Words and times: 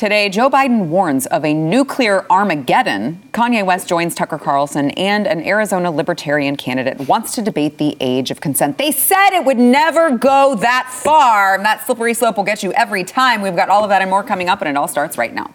Today, 0.00 0.30
Joe 0.30 0.48
Biden 0.48 0.86
warns 0.86 1.26
of 1.26 1.44
a 1.44 1.52
nuclear 1.52 2.24
Armageddon. 2.30 3.22
Kanye 3.32 3.62
West 3.66 3.86
joins 3.86 4.14
Tucker 4.14 4.38
Carlson, 4.38 4.92
and 4.92 5.26
an 5.26 5.46
Arizona 5.46 5.90
libertarian 5.90 6.56
candidate 6.56 7.06
wants 7.06 7.34
to 7.34 7.42
debate 7.42 7.76
the 7.76 7.98
age 8.00 8.30
of 8.30 8.40
consent. 8.40 8.78
They 8.78 8.92
said 8.92 9.36
it 9.36 9.44
would 9.44 9.58
never 9.58 10.16
go 10.16 10.54
that 10.54 10.88
far. 10.90 11.58
That 11.58 11.84
slippery 11.84 12.14
slope 12.14 12.38
will 12.38 12.44
get 12.44 12.62
you 12.62 12.72
every 12.72 13.04
time. 13.04 13.42
We've 13.42 13.54
got 13.54 13.68
all 13.68 13.84
of 13.84 13.90
that 13.90 14.00
and 14.00 14.10
more 14.10 14.24
coming 14.24 14.48
up, 14.48 14.62
and 14.62 14.70
it 14.70 14.76
all 14.78 14.88
starts 14.88 15.18
right 15.18 15.34
now. 15.34 15.52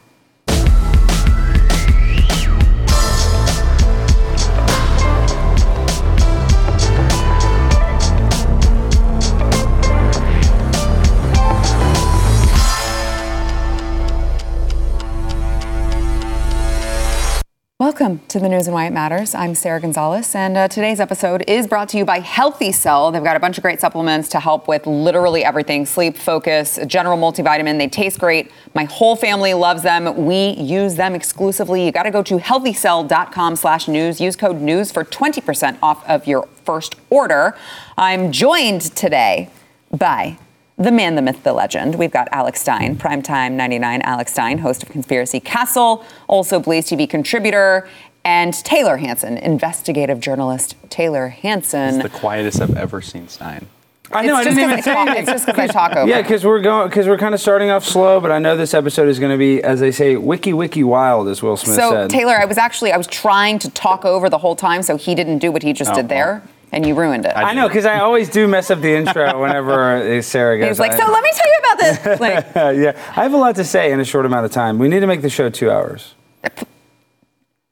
Welcome 17.78 18.22
to 18.30 18.40
the 18.40 18.48
news 18.48 18.68
and 18.68 18.74
why 18.74 18.86
it 18.86 18.94
matters. 18.94 19.36
I'm 19.36 19.54
Sarah 19.54 19.82
Gonzalez, 19.82 20.34
and 20.34 20.56
uh, 20.56 20.70
today's 20.70 21.02
episode 21.02 21.44
is 21.46 21.68
brought 21.68 21.90
to 21.90 21.98
you 21.98 22.06
by 22.06 22.20
Healthy 22.20 22.72
Cell. 22.72 23.12
They've 23.12 23.22
got 23.22 23.36
a 23.36 23.40
bunch 23.42 23.58
of 23.58 23.64
great 23.64 23.82
supplements 23.82 24.30
to 24.30 24.40
help 24.40 24.70
with 24.70 24.88
literally 24.88 25.44
everything: 25.44 25.86
sleep, 25.86 26.16
focus, 26.16 26.80
general 26.88 27.18
multivitamin. 27.18 27.78
They 27.78 27.90
taste 27.90 28.18
great. 28.18 28.50
My 28.74 28.86
whole 28.86 29.18
family 29.18 29.54
loves 29.54 29.84
them. 29.84 30.26
We 30.26 30.52
use 30.52 30.96
them 30.96 31.16
exclusively. 31.16 31.86
You 31.86 31.92
got 31.92 32.04
to 32.04 32.12
go 32.12 32.24
to 32.24 32.38
healthycell.com/news. 32.38 34.22
Use 34.22 34.38
code 34.38 34.62
news 34.62 34.90
for 34.94 35.04
20% 35.04 35.78
off 35.84 36.02
of 36.08 36.26
your 36.28 36.48
first 36.64 36.96
order. 37.10 37.58
I'm 37.98 38.32
joined 38.32 38.84
today 38.96 39.50
by 39.92 40.38
the 40.78 40.92
man, 40.92 41.16
the 41.16 41.22
myth, 41.22 41.44
the 41.44 41.54
legend. 41.54 41.96
We've 41.96 42.12
got 42.12 42.28
Alex 42.32 42.62
Stein, 42.62 42.98
primetime 42.98 43.54
99 43.54 44.02
Alex 44.02 44.34
Stein, 44.34 44.58
host 44.58 44.84
of 44.84 44.90
Conspiracy 44.90 45.40
Castle, 45.40 46.04
also 46.28 46.60
Blaze 46.60 46.88
TV 46.90 47.10
contributor, 47.10 47.88
and 48.26 48.54
Taylor 48.54 48.98
Hanson, 48.98 49.38
investigative 49.38 50.20
journalist 50.20 50.76
Taylor 50.90 51.30
Hanson. 51.30 51.96
It's 51.96 52.04
the 52.04 52.10
quietest 52.10 52.60
I've 52.62 52.76
ever 52.76 53.02
seen 53.02 53.28
Stein. 53.30 53.68
I 54.12 54.26
know. 54.28 54.36
I 54.36 54.40
It's 54.42 54.46
just 54.46 54.56
didn't 54.58 54.70
'cause 54.70 54.72
even 54.80 54.84
say 54.84 54.94
talk- 54.94 55.18
it's 55.18 55.32
just 55.32 55.46
because 55.48 55.70
I 55.70 55.74
talk 55.74 55.96
over. 55.96 56.08
Yeah, 56.10 56.22
because 56.22 56.46
we're 56.46 56.60
going 56.62 56.90
because 56.90 57.08
we're 57.08 57.18
kind 57.18 57.34
of 57.34 57.42
starting 57.42 57.70
off 57.72 57.84
slow, 57.84 58.20
but 58.20 58.32
I 58.32 58.38
know 58.40 58.56
this 58.56 58.74
episode 58.74 59.08
is 59.08 59.18
going 59.18 59.32
to 59.32 59.38
be, 59.38 59.64
as 59.64 59.80
they 59.80 59.92
say, 59.92 60.16
wiki 60.16 60.54
wiki 60.54 60.84
wild, 60.84 61.28
as 61.28 61.42
Will 61.42 61.58
Smith 61.58 61.76
So 61.76 61.90
said. 61.92 62.10
Taylor, 62.12 62.36
I 62.36 62.46
was 62.46 62.58
actually 62.58 62.92
I 62.92 62.98
was 62.98 63.08
trying 63.08 63.58
to 63.60 63.70
talk 63.72 64.06
over 64.06 64.30
the 64.30 64.38
whole 64.38 64.56
time, 64.56 64.84
so 64.84 64.96
he 64.98 65.16
didn't 65.16 65.40
do 65.40 65.52
what 65.52 65.64
he 65.64 65.74
just 65.74 65.92
Oh, 65.92 65.96
did 65.96 66.10
there, 66.10 66.44
and 66.76 66.86
you 66.86 66.94
ruined 66.94 67.26
it. 67.26 67.32
I 67.36 67.54
know 67.54 67.68
because 67.68 67.86
I 67.86 68.00
always 68.02 68.30
do 68.30 68.48
mess 68.48 68.70
up 68.70 68.82
the 68.82 68.94
intro 68.94 69.42
whenever 69.42 69.96
uh, 69.96 70.22
Sarah 70.22 70.58
goes. 70.58 70.66
he 70.66 70.70
was 70.70 70.80
like, 70.80 70.92
I- 70.92 70.98
"So 70.98 71.12
let 71.12 71.24
me 71.24 71.30
tell 71.34 71.48
you 71.48 71.60
about 71.60 71.80
this." 71.80 72.20
Like, 72.20 72.46
yeah, 72.78 73.12
I 73.18 73.24
have 73.24 73.34
a 73.34 73.38
lot 73.38 73.56
to 73.56 73.64
say 73.64 73.92
in 73.92 74.00
a 74.00 74.06
short 74.06 74.26
amount 74.26 74.46
of 74.46 74.52
time. 74.52 74.78
We 74.78 74.90
need 74.90 75.00
to 75.00 75.08
make 75.08 75.22
the 75.22 75.30
show 75.30 75.50
two 75.50 75.72
hours. 75.72 76.14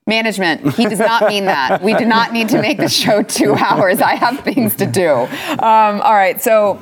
Management. 0.06 0.74
He 0.74 0.86
does 0.86 1.00
not 1.00 1.30
mean 1.30 1.46
that. 1.46 1.82
We 1.82 1.94
do 1.94 2.04
not 2.06 2.34
need 2.34 2.50
to 2.50 2.62
make 2.62 2.78
the 2.78 2.90
show 2.90 3.24
two 3.24 3.54
hours. 3.58 4.02
I 4.02 4.16
have 4.16 4.40
things 4.42 4.76
to 4.76 4.86
do. 4.86 5.10
Um, 5.14 6.02
all 6.02 6.14
right, 6.14 6.42
so 6.42 6.78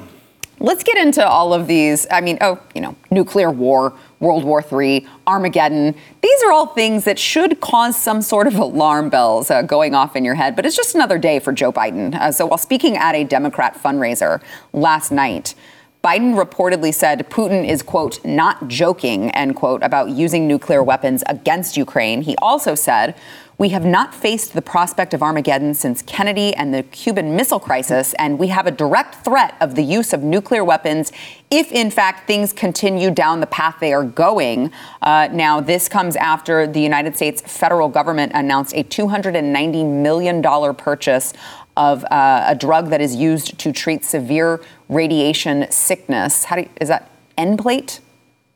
let's 0.62 0.84
get 0.84 0.98
into 0.98 1.28
all 1.28 1.54
of 1.54 1.68
these. 1.68 2.06
I 2.12 2.22
mean, 2.22 2.38
oh, 2.40 2.60
you 2.76 2.82
know, 2.82 2.96
nuclear 3.10 3.50
war, 3.50 3.94
World 4.20 4.44
War 4.44 4.64
III, 4.72 5.06
Armageddon. 5.28 5.96
These 6.22 6.44
are 6.44 6.52
all 6.52 6.68
things 6.68 7.04
that 7.06 7.18
should 7.18 7.60
cause 7.60 7.98
some 7.98 8.22
sort 8.22 8.48
of 8.48 8.56
alarm 8.56 9.10
bells 9.10 9.50
uh, 9.50 9.64
going 9.64 9.96
off 9.96 10.16
in 10.16 10.24
your 10.24 10.36
head. 10.36 10.56
But 10.56 10.66
it's 10.66 10.76
just 10.76 10.96
another 10.96 11.18
day 11.18 11.40
for 11.40 11.52
Joe 11.52 11.74
Biden. 11.74 12.14
Uh, 12.14 12.32
so 12.32 12.46
while 12.46 12.60
speaking 12.60 12.96
at 12.96 13.16
a 13.16 13.24
Democrat 13.24 13.76
fundraiser 13.82 14.42
last 14.72 15.12
night. 15.12 15.56
Biden 16.04 16.34
reportedly 16.34 16.92
said 16.92 17.30
Putin 17.30 17.68
is, 17.68 17.84
quote, 17.84 18.26
not 18.26 18.68
joking, 18.68 19.30
end 19.32 19.56
quote, 19.56 19.84
about 19.84 20.10
using 20.10 20.48
nuclear 20.48 20.82
weapons 20.82 21.24
against 21.28 21.78
Ukraine. 21.78 22.24
He 22.24 22.36
also 22.38 22.74
said, 22.74 23.14
we 23.62 23.70
have 23.70 23.86
not 23.86 24.16
faced 24.16 24.54
the 24.54 24.62
prospect 24.64 25.14
of 25.14 25.22
Armageddon 25.22 25.76
since 25.76 26.02
Kennedy 26.02 26.52
and 26.56 26.74
the 26.74 26.82
Cuban 26.82 27.36
Missile 27.36 27.60
Crisis, 27.60 28.16
and 28.18 28.40
we 28.40 28.48
have 28.48 28.66
a 28.66 28.72
direct 28.72 29.24
threat 29.24 29.54
of 29.62 29.76
the 29.76 29.84
use 29.84 30.14
of 30.14 30.24
nuclear 30.24 30.64
weapons 30.64 31.12
if, 31.52 31.72
in 31.72 31.92
fact, 31.92 32.26
things 32.26 32.54
continue 32.54 33.12
down 33.12 33.40
the 33.40 33.46
path 33.46 33.76
they 33.80 33.94
are 33.94 34.04
going. 34.04 34.72
Uh, 35.04 35.30
now, 35.32 35.62
this 35.62 35.88
comes 35.88 36.16
after 36.16 36.66
the 36.66 36.82
United 36.82 37.16
States 37.16 37.40
federal 37.46 37.88
government 37.88 38.32
announced 38.34 38.74
a 38.74 38.84
$290 38.84 39.86
million 40.02 40.42
purchase 40.74 41.32
of 41.78 42.04
uh, 42.06 42.46
a 42.48 42.56
drug 42.56 42.90
that 42.90 43.00
is 43.00 43.16
used 43.16 43.60
to 43.60 43.72
treat 43.72 44.04
severe 44.04 44.60
radiation 44.90 45.70
sickness. 45.70 46.46
How 46.46 46.56
do 46.56 46.64
you, 46.64 46.70
is 46.82 46.88
that 46.88 47.12
Nplate? 47.38 48.00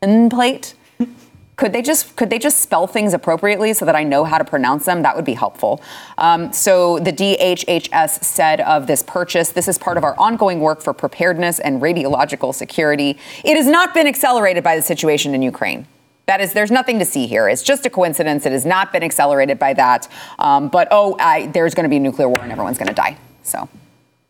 Nplate? 0.02 0.74
Could 1.56 1.72
they 1.72 1.80
just 1.80 2.16
could 2.16 2.28
they 2.28 2.38
just 2.38 2.60
spell 2.60 2.86
things 2.86 3.14
appropriately 3.14 3.72
so 3.72 3.86
that 3.86 3.96
I 3.96 4.02
know 4.04 4.24
how 4.24 4.36
to 4.36 4.44
pronounce 4.44 4.84
them? 4.84 5.02
That 5.02 5.16
would 5.16 5.24
be 5.24 5.32
helpful. 5.32 5.80
Um, 6.18 6.52
so 6.52 6.98
the 6.98 7.12
DHHS 7.12 8.22
said 8.22 8.60
of 8.60 8.86
this 8.86 9.02
purchase, 9.02 9.50
this 9.50 9.66
is 9.66 9.78
part 9.78 9.96
of 9.96 10.04
our 10.04 10.14
ongoing 10.18 10.60
work 10.60 10.82
for 10.82 10.92
preparedness 10.92 11.58
and 11.58 11.80
radiological 11.80 12.54
security. 12.54 13.18
It 13.42 13.56
has 13.56 13.66
not 13.66 13.94
been 13.94 14.06
accelerated 14.06 14.62
by 14.62 14.76
the 14.76 14.82
situation 14.82 15.34
in 15.34 15.40
Ukraine. 15.40 15.86
That 16.26 16.40
is, 16.40 16.52
there's 16.52 16.72
nothing 16.72 16.98
to 16.98 17.04
see 17.04 17.26
here. 17.26 17.48
It's 17.48 17.62
just 17.62 17.86
a 17.86 17.90
coincidence. 17.90 18.44
It 18.44 18.52
has 18.52 18.66
not 18.66 18.92
been 18.92 19.04
accelerated 19.04 19.58
by 19.58 19.72
that. 19.74 20.08
Um, 20.40 20.68
but 20.68 20.88
oh, 20.90 21.16
I, 21.20 21.46
there's 21.46 21.72
going 21.72 21.84
to 21.84 21.88
be 21.88 21.96
a 21.96 22.00
nuclear 22.00 22.28
war 22.28 22.40
and 22.40 22.50
everyone's 22.50 22.78
going 22.78 22.88
to 22.88 22.94
die. 22.94 23.16
So, 23.44 23.68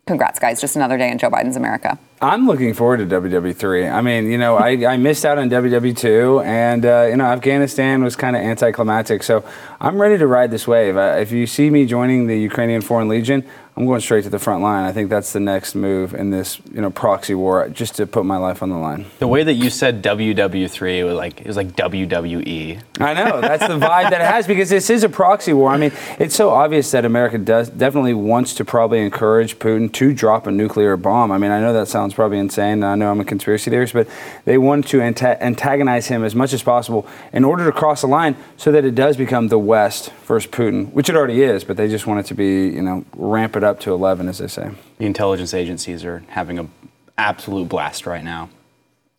congrats, 0.07 0.39
guys. 0.39 0.61
Just 0.61 0.77
another 0.77 0.99
day 0.99 1.11
in 1.11 1.17
Joe 1.17 1.31
Biden's 1.31 1.57
America. 1.57 1.99
I'm 2.21 2.47
looking 2.47 2.73
forward 2.73 2.97
to 2.99 3.07
WW3. 3.07 3.93
I 3.93 4.01
mean, 4.01 4.31
you 4.31 4.39
know, 4.39 4.57
I, 4.57 4.71
I 4.87 4.97
missed 4.97 5.27
out 5.27 5.37
on 5.37 5.51
WW2, 5.51 6.45
and 6.47 6.87
uh, 6.87 7.07
you 7.11 7.17
know, 7.17 7.27
Afghanistan 7.27 8.03
was 8.03 8.17
kind 8.17 8.35
of 8.35 8.41
anticlimactic. 8.41 9.23
So 9.23 9.45
I'm 9.81 10.01
ready 10.01 10.17
to 10.17 10.27
ride 10.27 10.51
this 10.51 10.67
wave. 10.67 10.97
Uh, 10.97 11.17
if 11.19 11.31
you 11.31 11.47
see 11.47 11.69
me 11.69 11.85
joining 11.85 12.27
the 12.27 12.39
Ukrainian 12.39 12.81
Foreign 12.81 13.09
Legion, 13.09 13.45
I'm 13.79 13.85
going 13.85 14.01
straight 14.01 14.25
to 14.25 14.31
the 14.31 14.39
front 14.39 14.63
line. 14.63 14.85
I 14.85 14.93
think 14.93 15.11
that's 15.11 15.35
the 15.35 15.41
next 15.41 15.75
move 15.75 16.15
in 16.15 16.31
this, 16.31 16.59
you 16.73 16.81
know, 16.81 16.89
proxy 16.89 17.35
war, 17.35 17.69
just 17.69 17.97
to 17.97 18.07
put 18.07 18.25
my 18.25 18.39
life 18.39 18.63
on 18.63 18.71
the 18.71 18.77
line. 18.77 19.05
The 19.19 19.29
way 19.29 19.45
that 19.45 19.53
you 19.53 19.69
said 19.69 20.03
WW3 20.03 20.99
it 20.99 21.05
was 21.05 21.15
like 21.15 21.43
it 21.43 21.47
was 21.47 21.59
like 21.59 21.77
WWE. 21.77 22.81
I 23.01 23.13
know 23.13 23.43
that's 23.43 23.67
the 23.67 23.79
vibe 23.79 24.09
that 24.09 24.23
it 24.23 24.27
has 24.27 24.47
because 24.47 24.71
this 24.71 24.89
is 24.89 25.05
a 25.05 25.11
proxy 25.11 25.53
war. 25.53 25.73
I 25.73 25.77
mean, 25.77 25.93
it's 26.19 26.35
so 26.35 26.49
obvious 26.49 26.91
that 26.93 27.05
America 27.05 27.37
does 27.37 27.69
definitely 27.69 28.15
wants 28.15 28.55
to 28.55 28.65
probably 28.65 29.01
encourage 29.01 29.59
Putin 29.59 29.93
to 29.93 30.15
drop 30.15 30.47
a 30.47 30.51
nuclear 30.51 30.97
bomb. 30.97 31.31
I 31.31 31.37
mean, 31.37 31.51
I 31.51 31.61
know 31.61 31.75
that 31.75 31.89
sounds 31.89 32.06
probably 32.15 32.39
insane. 32.39 32.83
I 32.83 32.95
know 32.95 33.11
I'm 33.11 33.21
a 33.21 33.25
conspiracy 33.25 33.71
theorist, 33.71 33.93
but 33.93 34.09
they 34.45 34.59
want 34.59 34.87
to 34.89 34.99
anta- 34.99 35.41
antagonize 35.41 36.07
him 36.07 36.25
as 36.25 36.35
much 36.35 36.53
as 36.53 36.63
possible 36.63 37.07
in 37.33 37.45
order 37.45 37.65
to 37.65 37.73
cross 37.73 38.01
the 38.01 38.07
line 38.07 38.37
so 38.57 38.73
that 38.73 38.85
it 38.85 38.95
does 38.95 39.17
become 39.17 39.49
the 39.49 39.59
West 39.59 40.13
versus 40.27 40.51
Putin, 40.51 40.93
which 40.93 41.09
it 41.09 41.17
already 41.17 41.43
is. 41.43 41.65
But 41.65 41.77
they 41.77 41.89
just 41.89 42.07
want 42.07 42.21
it 42.21 42.27
to 42.27 42.35
be, 42.35 42.69
you 42.69 42.83
know, 42.83 43.05
ramp 43.15 43.57
it 43.57 43.65
up 43.65 43.81
to 43.81 43.93
11, 43.93 44.29
as 44.29 44.39
they 44.39 44.49
say. 44.49 44.71
The 44.99 45.07
intelligence 45.07 45.55
agencies 45.55 46.05
are 46.05 46.25
having 46.29 46.59
an 46.59 46.71
absolute 47.19 47.69
blast 47.69 48.07
right 48.07 48.25
now. 48.25 48.51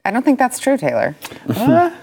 I 0.06 0.12
don't 0.12 0.24
think 0.24 0.40
that's 0.40 0.60
true, 0.60 0.78
Taylor. 0.78 1.16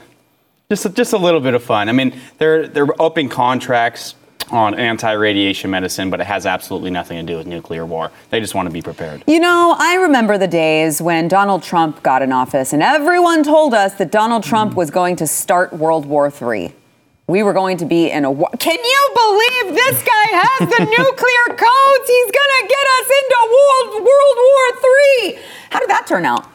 Just 0.70 0.86
a, 0.86 0.88
just 0.88 1.12
a 1.12 1.18
little 1.18 1.40
bit 1.40 1.52
of 1.52 1.62
fun. 1.62 1.90
I 1.90 1.92
mean, 1.92 2.18
they're 2.38 2.66
they're 2.66 3.00
upping 3.00 3.28
contracts 3.28 4.14
on 4.50 4.74
anti-radiation 4.74 5.70
medicine, 5.70 6.10
but 6.10 6.20
it 6.20 6.26
has 6.26 6.46
absolutely 6.46 6.90
nothing 6.90 7.18
to 7.18 7.32
do 7.32 7.36
with 7.38 7.46
nuclear 7.46 7.86
war. 7.86 8.10
They 8.30 8.40
just 8.40 8.54
want 8.54 8.66
to 8.68 8.72
be 8.72 8.82
prepared. 8.82 9.24
You 9.26 9.40
know, 9.40 9.74
I 9.78 9.96
remember 9.96 10.38
the 10.38 10.48
days 10.48 11.00
when 11.00 11.28
Donald 11.28 11.62
Trump 11.62 12.02
got 12.02 12.22
in 12.22 12.32
office 12.32 12.72
and 12.72 12.82
everyone 12.82 13.42
told 13.42 13.74
us 13.74 13.94
that 13.94 14.10
Donald 14.10 14.42
Trump 14.42 14.70
mm-hmm. 14.70 14.78
was 14.78 14.90
going 14.90 15.16
to 15.16 15.26
start 15.26 15.72
World 15.72 16.06
War 16.06 16.30
III. 16.30 16.74
We 17.26 17.42
were 17.42 17.54
going 17.54 17.78
to 17.78 17.86
be 17.86 18.10
in 18.10 18.24
a 18.24 18.30
war. 18.30 18.50
Can 18.58 18.78
you 18.78 19.10
believe 19.14 19.74
this 19.74 20.02
guy 20.02 20.26
has 20.28 20.68
the 20.68 20.84
nuclear 20.98 21.56
codes? 21.56 22.06
He's 22.06 22.30
going 22.30 22.52
to 22.60 22.66
get 22.68 22.86
us 23.00 23.10
into 23.20 23.38
World, 23.56 24.04
World 24.04 24.36
War 24.36 24.64
III. 25.24 25.38
How 25.70 25.80
did 25.80 25.88
that 25.88 26.06
turn 26.06 26.26
out? 26.26 26.46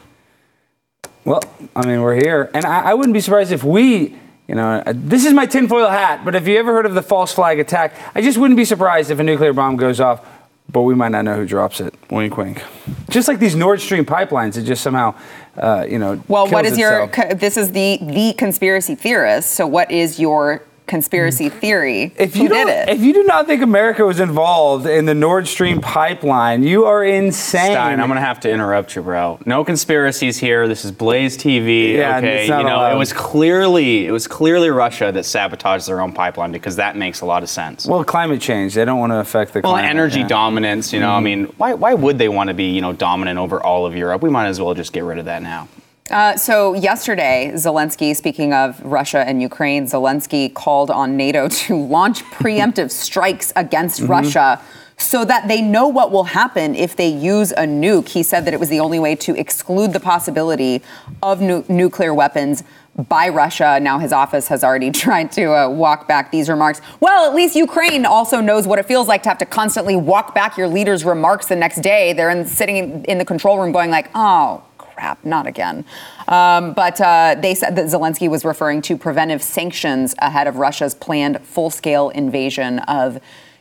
Well, 1.25 1.41
I 1.75 1.85
mean, 1.85 2.01
we're 2.01 2.15
here, 2.15 2.49
and 2.53 2.65
I, 2.65 2.91
I 2.91 2.93
wouldn't 2.93 3.13
be 3.13 3.19
surprised 3.19 3.51
if 3.51 3.63
we, 3.63 4.17
you 4.49 4.55
know, 4.55 4.81
uh, 4.85 4.93
this 4.95 5.25
is 5.25 5.31
my 5.33 5.45
tinfoil 5.45 5.87
hat. 5.89 6.25
But 6.25 6.33
if 6.33 6.47
you 6.47 6.57
ever 6.57 6.73
heard 6.73 6.87
of 6.87 6.95
the 6.95 7.03
false 7.03 7.31
flag 7.31 7.59
attack, 7.59 7.93
I 8.15 8.21
just 8.21 8.37
wouldn't 8.39 8.57
be 8.57 8.65
surprised 8.65 9.11
if 9.11 9.19
a 9.19 9.23
nuclear 9.23 9.53
bomb 9.53 9.77
goes 9.77 9.99
off, 9.99 10.25
but 10.71 10.81
we 10.81 10.95
might 10.95 11.09
not 11.09 11.23
know 11.23 11.35
who 11.35 11.45
drops 11.45 11.79
it. 11.79 11.93
Wink, 12.09 12.35
wink. 12.35 12.63
Just 13.11 13.27
like 13.27 13.37
these 13.39 13.55
Nord 13.55 13.79
Stream 13.79 14.05
pipelines, 14.05 14.57
it 14.57 14.63
just 14.63 14.81
somehow, 14.81 15.13
uh, 15.55 15.85
you 15.87 15.99
know. 15.99 16.21
Well, 16.27 16.47
what 16.47 16.63
kills 16.63 16.73
is 16.73 16.79
your? 16.79 17.03
itself. 17.03 17.29
co- 17.29 17.35
This 17.35 17.57
is 17.57 17.71
the 17.73 17.99
the 18.01 18.33
conspiracy 18.37 18.95
theorist. 18.95 19.51
So, 19.51 19.67
what 19.67 19.91
is 19.91 20.19
your 20.19 20.63
conspiracy 20.89 21.47
hmm. 21.47 21.59
theory? 21.59 22.11
If 22.17 22.35
you 22.35 22.49
did 22.49 22.65
don't, 22.65 22.69
it? 22.69 22.89
if 22.89 23.01
you 23.01 23.13
do 23.13 23.23
not 23.23 23.45
think 23.45 23.61
America 23.61 24.05
was 24.05 24.19
involved 24.19 24.85
in 24.85 25.05
the 25.05 25.13
Nord 25.13 25.47
Stream 25.47 25.79
pipeline, 25.79 26.63
you 26.63 26.85
are 26.85 27.05
insane. 27.05 27.71
Stein, 27.71 28.01
I'm 28.01 28.07
gonna 28.09 28.19
have 28.19 28.41
to 28.41 28.51
interrupt 28.51 28.95
you, 28.95 29.03
bro. 29.03 29.39
No 29.45 29.63
conspiracies 29.63 30.37
here. 30.37 30.67
This 30.67 30.83
is 30.83 30.91
Blaze 30.91 31.37
TV. 31.37 31.93
Yeah, 31.93 32.17
okay, 32.17 32.41
it's 32.41 32.49
not 32.49 32.59
you 32.59 32.67
know 32.67 32.77
allowed. 32.77 32.95
it 32.95 32.97
was 32.97 33.13
clearly 33.13 34.05
it 34.05 34.11
was 34.11 34.27
clearly 34.27 34.69
Russia 34.69 35.11
that 35.13 35.23
sabotaged 35.23 35.87
their 35.87 36.01
own 36.01 36.11
pipeline 36.11 36.51
because 36.51 36.75
that 36.75 36.97
makes 36.97 37.21
a 37.21 37.25
lot 37.25 37.43
of 37.43 37.49
sense. 37.49 37.85
Well, 37.85 38.03
climate 38.03 38.41
change. 38.41 38.73
They 38.73 38.83
don't 38.83 38.99
want 38.99 39.11
to 39.11 39.19
affect 39.19 39.53
the 39.53 39.61
Well, 39.61 39.73
climate. 39.73 39.89
energy 39.89 40.21
yeah. 40.21 40.27
dominance. 40.27 40.91
You 40.91 40.99
know, 40.99 41.11
I 41.11 41.19
hmm. 41.19 41.23
mean, 41.23 41.45
why 41.57 41.75
why 41.75 41.93
would 41.93 42.17
they 42.17 42.29
want 42.29 42.49
to 42.49 42.53
be 42.53 42.71
you 42.71 42.81
know 42.81 42.93
dominant 42.93 43.37
over 43.37 43.63
all 43.63 43.85
of 43.85 43.95
Europe? 43.95 44.21
We 44.23 44.29
might 44.29 44.47
as 44.47 44.59
well 44.59 44.73
just 44.73 44.91
get 44.91 45.03
rid 45.03 45.19
of 45.19 45.25
that 45.25 45.43
now. 45.43 45.67
Uh, 46.09 46.35
so 46.35 46.73
yesterday, 46.73 47.51
Zelensky, 47.53 48.15
speaking 48.15 48.53
of 48.53 48.81
Russia 48.83 49.19
and 49.19 49.41
Ukraine, 49.41 49.85
Zelensky 49.85 50.51
called 50.53 50.89
on 50.89 51.15
NATO 51.15 51.47
to 51.67 51.75
launch 51.75 52.23
preemptive 52.25 52.91
strikes 52.91 53.53
against 53.55 54.01
mm-hmm. 54.01 54.11
Russia 54.11 54.61
so 54.97 55.23
that 55.23 55.47
they 55.47 55.61
know 55.61 55.87
what 55.87 56.11
will 56.11 56.25
happen 56.25 56.75
if 56.75 56.95
they 56.95 57.07
use 57.07 57.51
a 57.53 57.63
nuke. 57.63 58.09
He 58.09 58.21
said 58.21 58.43
that 58.45 58.53
it 58.53 58.59
was 58.59 58.67
the 58.67 58.81
only 58.81 58.99
way 58.99 59.15
to 59.15 59.33
exclude 59.35 59.93
the 59.93 59.99
possibility 59.99 60.81
of 61.23 61.39
nu- 61.39 61.63
nuclear 61.69 62.13
weapons 62.13 62.63
by 63.07 63.29
Russia. 63.29 63.79
Now 63.79 63.99
his 63.99 64.11
office 64.11 64.49
has 64.49 64.61
already 64.61 64.91
tried 65.05 65.31
to 65.33 65.53
uh, 65.53 65.69
walk 65.69 66.07
back 66.07 66.31
these 66.31 66.49
remarks. 66.49 66.81
Well, 66.99 67.29
at 67.29 67.33
least 67.33 67.55
Ukraine 67.55 68.05
also 68.05 68.41
knows 68.41 68.67
what 68.67 68.77
it 68.77 68.85
feels 68.85 69.07
like 69.07 69.23
to 69.23 69.29
have 69.29 69.37
to 69.37 69.45
constantly 69.45 69.95
walk 69.95 70.35
back 70.35 70.57
your 70.57 70.67
leader's 70.67 71.05
remarks 71.05 71.47
the 71.47 71.55
next 71.55 71.81
day. 71.81 72.11
They're 72.11 72.29
in, 72.29 72.45
sitting 72.45 73.05
in 73.05 73.19
the 73.19 73.25
control 73.25 73.57
room 73.57 73.71
going 73.71 73.91
like, 73.91 74.09
oh, 74.15 74.63
crap, 74.99 75.23
not 75.23 75.47
again. 75.47 75.85
Um, 76.27 76.73
but 76.73 76.99
uh, 76.99 77.35
they 77.39 77.55
said 77.55 77.75
that 77.77 77.85
Zelensky 77.85 78.29
was 78.29 78.43
referring 78.43 78.81
to 78.83 78.97
preventive 78.97 79.41
sanctions 79.41 80.13
ahead 80.19 80.45
of 80.45 80.57
Russia's 80.57 80.93
planned 80.93 81.39
full-scale 81.45 82.09
invasion 82.09 82.79
of 82.79 83.19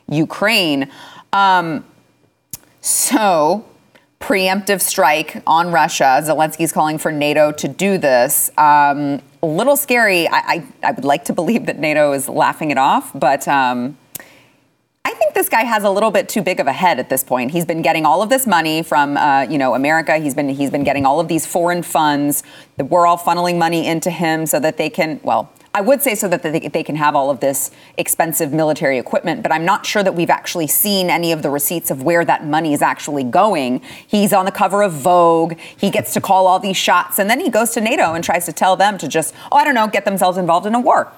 Ukraine. 0.08 0.90
Um, 1.32 1.84
so, 2.80 3.64
preemptive 4.20 4.80
strike 4.80 5.42
on 5.46 5.70
Russia. 5.70 6.20
Zelensky's 6.24 6.72
calling 6.72 6.98
for 6.98 7.12
NATO 7.12 7.52
to 7.52 7.68
do 7.68 7.98
this. 7.98 8.50
Um, 8.58 9.22
a 9.40 9.46
little 9.46 9.76
scary. 9.76 10.26
I, 10.26 10.38
I, 10.38 10.66
I, 10.82 10.90
would 10.90 11.04
like 11.04 11.24
to 11.26 11.32
believe 11.32 11.66
that 11.66 11.78
NATO 11.78 12.12
is 12.12 12.28
laughing 12.28 12.72
it 12.72 12.78
off, 12.78 13.12
but 13.14 13.46
um, 13.46 13.96
think 15.18 15.34
this 15.34 15.48
guy 15.48 15.64
has 15.64 15.84
a 15.84 15.90
little 15.90 16.10
bit 16.10 16.28
too 16.28 16.42
big 16.42 16.60
of 16.60 16.66
a 16.66 16.72
head 16.72 16.98
at 16.98 17.10
this 17.10 17.22
point. 17.22 17.50
He's 17.50 17.66
been 17.66 17.82
getting 17.82 18.06
all 18.06 18.22
of 18.22 18.30
this 18.30 18.46
money 18.46 18.82
from, 18.82 19.16
uh, 19.16 19.42
you 19.42 19.58
know, 19.58 19.74
America. 19.74 20.16
He's 20.18 20.34
been 20.34 20.48
he's 20.48 20.70
been 20.70 20.84
getting 20.84 21.04
all 21.04 21.20
of 21.20 21.28
these 21.28 21.44
foreign 21.44 21.82
funds. 21.82 22.42
We're 22.78 23.06
all 23.06 23.18
funneling 23.18 23.58
money 23.58 23.86
into 23.86 24.10
him 24.10 24.46
so 24.46 24.58
that 24.60 24.76
they 24.76 24.88
can, 24.88 25.20
well, 25.22 25.52
I 25.78 25.80
would 25.80 26.02
say 26.02 26.16
so 26.16 26.26
that 26.26 26.42
they, 26.42 26.66
they, 26.66 26.82
can 26.82 26.96
have 26.96 27.14
all 27.14 27.30
of 27.30 27.38
this 27.38 27.70
expensive 27.96 28.52
military 28.52 28.98
equipment, 28.98 29.44
but 29.44 29.52
I'm 29.52 29.64
not 29.64 29.86
sure 29.86 30.02
that 30.02 30.16
we've 30.16 30.28
actually 30.28 30.66
seen 30.66 31.08
any 31.08 31.30
of 31.30 31.42
the 31.42 31.50
receipts 31.50 31.92
of 31.92 32.02
where 32.02 32.24
that 32.24 32.44
money 32.44 32.72
is 32.72 32.82
actually 32.82 33.22
going. 33.22 33.80
He's 34.04 34.32
on 34.32 34.44
the 34.44 34.50
cover 34.50 34.82
of 34.82 34.92
Vogue. 34.92 35.56
He 35.76 35.90
gets 35.90 36.12
to 36.14 36.20
call 36.20 36.48
all 36.48 36.58
these 36.58 36.76
shots, 36.76 37.20
and 37.20 37.30
then 37.30 37.38
he 37.38 37.48
goes 37.48 37.70
to 37.74 37.80
NATO 37.80 38.14
and 38.14 38.24
tries 38.24 38.44
to 38.46 38.52
tell 38.52 38.74
them 38.74 38.98
to 38.98 39.06
just, 39.06 39.32
oh, 39.52 39.58
I 39.58 39.62
don't 39.62 39.76
know, 39.76 39.86
get 39.86 40.04
themselves 40.04 40.36
involved 40.36 40.66
in 40.66 40.74
a 40.74 40.80
war. 40.80 41.12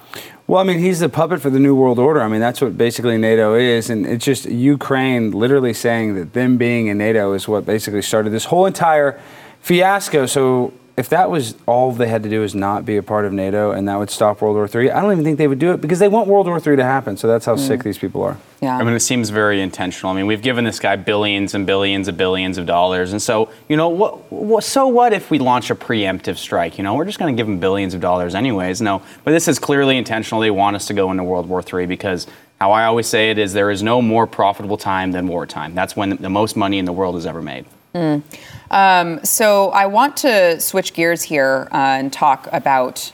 Well, 0.45 0.61
I 0.61 0.63
mean, 0.63 0.77
he's 0.77 0.99
the 0.99 1.09
puppet 1.09 1.41
for 1.41 1.49
the 1.49 1.59
New 1.59 1.73
World 1.73 1.97
Order. 1.97 2.21
I 2.21 2.27
mean, 2.27 2.39
that's 2.39 2.61
what 2.61 2.77
basically 2.77 3.17
NATO 3.17 3.55
is. 3.55 3.89
And 3.89 4.05
it's 4.05 4.23
just 4.23 4.45
Ukraine 4.45 5.31
literally 5.31 5.73
saying 5.73 6.13
that 6.15 6.33
them 6.33 6.57
being 6.57 6.85
in 6.85 6.99
NATO 6.99 7.33
is 7.33 7.47
what 7.47 7.65
basically 7.65 8.03
started 8.03 8.29
this 8.29 8.45
whole 8.45 8.67
entire 8.67 9.19
fiasco. 9.59 10.27
So 10.27 10.71
if 11.01 11.09
that 11.09 11.31
was 11.31 11.55
all 11.65 11.91
they 11.91 12.07
had 12.07 12.21
to 12.21 12.29
do 12.29 12.43
is 12.43 12.53
not 12.53 12.85
be 12.85 12.95
a 12.95 13.01
part 13.01 13.25
of 13.25 13.33
NATO 13.33 13.71
and 13.71 13.87
that 13.87 13.97
would 13.97 14.11
stop 14.11 14.39
World 14.39 14.55
War 14.55 14.69
III, 14.71 14.91
I 14.91 15.01
don't 15.01 15.11
even 15.11 15.23
think 15.23 15.39
they 15.39 15.47
would 15.47 15.57
do 15.57 15.71
it 15.71 15.81
because 15.81 15.97
they 15.97 16.07
want 16.07 16.27
World 16.27 16.45
War 16.45 16.57
III 16.57 16.75
to 16.75 16.83
happen. 16.83 17.17
So 17.17 17.27
that's 17.27 17.43
how 17.43 17.55
mm. 17.55 17.59
sick 17.59 17.81
these 17.81 17.97
people 17.97 18.21
are. 18.21 18.37
Yeah. 18.61 18.77
I 18.77 18.83
mean, 18.83 18.93
it 18.93 18.99
seems 18.99 19.31
very 19.31 19.61
intentional. 19.61 20.11
I 20.11 20.15
mean, 20.15 20.27
we've 20.27 20.43
given 20.43 20.63
this 20.63 20.79
guy 20.79 20.95
billions 20.97 21.55
and 21.55 21.65
billions 21.65 22.07
and 22.07 22.15
billions 22.15 22.59
of 22.59 22.67
dollars. 22.67 23.13
And 23.13 23.19
so, 23.19 23.51
you 23.67 23.77
know, 23.77 23.89
what, 23.89 24.31
what 24.31 24.63
so 24.63 24.85
what 24.85 25.11
if 25.11 25.31
we 25.31 25.39
launch 25.39 25.71
a 25.71 25.75
preemptive 25.75 26.37
strike? 26.37 26.77
You 26.77 26.83
know, 26.83 26.93
we're 26.93 27.05
just 27.05 27.17
going 27.17 27.35
to 27.35 27.39
give 27.39 27.47
them 27.47 27.59
billions 27.59 27.95
of 27.95 27.99
dollars 27.99 28.35
anyways. 28.35 28.79
No, 28.79 29.01
but 29.23 29.31
this 29.31 29.47
is 29.47 29.57
clearly 29.57 29.97
intentional. 29.97 30.39
They 30.39 30.51
want 30.51 30.75
us 30.75 30.85
to 30.85 30.93
go 30.93 31.09
into 31.09 31.23
World 31.23 31.49
War 31.49 31.63
III 31.67 31.87
because 31.87 32.27
how 32.59 32.73
I 32.73 32.85
always 32.85 33.07
say 33.07 33.31
it 33.31 33.39
is 33.39 33.53
there 33.53 33.71
is 33.71 33.81
no 33.81 34.03
more 34.03 34.27
profitable 34.27 34.77
time 34.77 35.13
than 35.13 35.27
wartime. 35.27 35.73
That's 35.73 35.95
when 35.95 36.17
the 36.17 36.29
most 36.29 36.55
money 36.55 36.77
in 36.77 36.85
the 36.85 36.93
world 36.93 37.15
is 37.15 37.25
ever 37.25 37.41
made. 37.41 37.65
Mm. 37.93 38.23
Um, 38.69 39.23
so 39.25 39.69
I 39.71 39.85
want 39.85 40.17
to 40.17 40.59
switch 40.59 40.93
gears 40.93 41.23
here 41.23 41.67
uh, 41.71 41.75
and 41.75 42.13
talk 42.13 42.47
about 42.51 43.11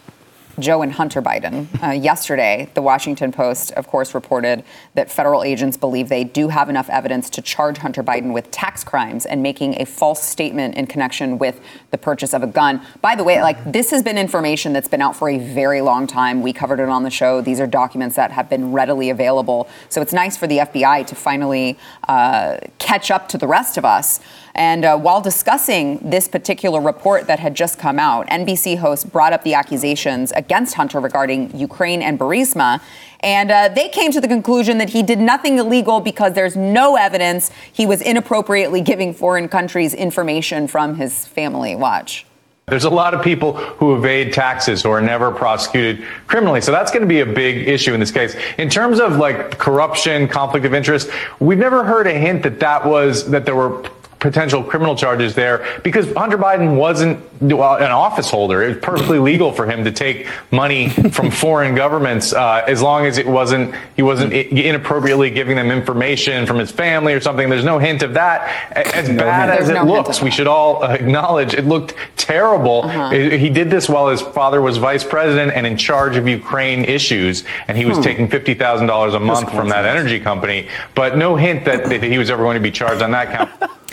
Joe 0.59 0.81
and 0.81 0.91
Hunter 0.91 1.21
Biden. 1.21 1.68
Uh, 1.83 1.91
yesterday, 1.91 2.69
the 2.74 2.81
Washington 2.81 3.31
Post, 3.31 3.71
of 3.74 3.88
course, 3.88 4.15
reported 4.15 4.63
that 4.95 5.12
federal 5.12 5.44
agents 5.44 5.77
believe 5.77 6.09
they 6.09 6.24
do 6.24 6.47
have 6.47 6.68
enough 6.68 6.89
evidence 6.89 7.29
to 7.31 7.41
charge 7.44 7.77
Hunter 7.77 8.03
Biden 8.03 8.33
with 8.33 8.50
tax 8.50 8.83
crimes 8.83 9.25
and 9.25 9.44
making 9.44 9.79
a 9.79 9.85
false 9.85 10.24
statement 10.24 10.75
in 10.75 10.88
connection 10.88 11.38
with 11.38 11.62
the 11.91 11.97
purchase 11.97 12.33
of 12.33 12.41
a 12.41 12.47
gun. 12.47 12.81
By 13.01 13.15
the 13.15 13.23
way, 13.23 13.41
like 13.41 13.71
this 13.71 13.91
has 13.91 14.01
been 14.01 14.18
information 14.18 14.73
that's 14.73 14.88
been 14.88 15.01
out 15.01 15.15
for 15.15 15.30
a 15.30 15.38
very 15.38 15.81
long 15.81 16.07
time. 16.07 16.41
We 16.41 16.53
covered 16.53 16.80
it 16.80 16.89
on 16.89 17.03
the 17.03 17.12
show. 17.12 17.39
These 17.39 17.59
are 17.59 17.68
documents 17.68 18.15
that 18.15 18.31
have 18.31 18.50
been 18.50 18.71
readily 18.71 19.12
available. 19.12 19.69
So 19.89 20.01
it's 20.01 20.13
nice 20.13 20.38
for 20.38 20.47
the 20.47 20.57
FBI 20.59 21.06
to 21.06 21.15
finally 21.15 21.77
uh, 22.07 22.57
catch 22.80 23.12
up 23.12 23.30
to 23.30 23.38
the 23.38 23.47
rest 23.47 23.77
of 23.77 23.85
us. 23.85 24.19
And 24.57 24.86
uh, 24.86 24.98
while 24.98 25.21
discussing 25.21 26.00
this 26.01 26.27
particular 26.27 26.81
report 26.81 27.27
that 27.27 27.39
had 27.39 27.56
just 27.56 27.77
come 27.77 28.00
out, 28.00 28.27
NBC 28.27 28.80
host 28.80 29.12
brought 29.12 29.31
up 29.31 29.44
the 29.44 29.54
accusations 29.54 30.31
against 30.31 30.74
Hunter 30.74 31.00
regarding 31.00 31.56
Ukraine 31.56 32.01
and 32.01 32.19
Burisma. 32.19 32.81
And 33.19 33.51
uh, 33.51 33.69
they 33.69 33.88
came 33.88 34.12
to 34.12 34.19
the 34.19 34.27
conclusion 34.27 34.80
that 34.80 34.89
he 34.89 35.04
did 35.04 35.19
nothing 35.19 35.59
illegal 35.59 36.00
because 36.00 36.33
there's 36.33 36.56
no 36.56 36.95
evidence 36.95 37.51
he 37.71 37.86
was 37.86 38.01
inappropriately 38.01 38.81
giving 38.81 39.13
foreign 39.13 39.48
countries 39.48 39.94
information 39.94 40.68
from 40.68 40.95
his 40.95 41.27
family. 41.27 41.75
Watch. 41.75 42.25
There's 42.69 42.83
a 42.83 42.89
lot 42.89 43.13
of 43.13 43.24
people 43.24 43.54
who 43.54 43.95
evade 43.95 44.33
taxes 44.33 44.83
who 44.83 44.89
are 44.89 45.00
never 45.00 45.31
prosecuted 45.31 46.04
criminally. 46.27 46.59
So 46.59 46.74
that's 46.74 46.92
going 46.92 47.01
to 47.01 47.07
be 47.07 47.21
a 47.21 47.25
big 47.25 47.65
issue 47.65 47.94
in 47.94 48.00
this 48.01 48.12
case. 48.12 48.36
In 48.57 48.69
terms 48.69 49.00
of 49.00 49.15
like 49.15 49.57
corruption, 49.57 50.27
conflict 50.27 50.65
of 50.65 50.74
interest, 50.74 51.09
we've 51.39 51.57
never 51.57 51.86
heard 51.86 52.07
a 52.07 52.13
hint 52.13 52.44
that 52.44 52.59
that 52.59 52.86
was, 52.86 53.30
that 53.31 53.45
there 53.45 53.56
were 53.56 53.89
potential 54.27 54.62
criminal 54.62 54.94
charges 54.94 55.35
there 55.35 55.65
because 55.83 56.12
Hunter 56.12 56.38
Biden 56.38 56.75
wasn't 56.75 57.18
well, 57.41 57.75
an 57.75 57.91
office 57.91 58.29
holder. 58.29 58.62
It 58.62 58.68
was 58.68 58.77
perfectly 58.83 59.19
legal 59.19 59.53
for 59.53 59.65
him 59.65 59.85
to 59.85 59.91
take 59.91 60.27
money 60.51 60.89
from 60.89 61.31
foreign 61.45 61.75
governments 61.75 62.33
uh, 62.33 62.65
as 62.68 62.81
long 62.81 63.06
as 63.06 63.18
it 63.18 63.25
wasn't 63.25 63.74
he 63.95 64.01
wasn't 64.01 64.33
inappropriately 64.33 65.29
giving 65.29 65.56
them 65.56 65.71
information 65.71 66.45
from 66.45 66.57
his 66.57 66.71
family 66.71 67.13
or 67.13 67.21
something. 67.21 67.50
There's 67.50 67.63
no 67.63 67.79
hint 67.79 68.03
of 68.03 68.15
that. 68.15 68.75
As 68.75 69.07
no 69.07 69.24
bad 69.24 69.50
as 69.62 69.69
it 69.69 69.75
no 69.75 69.85
looks, 69.85 70.21
we 70.21 70.30
should 70.30 70.47
all 70.47 70.83
acknowledge 70.83 71.53
it 71.53 71.63
looked 71.63 71.95
terrible. 72.18 72.81
Uh-huh. 72.83 73.12
He 73.12 73.50
did 73.50 73.69
this 73.69 73.88
while 73.88 74.09
his 74.09 74.21
father 74.21 74.62
was 74.62 74.75
vice 74.75 75.06
president 75.06 75.53
and 75.53 75.65
in 75.65 75.77
charge 75.77 76.18
of 76.18 76.27
Ukraine 76.27 76.83
issues, 76.83 77.45
and 77.69 77.77
he 77.77 77.85
was 77.85 77.95
hmm. 77.97 78.03
taking 78.03 78.27
fifty 78.27 78.56
thousand 78.56 78.88
dollars 78.88 79.13
a 79.13 79.21
month 79.21 79.53
from 79.53 79.69
that 79.69 79.85
energy 79.85 80.19
company. 80.19 80.68
But 80.95 81.15
no 81.18 81.38
hint 81.38 81.63
that, 81.63 81.85
that 81.85 82.03
he 82.03 82.18
was 82.18 82.30
ever 82.30 82.44
going 82.44 82.56
to 82.56 82.62
be 82.62 82.71
charged 82.71 83.01
on 83.01 83.12
that 83.12 83.31
count. 83.31 83.71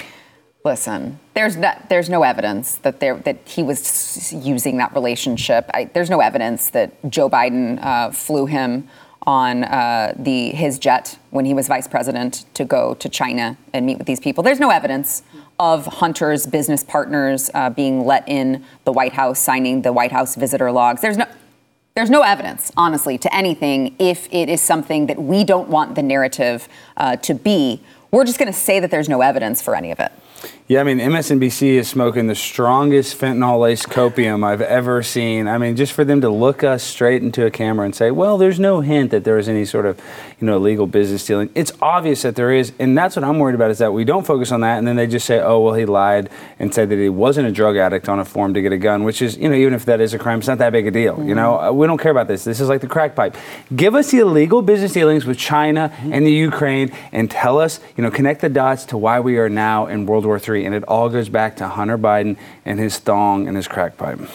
Listen, 0.66 1.18
there's 1.34 1.58
no, 1.58 1.74
there's 1.90 2.08
no 2.08 2.22
evidence 2.22 2.76
that 2.76 2.98
there 2.98 3.16
that 3.18 3.36
he 3.44 3.62
was 3.62 4.32
using 4.32 4.78
that 4.78 4.94
relationship. 4.94 5.70
I, 5.74 5.84
there's 5.92 6.08
no 6.08 6.20
evidence 6.20 6.70
that 6.70 6.90
Joe 7.10 7.28
Biden 7.28 7.84
uh, 7.84 8.10
flew 8.12 8.46
him 8.46 8.88
on 9.26 9.64
uh, 9.64 10.14
the 10.16 10.52
his 10.52 10.78
jet 10.78 11.18
when 11.28 11.44
he 11.44 11.52
was 11.52 11.68
vice 11.68 11.86
president 11.86 12.46
to 12.54 12.64
go 12.64 12.94
to 12.94 13.10
China 13.10 13.58
and 13.74 13.84
meet 13.84 13.98
with 13.98 14.06
these 14.06 14.20
people. 14.20 14.42
There's 14.42 14.58
no 14.58 14.70
evidence 14.70 15.22
of 15.58 15.84
Hunter's 15.84 16.46
business 16.46 16.82
partners 16.82 17.50
uh, 17.52 17.68
being 17.68 18.06
let 18.06 18.26
in 18.26 18.64
the 18.84 18.92
White 18.92 19.12
House, 19.12 19.40
signing 19.40 19.82
the 19.82 19.92
White 19.92 20.12
House 20.12 20.34
visitor 20.34 20.72
logs. 20.72 21.02
There's 21.02 21.18
no 21.18 21.26
there's 21.94 22.10
no 22.10 22.22
evidence, 22.22 22.72
honestly, 22.76 23.18
to 23.18 23.32
anything 23.32 23.94
if 23.98 24.28
it 24.32 24.48
is 24.48 24.60
something 24.60 25.06
that 25.06 25.22
we 25.22 25.44
don't 25.44 25.68
want 25.68 25.94
the 25.94 26.02
narrative 26.02 26.68
uh, 26.96 27.16
to 27.16 27.34
be. 27.34 27.82
We're 28.14 28.24
just 28.24 28.38
going 28.38 28.52
to 28.52 28.56
say 28.56 28.78
that 28.78 28.92
there's 28.92 29.08
no 29.08 29.22
evidence 29.22 29.60
for 29.60 29.74
any 29.74 29.90
of 29.90 29.98
it. 29.98 30.12
Yeah, 30.66 30.80
I 30.80 30.84
mean, 30.84 30.96
MSNBC 30.96 31.74
is 31.74 31.90
smoking 31.90 32.26
the 32.26 32.34
strongest 32.34 33.20
fentanyl 33.20 33.60
laced 33.60 33.90
copium 33.90 34.42
I've 34.42 34.62
ever 34.62 35.02
seen. 35.02 35.46
I 35.46 35.58
mean, 35.58 35.76
just 35.76 35.92
for 35.92 36.06
them 36.06 36.22
to 36.22 36.30
look 36.30 36.64
us 36.64 36.82
straight 36.82 37.22
into 37.22 37.44
a 37.44 37.50
camera 37.50 37.84
and 37.84 37.94
say, 37.94 38.10
well, 38.10 38.38
there's 38.38 38.58
no 38.58 38.80
hint 38.80 39.10
that 39.10 39.24
there 39.24 39.36
is 39.36 39.46
any 39.46 39.66
sort 39.66 39.84
of, 39.84 40.00
you 40.40 40.46
know, 40.46 40.56
illegal 40.56 40.86
business 40.86 41.26
dealing. 41.26 41.50
It's 41.54 41.70
obvious 41.82 42.22
that 42.22 42.34
there 42.34 42.50
is. 42.50 42.72
And 42.78 42.96
that's 42.96 43.14
what 43.14 43.26
I'm 43.26 43.38
worried 43.38 43.56
about 43.56 43.72
is 43.72 43.76
that 43.76 43.92
we 43.92 44.04
don't 44.04 44.24
focus 44.24 44.52
on 44.52 44.62
that. 44.62 44.78
And 44.78 44.86
then 44.86 44.96
they 44.96 45.06
just 45.06 45.26
say, 45.26 45.38
oh, 45.38 45.60
well, 45.60 45.74
he 45.74 45.84
lied 45.84 46.30
and 46.58 46.72
said 46.72 46.88
that 46.88 46.98
he 46.98 47.10
wasn't 47.10 47.46
a 47.46 47.52
drug 47.52 47.76
addict 47.76 48.08
on 48.08 48.18
a 48.18 48.24
form 48.24 48.54
to 48.54 48.62
get 48.62 48.72
a 48.72 48.78
gun, 48.78 49.04
which 49.04 49.20
is, 49.20 49.36
you 49.36 49.50
know, 49.50 49.54
even 49.54 49.74
if 49.74 49.84
that 49.84 50.00
is 50.00 50.14
a 50.14 50.18
crime, 50.18 50.38
it's 50.38 50.48
not 50.48 50.56
that 50.56 50.72
big 50.72 50.86
a 50.86 50.90
deal. 50.90 51.16
Mm-hmm. 51.16 51.28
You 51.28 51.34
know, 51.34 51.58
mm-hmm. 51.58 51.76
we 51.76 51.86
don't 51.86 51.98
care 51.98 52.10
about 52.10 52.26
this. 52.26 52.42
This 52.42 52.58
is 52.58 52.70
like 52.70 52.80
the 52.80 52.88
crack 52.88 53.14
pipe. 53.14 53.36
Give 53.76 53.94
us 53.94 54.12
the 54.12 54.20
illegal 54.20 54.62
business 54.62 54.94
dealings 54.94 55.26
with 55.26 55.36
China 55.36 55.92
mm-hmm. 55.94 56.14
and 56.14 56.26
the 56.26 56.32
Ukraine 56.32 56.90
and 57.12 57.30
tell 57.30 57.60
us, 57.60 57.80
you 57.98 58.02
know, 58.02 58.10
connect 58.10 58.40
the 58.40 58.48
dots 58.48 58.86
to 58.86 58.96
why 58.96 59.20
we 59.20 59.36
are 59.36 59.50
now 59.50 59.88
in 59.88 60.06
World 60.06 60.24
War 60.24 60.38
III. 60.38 60.53
And 60.62 60.74
it 60.74 60.84
all 60.84 61.08
goes 61.08 61.28
back 61.28 61.56
to 61.56 61.68
Hunter 61.68 61.98
Biden 61.98 62.36
and 62.64 62.78
his 62.78 62.98
thong 62.98 63.48
and 63.48 63.56
his 63.56 63.66
crack 63.66 63.96
pipe. 63.96 64.20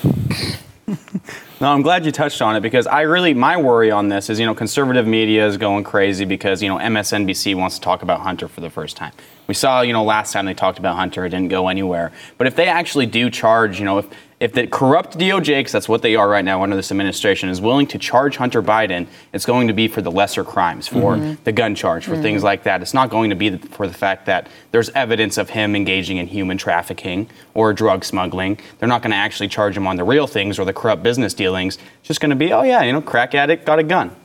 No, 1.62 1.68
I'm 1.68 1.82
glad 1.82 2.06
you 2.06 2.14
touched 2.14 2.42
on 2.42 2.56
it 2.56 2.62
because 2.62 2.88
I 2.88 3.02
really 3.02 3.34
my 3.34 3.58
worry 3.58 3.92
on 3.92 4.08
this 4.08 4.30
is 4.30 4.40
you 4.40 4.46
know 4.46 4.56
conservative 4.56 5.06
media 5.06 5.46
is 5.46 5.58
going 5.58 5.84
crazy 5.84 6.24
because 6.24 6.64
you 6.64 6.70
know 6.70 6.78
MSNBC 6.78 7.54
wants 7.54 7.76
to 7.76 7.82
talk 7.82 8.02
about 8.02 8.22
Hunter 8.22 8.48
for 8.48 8.62
the 8.62 8.70
first 8.70 8.96
time. 8.96 9.12
We 9.48 9.54
saw 9.54 9.82
you 9.82 9.92
know 9.92 10.06
last 10.06 10.32
time 10.32 10.46
they 10.46 10.54
talked 10.54 10.80
about 10.80 10.96
Hunter, 10.96 11.26
it 11.26 11.30
didn't 11.32 11.50
go 11.50 11.68
anywhere. 11.68 12.14
But 12.38 12.48
if 12.48 12.56
they 12.56 12.68
actually 12.68 13.08
do 13.08 13.30
charge, 13.30 13.78
you 13.78 13.84
know, 13.84 13.98
if 13.98 14.08
if 14.40 14.54
the 14.54 14.68
corrupt 14.68 15.18
DOJ, 15.18 15.60
because 15.60 15.74
that's 15.74 15.90
what 15.90 16.02
they 16.02 16.16
are 16.16 16.30
right 16.30 16.46
now 16.46 16.64
under 16.64 16.76
this 16.76 16.92
administration, 16.92 17.50
is 17.50 17.60
willing 17.60 17.88
to 17.88 17.98
charge 17.98 18.38
Hunter 18.38 18.64
Biden, 18.64 19.08
it's 19.34 19.46
going 19.46 19.68
to 19.68 19.74
be 19.74 19.88
for 19.90 20.02
the 20.02 20.12
lesser 20.12 20.44
crimes, 20.46 20.88
for 20.88 21.16
Mm-hmm. 21.16 21.44
the 21.44 21.52
gun 21.52 21.76
charge, 21.76 22.06
for 22.06 22.16
things 22.22 22.42
like 22.44 22.64
that. 22.64 22.82
It's 22.82 22.94
not 22.94 23.10
going 23.10 23.30
to 23.32 23.36
be 23.36 23.58
for 23.58 23.88
the 23.88 23.94
fact 23.94 24.26
that 24.28 24.48
there's 24.72 24.90
evidence 24.92 25.38
of 25.38 25.50
him 25.50 25.76
engaging 25.76 26.18
in 26.18 26.28
human 26.28 26.58
trafficking 26.58 27.30
or 27.54 27.74
drug 27.74 28.06
smuggling. 28.06 28.60
They're 28.78 28.88
not 28.88 29.02
going 29.02 29.12
to 29.12 29.18
actually 29.18 29.50
charge 29.50 29.76
him 29.76 29.86
on 29.88 29.98
the 29.98 30.04
real 30.06 30.28
things 30.28 30.58
or 30.58 30.66
the 30.66 30.74
corrupt 30.74 31.04
business 31.04 31.34
dealings. 31.34 31.78
It's 32.00 32.08
just 32.08 32.22
going 32.22 32.30
to 32.30 32.36
be, 32.36 32.54
oh 32.54 32.62
yeah, 32.64 32.84
you 32.84 32.94
know, 32.94 33.02
crack 33.02 33.36
addict 33.36 33.66
got 33.66 33.80
a 33.80 33.84
gun. 33.84 34.16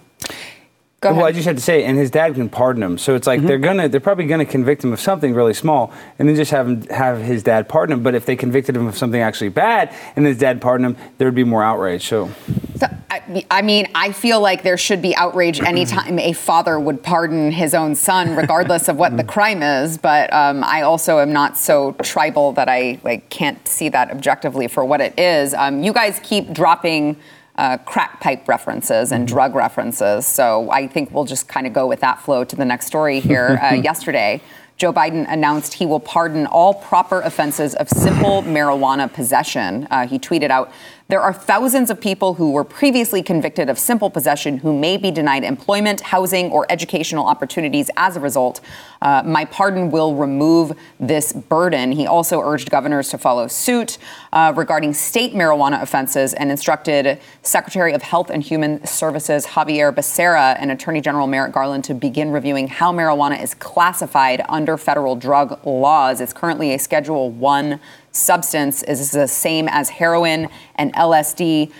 Go 1.04 1.12
Well, 1.14 1.26
I 1.26 1.32
just 1.32 1.46
have 1.46 1.56
to 1.56 1.62
say, 1.62 1.84
and 1.84 1.98
his 1.98 2.10
dad 2.10 2.34
can 2.34 2.48
pardon 2.48 2.82
him, 2.82 2.96
so 2.98 3.14
it's 3.14 3.26
like 3.26 3.40
Mm-hmm. 3.40 3.48
they're 3.48 3.58
gonna, 3.58 3.88
they're 3.88 4.00
probably 4.00 4.26
gonna 4.26 4.46
convict 4.46 4.82
him 4.82 4.92
of 4.92 5.00
something 5.00 5.34
really 5.34 5.52
small, 5.54 5.92
and 6.18 6.26
then 6.26 6.34
just 6.34 6.50
have 6.50 6.66
him 6.66 6.82
have 6.88 7.20
his 7.20 7.42
dad 7.42 7.68
pardon 7.68 7.92
him. 7.98 8.02
But 8.02 8.14
if 8.14 8.24
they 8.24 8.36
convicted 8.36 8.74
him 8.76 8.86
of 8.86 8.96
something 8.96 9.20
actually 9.20 9.50
bad, 9.50 9.94
and 10.16 10.24
his 10.24 10.38
dad 10.38 10.62
pardoned 10.62 10.96
him, 10.96 11.04
there 11.18 11.26
would 11.28 11.34
be 11.34 11.44
more 11.44 11.62
outrage. 11.62 12.06
So 12.08 12.30
So, 12.78 12.86
I, 13.10 13.44
I 13.50 13.62
mean, 13.62 13.86
I 13.94 14.12
feel 14.12 14.40
like 14.40 14.62
there 14.62 14.78
should 14.78 15.02
be 15.02 15.14
outrage 15.16 15.60
anytime 15.60 16.18
a 16.18 16.32
father 16.32 16.80
would 16.80 17.02
pardon 17.02 17.52
his 17.52 17.74
own 17.74 17.94
son, 17.94 18.34
regardless 18.36 18.88
of 18.88 18.96
what 18.96 19.16
the 19.16 19.24
crime 19.24 19.62
is. 19.62 19.98
But 19.98 20.32
um, 20.32 20.64
I 20.64 20.82
also 20.82 21.18
am 21.18 21.32
not 21.32 21.58
so 21.58 21.92
tribal 22.02 22.52
that 22.52 22.68
I 22.68 22.98
like 23.04 23.28
can't 23.30 23.66
see 23.68 23.88
that 23.90 24.10
objectively 24.10 24.68
for 24.68 24.84
what 24.84 25.00
it 25.00 25.18
is. 25.18 25.52
Um, 25.54 25.82
you 25.82 25.92
guys 25.92 26.18
keep 26.22 26.52
dropping. 26.52 27.16
Uh, 27.56 27.78
crack 27.78 28.20
pipe 28.20 28.48
references 28.48 29.12
and 29.12 29.28
drug 29.28 29.54
references. 29.54 30.26
So 30.26 30.68
I 30.70 30.88
think 30.88 31.12
we'll 31.12 31.24
just 31.24 31.46
kind 31.46 31.68
of 31.68 31.72
go 31.72 31.86
with 31.86 32.00
that 32.00 32.20
flow 32.20 32.42
to 32.42 32.56
the 32.56 32.64
next 32.64 32.86
story 32.86 33.20
here. 33.20 33.60
Uh, 33.64 33.74
yesterday, 33.74 34.42
Joe 34.76 34.92
Biden 34.92 35.24
announced 35.28 35.74
he 35.74 35.86
will 35.86 36.00
pardon 36.00 36.46
all 36.46 36.74
proper 36.74 37.20
offenses 37.20 37.74
of 37.76 37.88
simple 37.88 38.42
marijuana 38.42 39.12
possession. 39.12 39.86
Uh, 39.90 40.06
he 40.06 40.18
tweeted 40.18 40.50
out, 40.50 40.72
There 41.08 41.20
are 41.20 41.34
thousands 41.34 41.90
of 41.90 42.00
people 42.00 42.32
who 42.32 42.52
were 42.52 42.64
previously 42.64 43.22
convicted 43.22 43.68
of 43.68 43.78
simple 43.78 44.08
possession 44.08 44.56
who 44.56 44.76
may 44.76 44.96
be 44.96 45.10
denied 45.10 45.44
employment, 45.44 46.00
housing, 46.00 46.50
or 46.50 46.64
educational 46.70 47.26
opportunities 47.26 47.90
as 47.98 48.16
a 48.16 48.20
result. 48.20 48.62
Uh, 49.02 49.22
my 49.22 49.44
pardon 49.44 49.90
will 49.90 50.14
remove 50.14 50.72
this 50.98 51.34
burden. 51.34 51.92
He 51.92 52.06
also 52.06 52.40
urged 52.40 52.70
governors 52.70 53.10
to 53.10 53.18
follow 53.18 53.48
suit 53.48 53.98
uh, 54.32 54.54
regarding 54.56 54.94
state 54.94 55.34
marijuana 55.34 55.82
offenses 55.82 56.32
and 56.32 56.50
instructed 56.50 57.20
Secretary 57.42 57.92
of 57.92 58.00
Health 58.00 58.30
and 58.30 58.42
Human 58.42 58.82
Services 58.86 59.44
Xavier 59.44 59.92
Becerra 59.92 60.56
and 60.58 60.70
Attorney 60.70 61.02
General 61.02 61.26
Merrick 61.26 61.52
Garland 61.52 61.84
to 61.84 61.92
begin 61.92 62.30
reviewing 62.30 62.66
how 62.66 62.94
marijuana 62.94 63.42
is 63.42 63.52
classified 63.52 64.42
under 64.48 64.78
federal 64.78 65.16
drug 65.16 65.66
laws. 65.66 66.22
It's 66.22 66.32
currently 66.32 66.72
a 66.72 66.78
Schedule 66.78 67.30
1 67.30 67.78
substance. 68.14 68.82
is 68.82 69.10
the 69.10 69.28
same 69.28 69.68
as 69.68 69.90
heroin 69.90 70.48
and 70.76 70.94
LSD. 70.94 71.72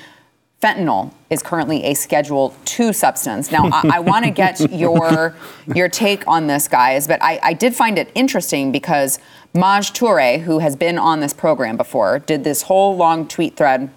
Fentanyl 0.62 1.12
is 1.28 1.42
currently 1.42 1.84
a 1.84 1.94
Schedule 1.94 2.54
Two 2.64 2.92
substance. 2.94 3.52
Now, 3.52 3.68
I, 3.70 3.96
I 3.96 4.00
want 4.00 4.24
to 4.24 4.30
get 4.42 4.72
your 4.72 5.34
your 5.74 5.88
take 5.88 6.26
on 6.26 6.46
this, 6.46 6.68
guys, 6.68 7.06
but 7.06 7.22
I, 7.22 7.38
I 7.42 7.52
did 7.52 7.74
find 7.74 7.98
it 7.98 8.10
interesting 8.14 8.72
because 8.72 9.18
Maj 9.52 9.92
Toure, 9.92 10.40
who 10.40 10.60
has 10.60 10.74
been 10.74 10.98
on 10.98 11.20
this 11.20 11.34
program 11.34 11.76
before, 11.76 12.18
did 12.18 12.44
this 12.44 12.62
whole 12.62 12.96
long 12.96 13.28
tweet 13.28 13.56
thread 13.56 13.90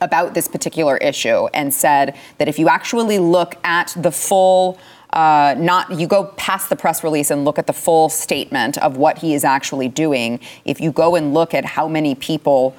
about 0.00 0.34
this 0.34 0.46
particular 0.46 0.96
issue 0.98 1.46
and 1.48 1.74
said 1.74 2.16
that 2.38 2.48
if 2.48 2.58
you 2.58 2.68
actually 2.68 3.18
look 3.18 3.56
at 3.64 3.92
the 3.96 4.12
full 4.12 4.78
uh, 5.12 5.54
not 5.58 5.90
you 5.98 6.06
go 6.06 6.24
past 6.36 6.68
the 6.68 6.76
press 6.76 7.02
release 7.02 7.30
and 7.30 7.44
look 7.44 7.58
at 7.58 7.66
the 7.66 7.72
full 7.72 8.08
statement 8.08 8.78
of 8.78 8.96
what 8.96 9.18
he 9.18 9.34
is 9.34 9.44
actually 9.44 9.88
doing 9.88 10.40
if 10.64 10.80
you 10.80 10.92
go 10.92 11.14
and 11.16 11.32
look 11.34 11.54
at 11.54 11.64
how 11.64 11.88
many 11.88 12.14
people 12.14 12.76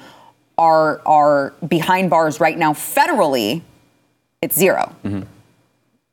are 0.58 1.00
are 1.06 1.54
behind 1.66 2.10
bars 2.10 2.40
right 2.40 2.58
now 2.58 2.72
federally 2.72 3.62
it's 4.42 4.56
0 4.56 4.94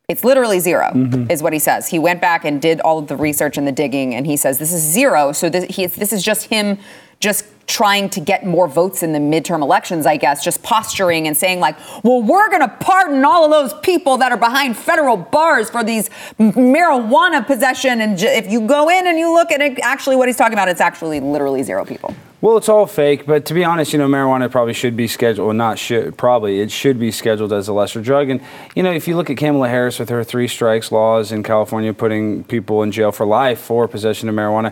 it's 0.09 0.23
literally 0.23 0.59
0 0.59 0.93
is 1.29 1.43
what 1.43 1.51
he 1.51 1.59
says. 1.59 1.89
He 1.89 1.99
went 1.99 2.21
back 2.21 2.45
and 2.45 2.61
did 2.61 2.79
all 2.79 2.97
of 2.97 3.07
the 3.07 3.17
research 3.17 3.57
and 3.57 3.67
the 3.67 3.73
digging, 3.73 4.15
and 4.15 4.25
he 4.25 4.37
says 4.37 4.57
this 4.57 4.71
is 4.71 4.81
zero. 4.81 5.33
So 5.33 5.49
this, 5.49 5.65
he, 5.75 5.85
this 5.85 6.13
is 6.13 6.23
just 6.23 6.45
him 6.45 6.77
just 7.19 7.45
trying 7.67 8.09
to 8.09 8.21
get 8.21 8.45
more 8.45 8.67
votes 8.67 9.03
in 9.03 9.11
the 9.11 9.19
midterm 9.19 9.61
elections, 9.61 10.05
I 10.05 10.15
guess, 10.17 10.43
just 10.43 10.63
posturing 10.63 11.27
and 11.27 11.35
saying 11.35 11.59
like, 11.59 11.77
well, 12.03 12.21
we're 12.21 12.49
going 12.49 12.61
to 12.61 12.69
pardon 12.79 13.23
all 13.25 13.43
of 13.45 13.51
those 13.51 13.79
people 13.81 14.17
that 14.17 14.31
are 14.31 14.37
behind 14.37 14.77
federal 14.77 15.17
bars 15.17 15.69
for 15.69 15.83
these 15.83 16.09
marijuana 16.39 17.45
possession. 17.45 17.99
And 17.99 18.17
j- 18.17 18.37
if 18.37 18.49
you 18.49 18.61
go 18.61 18.89
in 18.89 19.05
and 19.05 19.19
you 19.19 19.33
look 19.33 19.51
at 19.51 19.61
it, 19.61 19.79
actually 19.81 20.15
what 20.15 20.29
he's 20.29 20.37
talking 20.37 20.53
about, 20.53 20.69
it's 20.69 20.81
actually 20.81 21.19
literally 21.19 21.61
zero 21.61 21.83
people. 21.83 22.15
Well, 22.39 22.55
it's 22.57 22.69
all 22.69 22.85
fake, 22.85 23.25
but 23.25 23.45
to 23.45 23.55
be 23.55 23.63
honest, 23.63 23.93
you 23.93 23.97
know, 23.97 24.07
marijuana 24.07 24.51
probably 24.51 24.73
should 24.73 24.95
be 24.95 25.07
scheduled, 25.07 25.47
well, 25.47 25.55
not 25.55 25.79
should, 25.79 26.19
probably, 26.19 26.59
it 26.59 26.69
should 26.69 26.99
be 26.99 27.09
scheduled 27.09 27.51
as 27.51 27.67
a 27.67 27.73
lesser 27.73 27.99
drug. 27.99 28.29
And, 28.29 28.41
you 28.75 28.83
know, 28.83 28.91
if 28.91 29.07
you 29.07 29.15
look 29.15 29.31
at 29.31 29.37
Kamala 29.37 29.69
Harris 29.69 29.97
with 29.97 30.09
her 30.09 30.23
three 30.23 30.47
strikes 30.47 30.91
laws 30.91 31.31
in 31.31 31.41
California 31.41 31.95
putting 31.95 32.43
people 32.43 32.83
in 32.83 32.91
jail 32.91 33.11
for 33.11 33.25
life 33.25 33.59
for 33.59 33.87
possession 33.87 34.29
of 34.29 34.35
marijuana, 34.35 34.71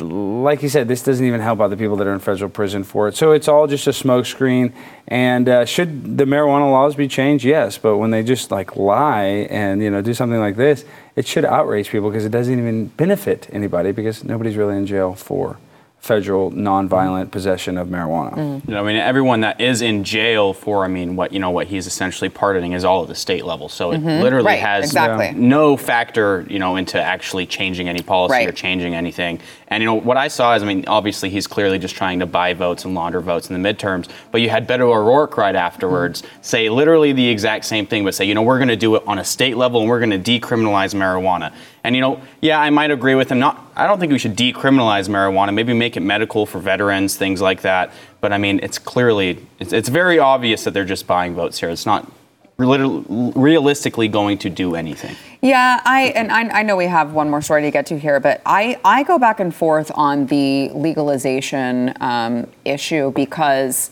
like 0.00 0.60
you 0.64 0.68
said, 0.68 0.88
this 0.88 1.04
doesn't 1.04 1.24
even 1.24 1.40
help 1.40 1.60
out 1.60 1.68
the 1.68 1.76
people 1.76 1.94
that 1.98 2.08
are 2.08 2.12
in 2.12 2.18
federal 2.18 2.50
prison 2.50 2.82
for 2.82 3.06
it. 3.06 3.14
So 3.16 3.30
it's 3.30 3.46
all 3.46 3.68
just 3.68 3.86
a 3.86 3.90
smokescreen. 3.90 4.72
And 5.06 5.48
uh, 5.48 5.66
should 5.66 6.18
the 6.18 6.24
marijuana 6.24 6.68
laws 6.68 6.96
be 6.96 7.06
changed? 7.06 7.44
Yes. 7.44 7.78
But 7.78 7.98
when 7.98 8.10
they 8.10 8.24
just 8.24 8.50
like 8.50 8.74
lie 8.74 9.46
and, 9.50 9.80
you 9.80 9.88
know, 9.88 10.02
do 10.02 10.14
something 10.14 10.40
like 10.40 10.56
this, 10.56 10.84
it 11.14 11.28
should 11.28 11.44
outrage 11.44 11.90
people 11.90 12.10
because 12.10 12.24
it 12.24 12.32
doesn't 12.32 12.58
even 12.58 12.86
benefit 12.86 13.48
anybody 13.52 13.92
because 13.92 14.24
nobody's 14.24 14.56
really 14.56 14.76
in 14.76 14.84
jail 14.84 15.14
for 15.14 15.58
federal 16.04 16.50
nonviolent 16.52 17.30
possession 17.30 17.78
of 17.78 17.88
marijuana. 17.88 18.34
Mm. 18.34 18.68
You 18.68 18.74
know, 18.74 18.84
I 18.84 18.86
mean, 18.86 18.96
everyone 18.96 19.40
that 19.40 19.58
is 19.58 19.80
in 19.80 20.04
jail 20.04 20.52
for, 20.52 20.84
I 20.84 20.88
mean, 20.88 21.16
what 21.16 21.32
you 21.32 21.38
know, 21.38 21.50
what 21.50 21.66
he's 21.66 21.86
essentially 21.86 22.28
pardoning 22.28 22.72
is 22.72 22.84
all 22.84 23.02
at 23.02 23.08
the 23.08 23.14
state 23.14 23.46
level. 23.46 23.70
So 23.70 23.90
it 23.92 23.98
mm-hmm. 23.98 24.22
literally 24.22 24.48
Right, 24.48 24.60
has 24.60 24.84
exactly. 24.84 25.32
no 25.32 25.78
factor, 25.78 26.46
you 26.50 26.58
know, 26.58 26.76
into 26.76 27.00
actually 27.00 27.46
changing 27.46 27.88
any 27.88 28.02
policy 28.02 28.46
or 28.46 28.52
changing 28.52 28.94
anything. 28.94 29.40
And 29.68 29.82
you 29.82 29.86
know, 29.86 29.94
what 29.94 30.18
I 30.18 30.28
saw 30.28 30.54
is, 30.54 30.62
I 30.62 30.66
mean, 30.66 30.84
obviously 30.86 31.30
he's 31.30 31.46
clearly 31.46 31.78
just 31.78 31.96
trying 31.96 32.18
to 32.18 32.26
buy 32.26 32.52
votes 32.52 32.84
and 32.84 32.94
launder 32.94 33.20
votes 33.20 33.48
in 33.48 33.60
the 33.60 33.66
midterms. 33.66 34.06
But 34.30 34.42
you 34.42 34.50
had 34.50 34.68
Beto 34.68 34.94
O'Rourke 34.94 35.38
right 35.38 35.56
afterwards 35.56 36.20
mm-hmm. 36.20 36.42
say 36.42 36.68
literally 36.68 37.12
the 37.12 37.26
exact 37.26 37.64
same 37.64 37.86
thing, 37.86 38.04
but 38.04 38.14
say, 38.14 38.26
you 38.26 38.34
know, 38.34 38.42
we're 38.42 38.58
going 38.58 38.68
to 38.68 38.76
do 38.76 38.94
it 38.96 39.02
on 39.06 39.18
a 39.18 39.24
state 39.24 39.56
level 39.56 39.80
and 39.80 39.88
we're 39.88 40.00
going 40.00 40.22
to 40.22 40.40
decriminalize 40.40 40.94
marijuana. 40.94 41.54
And 41.84 41.94
you 41.94 42.00
know, 42.00 42.20
yeah, 42.40 42.58
I 42.58 42.70
might 42.70 42.90
agree 42.90 43.14
with 43.14 43.30
him. 43.30 43.38
Not, 43.38 43.70
I 43.76 43.86
don't 43.86 44.00
think 44.00 44.10
we 44.10 44.18
should 44.18 44.36
decriminalize 44.36 45.06
marijuana. 45.08 45.52
Maybe 45.52 45.74
make 45.74 45.93
it 45.96 46.00
medical 46.00 46.46
for 46.46 46.58
veterans, 46.58 47.16
things 47.16 47.40
like 47.40 47.62
that. 47.62 47.92
But 48.20 48.32
I 48.32 48.38
mean, 48.38 48.60
it's 48.62 48.78
clearly, 48.78 49.46
it's, 49.58 49.72
it's 49.72 49.88
very 49.88 50.18
obvious 50.18 50.64
that 50.64 50.72
they're 50.72 50.84
just 50.84 51.06
buying 51.06 51.34
votes 51.34 51.60
here. 51.60 51.70
It's 51.70 51.86
not 51.86 52.10
realistically 52.56 54.08
going 54.08 54.38
to 54.38 54.50
do 54.50 54.76
anything. 54.76 55.16
Yeah, 55.40 55.80
I 55.84 56.12
and 56.14 56.30
I, 56.30 56.60
I 56.60 56.62
know 56.62 56.76
we 56.76 56.86
have 56.86 57.12
one 57.12 57.28
more 57.28 57.42
story 57.42 57.62
to 57.62 57.70
get 57.70 57.86
to 57.86 57.98
here, 57.98 58.20
but 58.20 58.40
I, 58.46 58.78
I 58.84 59.02
go 59.02 59.18
back 59.18 59.40
and 59.40 59.54
forth 59.54 59.90
on 59.94 60.26
the 60.26 60.70
legalization 60.70 61.94
um, 62.00 62.46
issue 62.64 63.10
because 63.10 63.90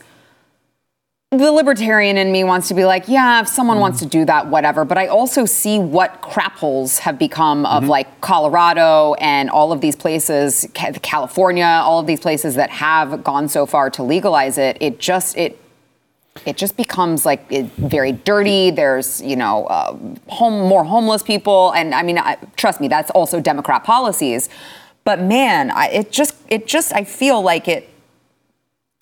the 1.39 1.51
libertarian 1.51 2.17
in 2.17 2.31
me 2.31 2.43
wants 2.43 2.67
to 2.69 2.73
be 2.73 2.85
like, 2.85 3.07
yeah, 3.07 3.41
if 3.41 3.47
someone 3.47 3.79
wants 3.79 3.99
to 3.99 4.05
do 4.05 4.25
that, 4.25 4.47
whatever. 4.47 4.85
But 4.85 4.97
I 4.97 5.07
also 5.07 5.45
see 5.45 5.79
what 5.79 6.21
crap 6.21 6.55
holes 6.57 6.99
have 6.99 7.19
become 7.19 7.65
of 7.65 7.85
like 7.85 8.21
Colorado 8.21 9.13
and 9.15 9.49
all 9.49 9.71
of 9.71 9.81
these 9.81 9.95
places, 9.95 10.67
California, 10.73 11.65
all 11.65 11.99
of 11.99 12.07
these 12.07 12.19
places 12.19 12.55
that 12.55 12.69
have 12.69 13.23
gone 13.23 13.47
so 13.47 13.65
far 13.65 13.89
to 13.91 14.03
legalize 14.03 14.57
it. 14.57 14.77
It 14.79 14.99
just 14.99 15.37
it 15.37 15.59
it 16.45 16.57
just 16.57 16.75
becomes 16.75 17.25
like 17.25 17.45
it, 17.49 17.65
very 17.73 18.11
dirty. 18.11 18.71
There's, 18.71 19.21
you 19.21 19.35
know, 19.35 19.65
uh, 19.67 19.95
home, 20.27 20.67
more 20.67 20.83
homeless 20.83 21.21
people, 21.23 21.71
and 21.73 21.93
I 21.93 22.01
mean, 22.03 22.17
I, 22.17 22.37
trust 22.55 22.81
me, 22.81 22.87
that's 22.87 23.11
also 23.11 23.39
Democrat 23.39 23.83
policies. 23.83 24.49
But 25.03 25.21
man, 25.21 25.69
I, 25.69 25.89
it 25.89 26.11
just, 26.11 26.35
it 26.47 26.65
just, 26.65 26.93
I 26.93 27.03
feel 27.03 27.41
like 27.41 27.67
it 27.67 27.92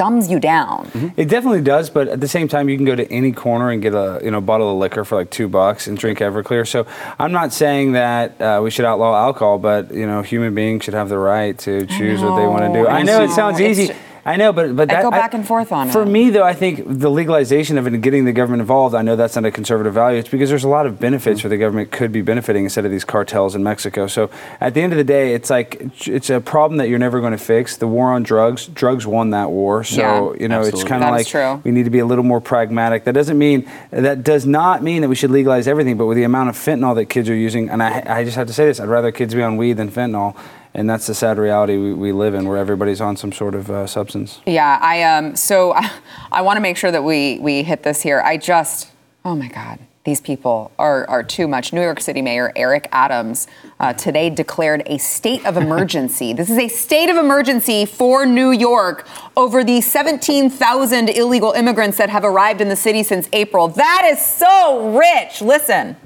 dumbs 0.01 0.31
you 0.31 0.39
down. 0.39 0.79
It 1.15 1.27
definitely 1.35 1.61
does, 1.61 1.89
but 1.97 2.07
at 2.07 2.19
the 2.19 2.27
same 2.27 2.47
time, 2.47 2.69
you 2.69 2.75
can 2.79 2.85
go 2.85 2.95
to 2.95 3.05
any 3.11 3.31
corner 3.31 3.69
and 3.69 3.79
get 3.81 3.93
a 3.93 4.19
you 4.25 4.31
know 4.31 4.41
bottle 4.41 4.69
of 4.71 4.77
liquor 4.83 5.03
for 5.05 5.15
like 5.15 5.29
two 5.29 5.47
bucks 5.47 5.85
and 5.87 5.95
drink 5.97 6.19
Everclear. 6.19 6.67
So 6.67 6.87
I'm 7.19 7.31
not 7.31 7.53
saying 7.53 7.91
that 7.93 8.41
uh, 8.41 8.61
we 8.63 8.71
should 8.71 8.85
outlaw 8.85 9.13
alcohol, 9.27 9.59
but 9.59 9.93
you 9.93 10.07
know, 10.07 10.21
human 10.23 10.55
beings 10.55 10.83
should 10.83 10.95
have 10.95 11.09
the 11.09 11.19
right 11.19 11.55
to 11.59 11.85
choose 11.85 12.19
what 12.21 12.35
they 12.39 12.47
want 12.47 12.63
to 12.63 12.67
do. 12.79 12.83
know, 12.83 12.89
I 12.89 12.99
I 12.99 13.03
know 13.03 13.23
it 13.23 13.29
sounds 13.31 13.61
easy. 13.61 13.87
ju- 13.87 13.95
I 14.25 14.35
know, 14.35 14.53
but 14.53 14.75
but 14.75 14.91
I 14.91 15.01
go 15.01 15.09
back 15.09 15.33
and 15.33 15.45
forth 15.45 15.71
on 15.71 15.89
For 15.89 16.01
it. 16.01 16.05
For 16.05 16.09
me, 16.09 16.29
though, 16.29 16.43
I 16.43 16.53
think 16.53 16.83
the 16.85 17.09
legalization 17.09 17.77
of 17.77 17.87
it 17.87 17.93
and 17.93 18.03
getting 18.03 18.25
the 18.25 18.31
government 18.31 18.61
involved, 18.61 18.93
I 18.93 19.01
know 19.01 19.15
that's 19.15 19.35
not 19.35 19.45
a 19.45 19.51
conservative 19.51 19.93
value. 19.93 20.19
It's 20.19 20.29
because 20.29 20.49
there's 20.49 20.63
a 20.63 20.69
lot 20.69 20.85
of 20.85 20.99
benefits 20.99 21.39
mm. 21.39 21.43
where 21.45 21.49
the 21.49 21.57
government 21.57 21.91
could 21.91 22.11
be 22.11 22.21
benefiting 22.21 22.63
instead 22.63 22.85
of 22.85 22.91
these 22.91 23.03
cartels 23.03 23.55
in 23.55 23.63
Mexico. 23.63 24.07
So 24.07 24.29
at 24.59 24.73
the 24.73 24.81
end 24.81 24.93
of 24.93 24.97
the 24.97 25.03
day, 25.03 25.33
it's 25.33 25.49
like 25.49 26.07
it's 26.07 26.29
a 26.29 26.39
problem 26.39 26.77
that 26.77 26.87
you're 26.87 26.99
never 26.99 27.19
going 27.19 27.31
to 27.31 27.37
fix. 27.37 27.77
The 27.77 27.87
war 27.87 28.13
on 28.13 28.21
drugs, 28.23 28.67
drugs 28.67 29.07
won 29.07 29.31
that 29.31 29.49
war. 29.49 29.83
So 29.83 30.33
Yeah. 30.33 30.41
you 30.41 30.47
know, 30.47 30.61
it's 30.61 30.83
kind 30.83 31.03
of 31.03 31.09
like 31.09 31.27
true. 31.27 31.61
we 31.63 31.71
need 31.71 31.85
to 31.85 31.89
be 31.89 31.99
a 31.99 32.05
little 32.05 32.23
more 32.23 32.41
pragmatic. 32.41 33.05
That 33.05 33.13
doesn't 33.13 33.37
mean 33.37 33.69
that 33.89 34.23
does 34.23 34.45
not 34.45 34.83
mean 34.83 35.01
that 35.01 35.09
we 35.09 35.15
should 35.15 35.31
legalize 35.31 35.67
everything. 35.67 35.97
But 35.97 36.05
with 36.05 36.17
the 36.17 36.23
amount 36.23 36.49
of 36.49 36.55
fentanyl 36.55 36.95
that 36.95 37.05
kids 37.05 37.27
are 37.29 37.35
using, 37.35 37.69
and 37.69 37.81
I, 37.81 38.03
I 38.19 38.23
just 38.23 38.35
have 38.37 38.47
to 38.47 38.53
say 38.53 38.65
this, 38.65 38.79
I'd 38.79 38.89
rather 38.89 39.11
kids 39.11 39.33
be 39.33 39.41
on 39.41 39.57
weed 39.57 39.73
than 39.73 39.89
fentanyl. 39.89 40.35
And 40.73 40.89
that's 40.89 41.07
the 41.07 41.13
sad 41.13 41.37
reality 41.37 41.77
we, 41.77 41.93
we 41.93 42.11
live 42.11 42.33
in, 42.33 42.47
where 42.47 42.57
everybody's 42.57 43.01
on 43.01 43.17
some 43.17 43.31
sort 43.31 43.55
of 43.55 43.69
uh, 43.69 43.87
substance. 43.87 44.39
Yeah, 44.45 44.79
I 44.81 45.03
um. 45.03 45.35
So 45.35 45.73
I 46.31 46.41
want 46.41 46.57
to 46.57 46.61
make 46.61 46.77
sure 46.77 46.91
that 46.91 47.03
we 47.03 47.39
we 47.39 47.63
hit 47.63 47.83
this 47.83 48.01
here. 48.01 48.21
I 48.21 48.37
just, 48.37 48.89
oh 49.25 49.35
my 49.35 49.47
God, 49.49 49.79
these 50.05 50.21
people 50.21 50.71
are 50.79 51.07
are 51.09 51.23
too 51.23 51.47
much. 51.47 51.73
New 51.73 51.81
York 51.81 51.99
City 51.99 52.21
Mayor 52.21 52.53
Eric 52.55 52.87
Adams 52.91 53.47
uh, 53.79 53.93
today 53.93 54.29
declared 54.29 54.83
a 54.85 54.97
state 54.97 55.45
of 55.45 55.57
emergency. 55.65 56.31
this 56.33 56.49
is 56.49 56.57
a 56.57 56.69
state 56.69 57.09
of 57.09 57.17
emergency 57.17 57.85
for 57.85 58.25
New 58.25 58.51
York 58.51 59.05
over 59.35 59.63
the 59.63 59.81
17,000 59.81 61.09
illegal 61.09 61.51
immigrants 61.51 61.97
that 61.97 62.09
have 62.09 62.23
arrived 62.23 62.61
in 62.61 62.69
the 62.69 62.75
city 62.75 63.03
since 63.03 63.27
April. 63.33 63.67
That 63.67 64.09
is 64.11 64.25
so 64.25 64.97
rich. 64.97 65.41
Listen. 65.41 65.97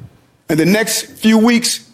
In 0.50 0.58
the 0.58 0.66
next 0.66 1.06
few 1.20 1.38
weeks, 1.40 1.85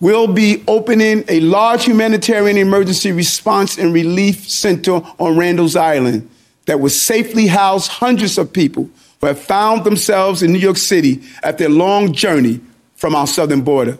we'll 0.00 0.32
be 0.32 0.62
opening 0.68 1.24
a 1.28 1.40
large 1.40 1.84
humanitarian 1.84 2.56
emergency 2.56 3.12
response 3.12 3.78
and 3.78 3.92
relief 3.92 4.48
center 4.48 5.00
on 5.18 5.36
Randall's 5.36 5.76
Island 5.76 6.28
that 6.66 6.80
will 6.80 6.90
safely 6.90 7.46
house 7.46 7.88
hundreds 7.88 8.38
of 8.38 8.52
people 8.52 8.88
who 9.20 9.26
have 9.26 9.38
found 9.38 9.84
themselves 9.84 10.42
in 10.42 10.52
New 10.52 10.58
York 10.58 10.76
City 10.76 11.22
after 11.42 11.66
a 11.66 11.68
long 11.68 12.12
journey 12.12 12.60
from 12.94 13.14
our 13.14 13.26
southern 13.26 13.62
border. 13.62 13.98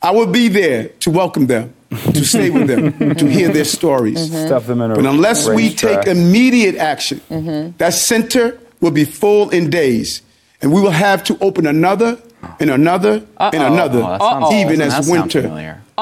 I 0.00 0.12
will 0.12 0.26
be 0.26 0.48
there 0.48 0.88
to 1.00 1.10
welcome 1.10 1.46
them, 1.46 1.74
to 1.90 2.24
stay 2.24 2.50
with 2.50 2.68
them, 2.68 3.14
to 3.16 3.26
hear 3.26 3.48
their 3.48 3.64
stories. 3.64 4.30
Mm-hmm. 4.30 4.46
Stuff 4.46 4.66
them 4.66 4.80
in 4.80 4.92
a 4.92 4.94
But 4.94 5.06
unless 5.06 5.48
we 5.48 5.74
take 5.74 6.06
immediate 6.06 6.76
action, 6.76 7.20
mm-hmm. 7.28 7.76
that 7.78 7.92
center 7.92 8.58
will 8.80 8.90
be 8.90 9.04
full 9.04 9.50
in 9.50 9.68
days, 9.68 10.22
and 10.62 10.72
we 10.72 10.80
will 10.80 10.90
have 10.90 11.24
to 11.24 11.38
open 11.40 11.66
another 11.66 12.18
and 12.60 12.70
another 12.70 13.22
and 13.38 13.62
another, 13.62 14.00
Oh, 14.02 14.54
even 14.54 14.80
as 14.80 14.92
winter 15.08 15.40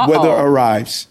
weather 0.08 0.30
arrives. 0.30 1.06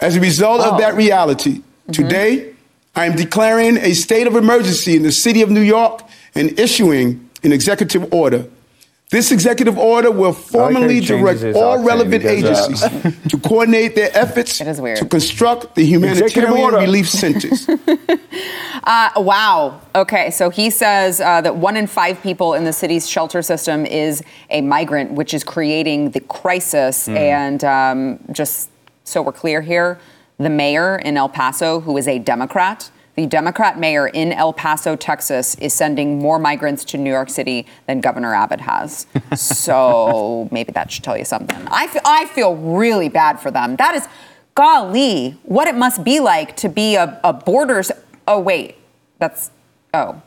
As 0.00 0.16
a 0.16 0.20
result 0.20 0.60
of 0.60 0.78
that 0.78 0.94
reality, 0.94 1.62
today 1.92 2.52
I 2.94 3.06
am 3.06 3.16
declaring 3.16 3.76
a 3.78 3.94
state 3.94 4.26
of 4.26 4.36
emergency 4.36 4.96
in 4.96 5.02
the 5.02 5.12
city 5.12 5.42
of 5.42 5.50
New 5.50 5.60
York 5.62 6.02
and 6.34 6.58
issuing 6.58 7.28
an 7.42 7.52
executive 7.52 8.12
order. 8.12 8.46
This 9.12 9.30
executive 9.30 9.76
order 9.76 10.10
will 10.10 10.32
formally 10.32 10.94
he 10.94 11.06
direct 11.06 11.44
all 11.54 11.84
relevant 11.84 12.24
uh, 12.24 12.28
agencies 12.28 12.80
to 13.28 13.36
coordinate 13.38 13.94
their 13.94 14.10
efforts 14.14 14.58
It 14.58 14.66
is 14.66 14.80
weird. 14.80 14.96
to 14.98 15.04
construct 15.04 15.74
the 15.74 15.84
humanitarian 15.84 16.74
relief 16.74 17.08
centers. 17.08 17.68
Wow. 19.16 19.80
Okay. 19.94 20.30
So 20.30 20.50
he 20.50 20.70
says 20.70 21.20
uh, 21.20 21.40
that 21.42 21.54
one 21.54 21.76
in 21.76 21.86
five 21.86 22.22
people 22.22 22.54
in 22.54 22.64
the 22.64 22.72
city's 22.72 23.08
shelter 23.08 23.42
system 23.42 23.86
is 23.86 24.22
a 24.50 24.60
migrant, 24.60 25.12
which 25.12 25.34
is 25.34 25.44
creating 25.44 26.10
the 26.10 26.20
crisis. 26.20 27.06
And 27.08 27.62
um, 27.64 28.18
just 28.32 28.70
so 29.04 29.22
we're 29.22 29.32
clear 29.32 29.60
here, 29.60 30.00
the 30.38 30.50
mayor 30.50 30.96
in 30.96 31.16
El 31.16 31.28
Paso, 31.28 31.80
who 31.80 31.96
is 31.96 32.08
a 32.08 32.18
Democrat, 32.18 32.90
the 33.14 33.26
Democrat 33.26 33.78
mayor 33.78 34.06
in 34.06 34.32
El 34.32 34.52
Paso, 34.52 34.96
Texas, 34.96 35.54
is 35.56 35.74
sending 35.74 36.18
more 36.18 36.38
migrants 36.38 36.84
to 36.86 36.98
New 36.98 37.10
York 37.10 37.28
City 37.28 37.66
than 37.86 38.00
Governor 38.00 38.34
Abbott 38.34 38.60
has. 38.60 39.06
so 39.36 40.48
maybe 40.50 40.72
that 40.72 40.90
should 40.90 41.04
tell 41.04 41.18
you 41.18 41.24
something. 41.24 41.66
I 41.70 41.86
feel, 41.88 42.02
I 42.04 42.26
feel 42.26 42.56
really 42.56 43.08
bad 43.08 43.38
for 43.38 43.50
them. 43.50 43.76
That 43.76 43.94
is, 43.94 44.08
golly, 44.54 45.38
what 45.42 45.68
it 45.68 45.74
must 45.74 46.04
be 46.04 46.20
like 46.20 46.56
to 46.58 46.68
be 46.68 46.94
a, 46.94 47.20
a 47.22 47.32
borders. 47.32 47.90
Oh, 48.26 48.40
wait. 48.40 48.76
That's, 49.18 49.50
oh, 49.92 50.22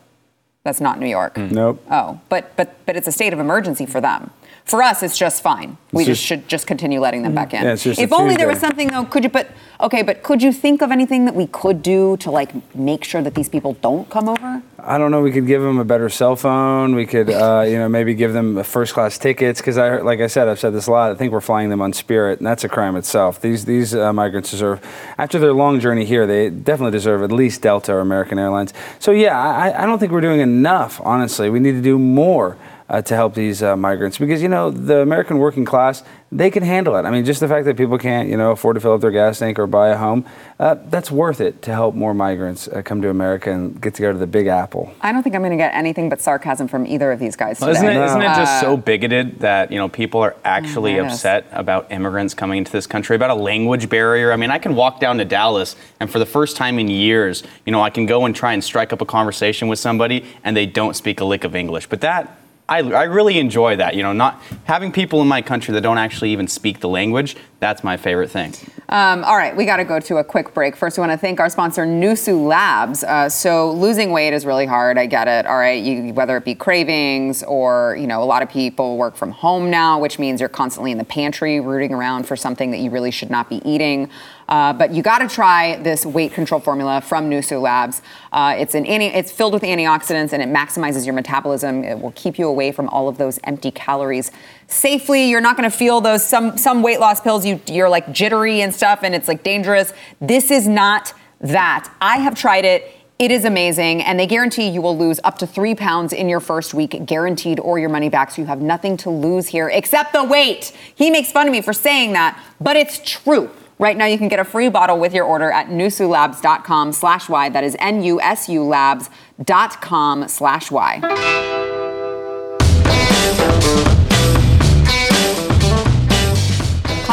that's 0.63 0.79
not 0.79 0.99
New 0.99 1.07
York. 1.07 1.35
Mm. 1.35 1.51
Nope. 1.51 1.85
Oh, 1.89 2.19
but, 2.29 2.55
but, 2.55 2.75
but 2.85 2.95
it's 2.95 3.07
a 3.07 3.11
state 3.11 3.33
of 3.33 3.39
emergency 3.39 3.85
for 3.85 3.99
them. 3.99 4.31
For 4.65 4.81
us, 4.81 5.03
it's 5.03 5.15
just 5.15 5.43
fine. 5.43 5.77
We 5.91 6.05
just, 6.05 6.19
just- 6.19 6.23
should 6.23 6.47
just 6.47 6.65
continue 6.65 6.99
letting 6.99 7.21
them 7.21 7.35
back 7.35 7.53
in. 7.53 7.63
Yeah, 7.63 7.75
if 7.75 8.11
only 8.11 8.35
there 8.35 8.47
was 8.47 8.59
something 8.59 8.87
though, 8.87 9.05
could 9.05 9.23
you 9.23 9.29
but 9.29 9.51
okay, 9.79 10.01
but 10.01 10.23
could 10.23 10.41
you 10.41 10.51
think 10.51 10.81
of 10.81 10.91
anything 10.91 11.25
that 11.25 11.35
we 11.35 11.45
could 11.45 11.83
do 11.83 12.17
to 12.17 12.31
like 12.31 12.51
make 12.75 13.03
sure 13.03 13.21
that 13.21 13.35
these 13.35 13.47
people 13.47 13.73
don't 13.81 14.09
come 14.09 14.27
over? 14.27 14.63
I 14.79 14.97
don't 14.97 15.11
know. 15.11 15.21
We 15.21 15.31
could 15.31 15.45
give 15.45 15.61
them 15.61 15.77
a 15.77 15.85
better 15.85 16.09
cell 16.09 16.35
phone. 16.35 16.95
We 16.95 17.05
could, 17.05 17.29
uh, 17.43 17.63
you 17.67 17.77
know, 17.77 17.87
maybe 17.89 18.15
give 18.15 18.33
them 18.33 18.63
first 18.63 18.93
class 18.95 19.19
tickets 19.19 19.59
because 19.61 19.77
I, 19.77 19.97
like 19.97 20.19
I 20.19 20.27
said, 20.27 20.47
I've 20.47 20.59
said 20.59 20.73
this 20.73 20.87
a 20.87 20.91
lot. 20.91 21.11
I 21.11 21.15
think 21.15 21.31
we're 21.31 21.41
flying 21.41 21.69
them 21.69 21.81
on 21.81 21.93
Spirit, 21.93 22.39
and 22.39 22.47
that's 22.47 22.63
a 22.63 22.69
crime 22.69 22.95
itself. 22.95 23.39
These 23.39 23.65
these 23.65 23.93
uh, 23.93 24.13
migrants 24.13 24.49
deserve, 24.49 24.81
after 25.19 25.37
their 25.37 25.53
long 25.53 25.79
journey 25.79 26.05
here, 26.05 26.25
they 26.25 26.49
definitely 26.49 26.91
deserve 26.91 27.21
at 27.21 27.31
least 27.31 27.61
Delta 27.61 27.93
or 27.93 27.99
American 27.99 28.39
Airlines. 28.39 28.73
So 28.97 29.11
yeah, 29.11 29.39
I, 29.39 29.83
I 29.83 29.85
don't 29.85 29.99
think 29.99 30.11
we're 30.11 30.21
doing 30.21 30.39
enough. 30.41 30.99
Honestly, 31.03 31.51
we 31.51 31.59
need 31.59 31.73
to 31.73 31.81
do 31.83 31.99
more. 31.99 32.57
Uh, 32.87 33.01
to 33.01 33.15
help 33.15 33.33
these 33.33 33.63
uh, 33.63 33.75
migrants 33.75 34.19
because 34.19 34.43
you 34.43 34.47
know 34.47 34.69
the 34.69 34.99
American 34.99 35.39
working 35.39 35.65
class 35.65 36.03
they 36.31 36.51
can 36.51 36.61
handle 36.61 36.95
it. 36.97 37.03
I 37.05 37.09
mean, 37.09 37.25
just 37.25 37.39
the 37.39 37.47
fact 37.47 37.65
that 37.65 37.77
people 37.77 37.97
can't 37.97 38.29
you 38.29 38.37
know 38.37 38.51
afford 38.51 38.75
to 38.75 38.79
fill 38.79 38.93
up 38.93 39.01
their 39.01 39.09
gas 39.09 39.39
tank 39.39 39.57
or 39.57 39.65
buy 39.65 39.89
a 39.89 39.97
home, 39.97 40.23
uh, 40.59 40.75
that's 40.89 41.09
worth 41.09 41.41
it 41.41 41.63
to 41.63 41.71
help 41.71 41.95
more 41.95 42.13
migrants 42.13 42.67
uh, 42.67 42.83
come 42.83 43.01
to 43.01 43.09
America 43.09 43.51
and 43.51 43.81
get 43.81 43.95
to 43.95 44.03
go 44.03 44.11
to 44.11 44.17
the 44.19 44.27
Big 44.27 44.45
Apple. 44.45 44.93
I 45.01 45.11
don't 45.11 45.23
think 45.23 45.35
I'm 45.35 45.41
going 45.41 45.49
to 45.49 45.57
get 45.57 45.73
anything 45.73 46.09
but 46.09 46.21
sarcasm 46.21 46.67
from 46.67 46.85
either 46.85 47.11
of 47.11 47.19
these 47.19 47.35
guys 47.35 47.57
today. 47.57 47.71
Well, 47.71 47.75
isn't 47.75 47.87
it, 47.89 48.05
isn't 48.05 48.21
it 48.21 48.35
just 48.35 48.51
Uh, 48.57 48.61
so 48.61 48.77
bigoted 48.77 49.39
that 49.39 49.71
you 49.71 49.79
know 49.79 49.89
people 49.89 50.21
are 50.21 50.35
actually 50.43 50.93
it 50.93 51.05
is. 51.05 51.13
upset 51.13 51.45
about 51.53 51.91
immigrants 51.91 52.35
coming 52.35 52.59
into 52.59 52.71
this 52.71 52.85
country, 52.85 53.15
about 53.15 53.31
a 53.31 53.41
language 53.51 53.89
barrier? 53.89 54.31
I 54.31 54.35
mean, 54.35 54.51
I 54.51 54.59
can 54.59 54.75
walk 54.75 54.99
down 54.99 55.17
to 55.17 55.25
Dallas, 55.25 55.75
and 55.99 56.07
for 56.11 56.19
the 56.19 56.27
first 56.27 56.55
time 56.55 56.77
in 56.77 56.87
years, 56.87 57.41
you 57.65 57.71
know, 57.71 57.81
I 57.81 57.89
can 57.89 58.05
go 58.05 58.25
and 58.25 58.35
try 58.35 58.53
and 58.53 58.63
strike 58.63 58.93
up 58.93 59.01
a 59.01 59.05
conversation 59.05 59.67
with 59.69 59.79
somebody, 59.79 60.23
and 60.43 60.55
they 60.55 60.67
don't 60.67 60.95
speak 60.95 61.19
a 61.19 61.25
lick 61.25 61.43
of 61.43 61.55
English. 61.55 61.87
But 61.87 62.01
that 62.01 62.37
I, 62.67 62.79
I 62.79 63.03
really 63.03 63.37
enjoy 63.37 63.75
that. 63.75 63.95
You 63.95 64.03
know, 64.03 64.13
not 64.13 64.41
having 64.63 64.91
people 64.91 65.21
in 65.21 65.27
my 65.27 65.41
country 65.41 65.73
that 65.73 65.81
don't 65.81 65.97
actually 65.97 66.31
even 66.31 66.47
speak 66.47 66.79
the 66.79 66.89
language. 66.89 67.35
That's 67.59 67.83
my 67.83 67.97
favorite 67.97 68.29
thing. 68.29 68.53
Um, 68.89 69.23
all 69.23 69.37
right, 69.37 69.55
we 69.55 69.65
got 69.65 69.77
to 69.77 69.85
go 69.85 69.99
to 69.99 70.17
a 70.17 70.23
quick 70.23 70.53
break. 70.53 70.75
First, 70.75 70.97
we 70.97 71.01
want 71.01 71.11
to 71.13 71.17
thank 71.17 71.39
our 71.39 71.49
sponsor, 71.49 71.85
Nusu 71.85 72.45
Labs. 72.45 73.03
Uh, 73.03 73.29
so, 73.29 73.71
losing 73.71 74.11
weight 74.11 74.33
is 74.33 74.45
really 74.45 74.65
hard. 74.65 74.97
I 74.97 75.05
get 75.05 75.27
it. 75.27 75.47
All 75.47 75.57
right, 75.57 75.81
you, 75.81 76.13
whether 76.13 76.37
it 76.37 76.45
be 76.45 76.53
cravings 76.53 77.41
or 77.43 77.97
you 77.99 78.07
know, 78.07 78.21
a 78.21 78.25
lot 78.25 78.43
of 78.43 78.49
people 78.49 78.97
work 78.97 79.15
from 79.15 79.31
home 79.31 79.71
now, 79.71 79.99
which 79.99 80.19
means 80.19 80.39
you're 80.39 80.49
constantly 80.49 80.91
in 80.91 80.97
the 80.97 81.05
pantry 81.05 81.59
rooting 81.59 81.93
around 81.93 82.27
for 82.27 82.35
something 82.35 82.71
that 82.71 82.77
you 82.77 82.91
really 82.91 83.11
should 83.11 83.29
not 83.29 83.49
be 83.49 83.61
eating. 83.67 84.09
Uh, 84.47 84.73
but 84.73 84.93
you 84.93 85.01
got 85.01 85.19
to 85.19 85.27
try 85.27 85.75
this 85.77 86.05
weight 86.05 86.31
control 86.31 86.59
formula 86.59 87.01
from 87.01 87.29
Nusu 87.29 87.59
Labs. 87.59 88.01
Uh, 88.31 88.55
it's 88.57 88.75
an 88.75 88.85
anti, 88.85 89.07
it's 89.07 89.31
filled 89.31 89.53
with 89.53 89.63
antioxidants 89.63 90.33
and 90.33 90.43
it 90.43 90.49
maximizes 90.49 91.05
your 91.05 91.15
metabolism. 91.15 91.83
It 91.83 91.99
will 91.99 92.11
keep 92.11 92.37
you 92.37 92.47
away 92.47 92.71
from 92.71 92.87
all 92.89 93.07
of 93.07 93.17
those 93.17 93.39
empty 93.43 93.71
calories 93.71 94.31
safely. 94.67 95.29
You're 95.29 95.41
not 95.41 95.57
going 95.57 95.69
to 95.69 95.75
feel 95.75 96.01
those 96.01 96.23
some 96.23 96.57
some 96.57 96.83
weight 96.83 96.99
loss 96.99 97.21
pills. 97.21 97.44
You 97.45 97.61
you're 97.67 97.89
like 97.89 98.11
jittery 98.11 98.61
and 98.61 98.73
stuff, 98.73 98.99
and 99.03 99.15
it's 99.15 99.27
like 99.27 99.43
dangerous. 99.43 99.93
This 100.19 100.51
is 100.51 100.67
not 100.67 101.13
that. 101.41 101.91
I 102.01 102.17
have 102.17 102.35
tried 102.35 102.65
it. 102.65 102.91
It 103.17 103.31
is 103.31 103.45
amazing, 103.45 104.01
and 104.01 104.19
they 104.19 104.27
guarantee 104.27 104.67
you 104.67 104.81
will 104.81 104.97
lose 104.97 105.21
up 105.23 105.37
to 105.37 105.47
three 105.47 105.73
pounds 105.73 106.11
in 106.11 106.27
your 106.27 106.41
first 106.41 106.73
week, 106.73 107.05
guaranteed, 107.05 107.61
or 107.61 107.79
your 107.79 107.87
money 107.87 108.09
back. 108.09 108.31
So 108.31 108.41
you 108.41 108.47
have 108.47 108.61
nothing 108.61 108.97
to 108.97 109.09
lose 109.09 109.47
here 109.47 109.69
except 109.69 110.11
the 110.11 110.23
weight. 110.23 110.75
He 110.95 111.09
makes 111.09 111.31
fun 111.31 111.47
of 111.47 111.53
me 111.53 111.61
for 111.61 111.71
saying 111.71 112.11
that, 112.11 112.37
but 112.59 112.75
it's 112.75 112.99
true. 112.99 113.49
Right 113.77 113.95
now, 113.95 114.05
you 114.05 114.17
can 114.17 114.27
get 114.27 114.39
a 114.39 114.45
free 114.45 114.69
bottle 114.69 114.99
with 114.99 115.13
your 115.13 115.25
order 115.25 115.51
at 115.51 115.67
nusulabs.com 115.67 116.93
slash 116.93 117.29
Y. 117.29 117.49
That 117.49 117.63
is 117.63 117.75
N-U-S-U 117.79 118.63
labs.com 118.63 120.27
slash 120.27 120.71
Y. 120.71 121.54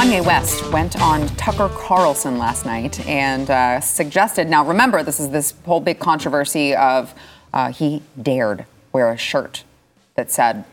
Kanye 0.02 0.26
West 0.26 0.68
went 0.72 1.00
on 1.00 1.28
Tucker 1.36 1.68
Carlson 1.68 2.36
last 2.36 2.66
night 2.66 3.06
and 3.06 3.48
uh, 3.48 3.78
suggested. 3.80 4.48
Now, 4.48 4.66
remember, 4.66 5.04
this 5.04 5.20
is 5.20 5.30
this 5.30 5.54
whole 5.64 5.78
big 5.78 6.00
controversy 6.00 6.74
of 6.74 7.14
uh, 7.54 7.70
he 7.70 8.02
dared 8.20 8.66
wear 8.92 9.12
a 9.12 9.16
shirt 9.16 9.62
that 10.16 10.28
said, 10.32 10.64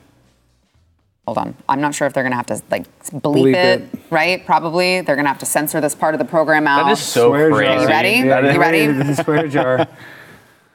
"Hold 1.27 1.37
on, 1.37 1.55
I'm 1.69 1.79
not 1.79 1.93
sure 1.93 2.07
if 2.07 2.13
they're 2.13 2.23
going 2.23 2.31
to 2.31 2.37
have 2.37 2.47
to 2.47 2.59
like 2.71 2.85
bleep, 3.11 3.21
Bleep 3.21 3.53
it, 3.53 3.81
it. 3.93 3.99
right? 4.09 4.43
Probably 4.43 5.01
they're 5.01 5.15
going 5.15 5.25
to 5.25 5.29
have 5.29 5.37
to 5.41 5.45
censor 5.45 5.79
this 5.79 5.93
part 5.93 6.15
of 6.15 6.17
the 6.17 6.25
program 6.25 6.65
out." 6.65 6.85
That 6.85 6.93
is 6.93 6.99
so 6.99 7.29
Swear 7.29 7.51
jar. 7.51 7.59
crazy. 7.59 7.81
You 7.83 7.87
ready? 7.87 8.21
That 8.23 8.45
is- 8.45 8.53
You 8.55 8.59
ready? 8.59 8.87
The 8.87 9.13
swear 9.23 9.47
jar. 9.47 9.87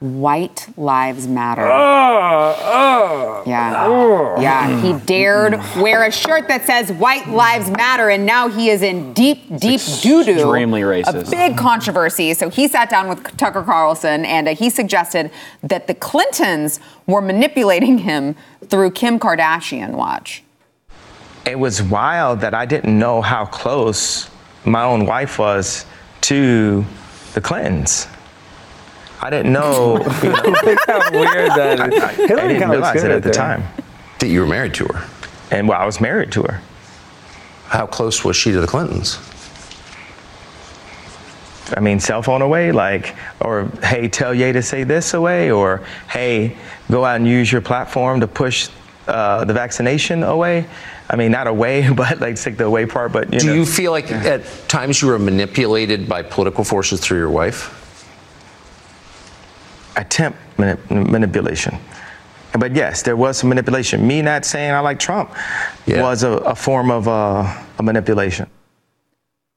White 0.05 0.69
lives 0.77 1.27
matter. 1.27 1.63
oh, 1.67 3.43
Yeah. 3.47 3.73
Ah. 3.75 4.39
Yeah. 4.39 4.81
He 4.81 4.93
dared 5.07 5.55
wear 5.77 6.05
a 6.05 6.13
shirt 6.13 6.47
that 6.49 6.67
says 6.67 6.93
White 6.93 7.27
Lives 7.29 7.71
Matter, 7.71 8.11
and 8.11 8.27
now 8.27 8.49
he 8.49 8.69
is 8.69 8.83
in 8.83 9.15
deep, 9.15 9.39
deep 9.59 9.81
doo 10.03 10.23
doo. 10.23 10.33
extremely 10.33 10.83
racist. 10.83 11.29
A 11.29 11.31
big 11.31 11.57
controversy. 11.57 12.35
So 12.35 12.51
he 12.51 12.69
sat 12.69 12.91
down 12.91 13.09
with 13.09 13.35
Tucker 13.39 13.63
Carlson 13.63 14.27
and 14.27 14.47
uh, 14.49 14.55
he 14.55 14.69
suggested 14.69 15.31
that 15.63 15.87
the 15.87 15.95
Clintons 15.95 16.81
were 17.07 17.23
manipulating 17.23 17.99
him 17.99 18.37
through 18.67 18.91
Kim 18.91 19.19
Kardashian. 19.19 19.93
Watch. 19.93 20.43
it 21.47 21.59
was 21.59 21.83
wild 21.83 22.41
that 22.41 22.53
I 22.53 22.67
didn't 22.67 22.99
know 22.99 23.23
how 23.23 23.47
close 23.47 24.29
my 24.67 24.83
own 24.83 25.07
wife 25.07 25.39
was 25.39 25.87
to 26.23 26.85
the 27.33 27.41
Clintons. 27.41 28.07
I 29.21 29.31
didn't 29.31 29.53
know. 29.53 29.99
You 30.23 30.29
know 30.31 30.43
Look 30.65 30.79
how 30.87 31.11
weird 31.13 31.51
that 31.53 31.93
is. 31.93 32.03
I, 32.03 32.09
I 32.09 32.13
Hillary 32.13 32.55
didn't 32.55 32.71
realize 32.71 33.03
it 33.03 33.09
right 33.09 33.17
at 33.17 33.23
the 33.23 33.31
time. 33.31 33.63
that 34.19 34.29
you 34.29 34.41
were 34.41 34.47
married 34.47 34.75
to 34.75 34.85
her. 34.87 35.09
And 35.51 35.69
well, 35.69 35.81
I 35.81 35.87
was 35.87 36.01
married 36.01 36.33
to 36.33 36.43
her. 36.43 36.61
How 37.67 37.87
close 37.87 38.25
was 38.25 38.37
she 38.37 38.53
to 38.53 38.61
the 38.61 38.67
Clintons? 38.67 39.19
I 41.77 41.81
mean, 41.81 41.99
cell 41.99 42.23
phone 42.23 42.43
away, 42.43 42.73
like, 42.73 43.17
or 43.41 43.71
hey, 43.83 44.09
tell 44.09 44.35
Ye 44.35 44.53
to 44.53 44.63
say 44.63 44.85
this 44.85 45.15
away, 45.15 45.51
or 45.51 45.83
hey, 46.11 46.57
go 46.91 47.05
out 47.05 47.17
and 47.17 47.27
use 47.27 47.51
your 47.51 47.63
platform 47.63 48.21
to 48.21 48.27
push 48.27 48.69
uh, 49.09 49.45
the 49.45 49.55
vaccination 49.55 50.23
away. 50.23 50.67
I 51.09 51.17
mean, 51.17 51.33
not 51.33 51.47
away, 51.47 51.91
but 51.97 52.21
like 52.21 52.37
take 52.37 52.59
the 52.59 52.65
away 52.67 52.85
part. 52.85 53.13
But 53.13 53.33
you 53.33 53.41
Do 53.41 53.47
know. 53.47 53.55
you 53.55 53.65
feel 53.67 53.93
like 53.93 54.11
at 54.13 54.43
times 54.69 55.01
you 55.01 55.09
were 55.09 55.19
manipulated 55.19 56.07
by 56.09 56.23
political 56.23 56.65
forces 56.65 57.01
through 57.01 57.19
your 57.19 57.31
wife? 57.31 57.81
Attempt 59.97 60.39
manip- 60.57 60.91
manipulation. 60.91 61.79
But 62.59 62.75
yes, 62.75 63.03
there 63.03 63.17
was 63.17 63.39
some 63.39 63.49
manipulation. 63.49 64.07
Me 64.07 64.23
not 64.23 64.45
saying 64.45 64.71
I 64.73 64.79
like 64.81 64.99
Trump 65.01 65.31
Yeah. 65.87 66.03
was 66.03 66.23
a, 66.23 66.33
a 66.33 66.55
form 66.55 66.91
of 66.91 67.09
uh, 67.09 67.63
a 67.79 67.83
manipulation. 67.83 68.47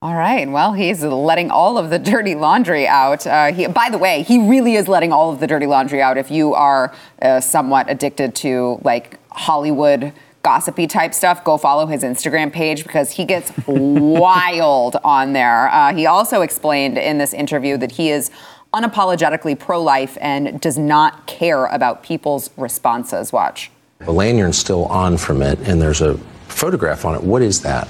All 0.02 0.14
right. 0.16 0.48
Well, 0.50 0.74
he's 0.74 1.04
letting 1.04 1.50
all 1.50 1.78
of 1.78 1.90
the 1.90 1.98
dirty 2.00 2.36
laundry 2.36 2.88
out. 2.88 3.26
Uh, 3.26 3.52
he, 3.52 3.68
by 3.68 3.90
the 3.90 3.98
way, 3.98 4.22
he 4.24 4.38
really 4.48 4.76
is 4.76 4.88
letting 4.88 5.12
all 5.12 5.32
of 5.32 5.40
the 5.40 5.48
dirty 5.48 5.66
laundry 5.66 6.02
out. 6.02 6.18
If 6.18 6.30
you 6.30 6.54
are 6.54 6.94
uh, 7.22 7.40
somewhat 7.40 7.90
addicted 7.90 8.36
to 8.36 8.80
like 8.84 9.20
Hollywood 9.32 10.14
gossipy 10.44 10.86
type 10.88 11.14
stuff, 11.16 11.44
go 11.44 11.58
follow 11.58 11.88
his 11.88 12.04
Instagram 12.04 12.54
page 12.54 12.84
because 12.84 13.12
he 13.12 13.26
gets 13.26 13.52
wild 13.68 14.98
on 15.04 15.34
there. 15.34 15.68
Uh, 15.70 15.94
he 15.94 16.06
also 16.06 16.42
explained 16.42 16.98
in 16.98 17.18
this 17.18 17.34
interview 17.34 17.76
that 17.78 17.92
he 17.94 18.10
is 18.12 18.30
unapologetically 18.74 19.58
pro-life 19.58 20.18
and 20.22 20.60
does 20.62 20.78
not 20.78 21.26
care 21.28 21.66
about 21.68 22.04
people's 22.04 22.50
responses. 22.58 23.32
Watch. 23.32 23.72
The 24.00 24.12
lanyard's 24.12 24.58
still 24.58 24.86
on 24.86 25.18
from 25.18 25.42
it, 25.42 25.60
and 25.68 25.82
there's 25.82 26.02
a 26.02 26.18
photograph 26.48 27.06
on 27.06 27.16
it. 27.16 27.24
What 27.24 27.42
is 27.42 27.62
that? 27.64 27.88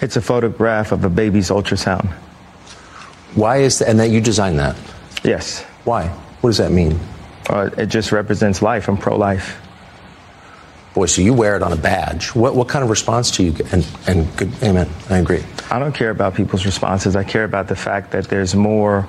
It's 0.00 0.16
a 0.16 0.20
photograph 0.20 0.92
of 0.92 1.04
a 1.04 1.10
baby's 1.10 1.50
ultrasound. 1.50 2.06
Why 3.34 3.58
is 3.58 3.78
that? 3.78 3.88
And 3.88 4.00
that 4.00 4.10
you 4.10 4.20
designed 4.20 4.58
that? 4.58 4.76
Yes, 5.24 5.64
Why? 5.84 6.08
What 6.40 6.50
does 6.50 6.58
that 6.58 6.70
mean? 6.72 6.98
uh, 7.50 7.70
it 7.78 7.86
just 7.86 8.12
represents 8.12 8.62
life. 8.62 8.88
I'm 8.88 8.96
pro-life. 8.96 9.58
Boy, 10.94 11.06
so 11.06 11.22
you 11.22 11.32
wear 11.32 11.56
it 11.56 11.62
on 11.62 11.72
a 11.72 11.76
badge. 11.76 12.34
What 12.34 12.54
what 12.56 12.68
kind 12.68 12.82
of 12.82 12.90
response 12.90 13.30
do 13.30 13.42
you 13.44 13.52
get? 13.52 13.72
And 13.72 13.86
and 14.06 14.36
good, 14.36 14.52
amen. 14.62 14.88
I 15.08 15.18
agree. 15.18 15.42
I 15.70 15.78
don't 15.78 15.94
care 15.94 16.10
about 16.10 16.34
people's 16.34 16.66
responses. 16.66 17.14
I 17.16 17.24
care 17.24 17.44
about 17.44 17.68
the 17.68 17.76
fact 17.76 18.10
that 18.12 18.28
there's 18.28 18.54
more 18.54 19.08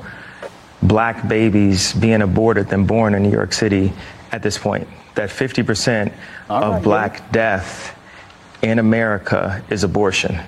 black 0.83 1.27
babies 1.27 1.93
being 1.93 2.21
aborted 2.21 2.67
than 2.67 2.85
born 2.85 3.15
in 3.15 3.23
New 3.23 3.31
York 3.31 3.53
City 3.53 3.91
at 4.31 4.41
this 4.43 4.57
point. 4.57 4.87
That 5.15 5.29
50% 5.29 6.13
of 6.49 6.83
black 6.83 7.31
death 7.31 7.97
in 8.61 8.79
America 8.79 9.63
is 9.69 9.83
abortion. 9.83 10.39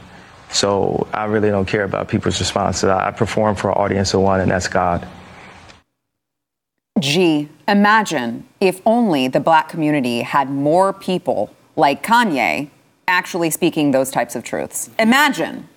So 0.49 1.07
I 1.13 1.25
really 1.25 1.49
don't 1.49 1.65
care 1.65 1.83
about 1.83 2.07
people's 2.07 2.39
responses. 2.39 2.85
I 2.85 3.07
I 3.07 3.11
perform 3.11 3.55
for 3.55 3.69
an 3.69 3.77
audience 3.77 4.13
of 4.13 4.21
one, 4.21 4.41
and 4.41 4.51
that's 4.51 4.67
God. 4.67 5.07
Gee, 6.99 7.49
imagine 7.67 8.45
if 8.59 8.81
only 8.85 9.27
the 9.27 9.39
black 9.39 9.69
community 9.69 10.21
had 10.21 10.49
more 10.49 10.93
people 10.93 11.49
like 11.75 12.03
Kanye 12.03 12.69
actually 13.07 13.49
speaking 13.49 13.91
those 13.91 14.11
types 14.11 14.35
of 14.35 14.43
truths. 14.43 14.89
Imagine, 14.99 15.67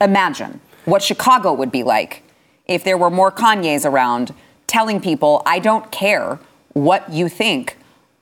imagine 0.00 0.60
what 0.84 1.02
Chicago 1.02 1.52
would 1.52 1.70
be 1.70 1.82
like 1.82 2.23
if 2.66 2.84
there 2.84 2.96
were 2.96 3.10
more 3.10 3.30
Kanyes 3.30 3.84
around 3.84 4.34
telling 4.66 5.00
people, 5.00 5.42
I 5.44 5.58
don't 5.58 5.90
care 5.92 6.38
what 6.72 7.12
you 7.12 7.28
think. 7.28 7.76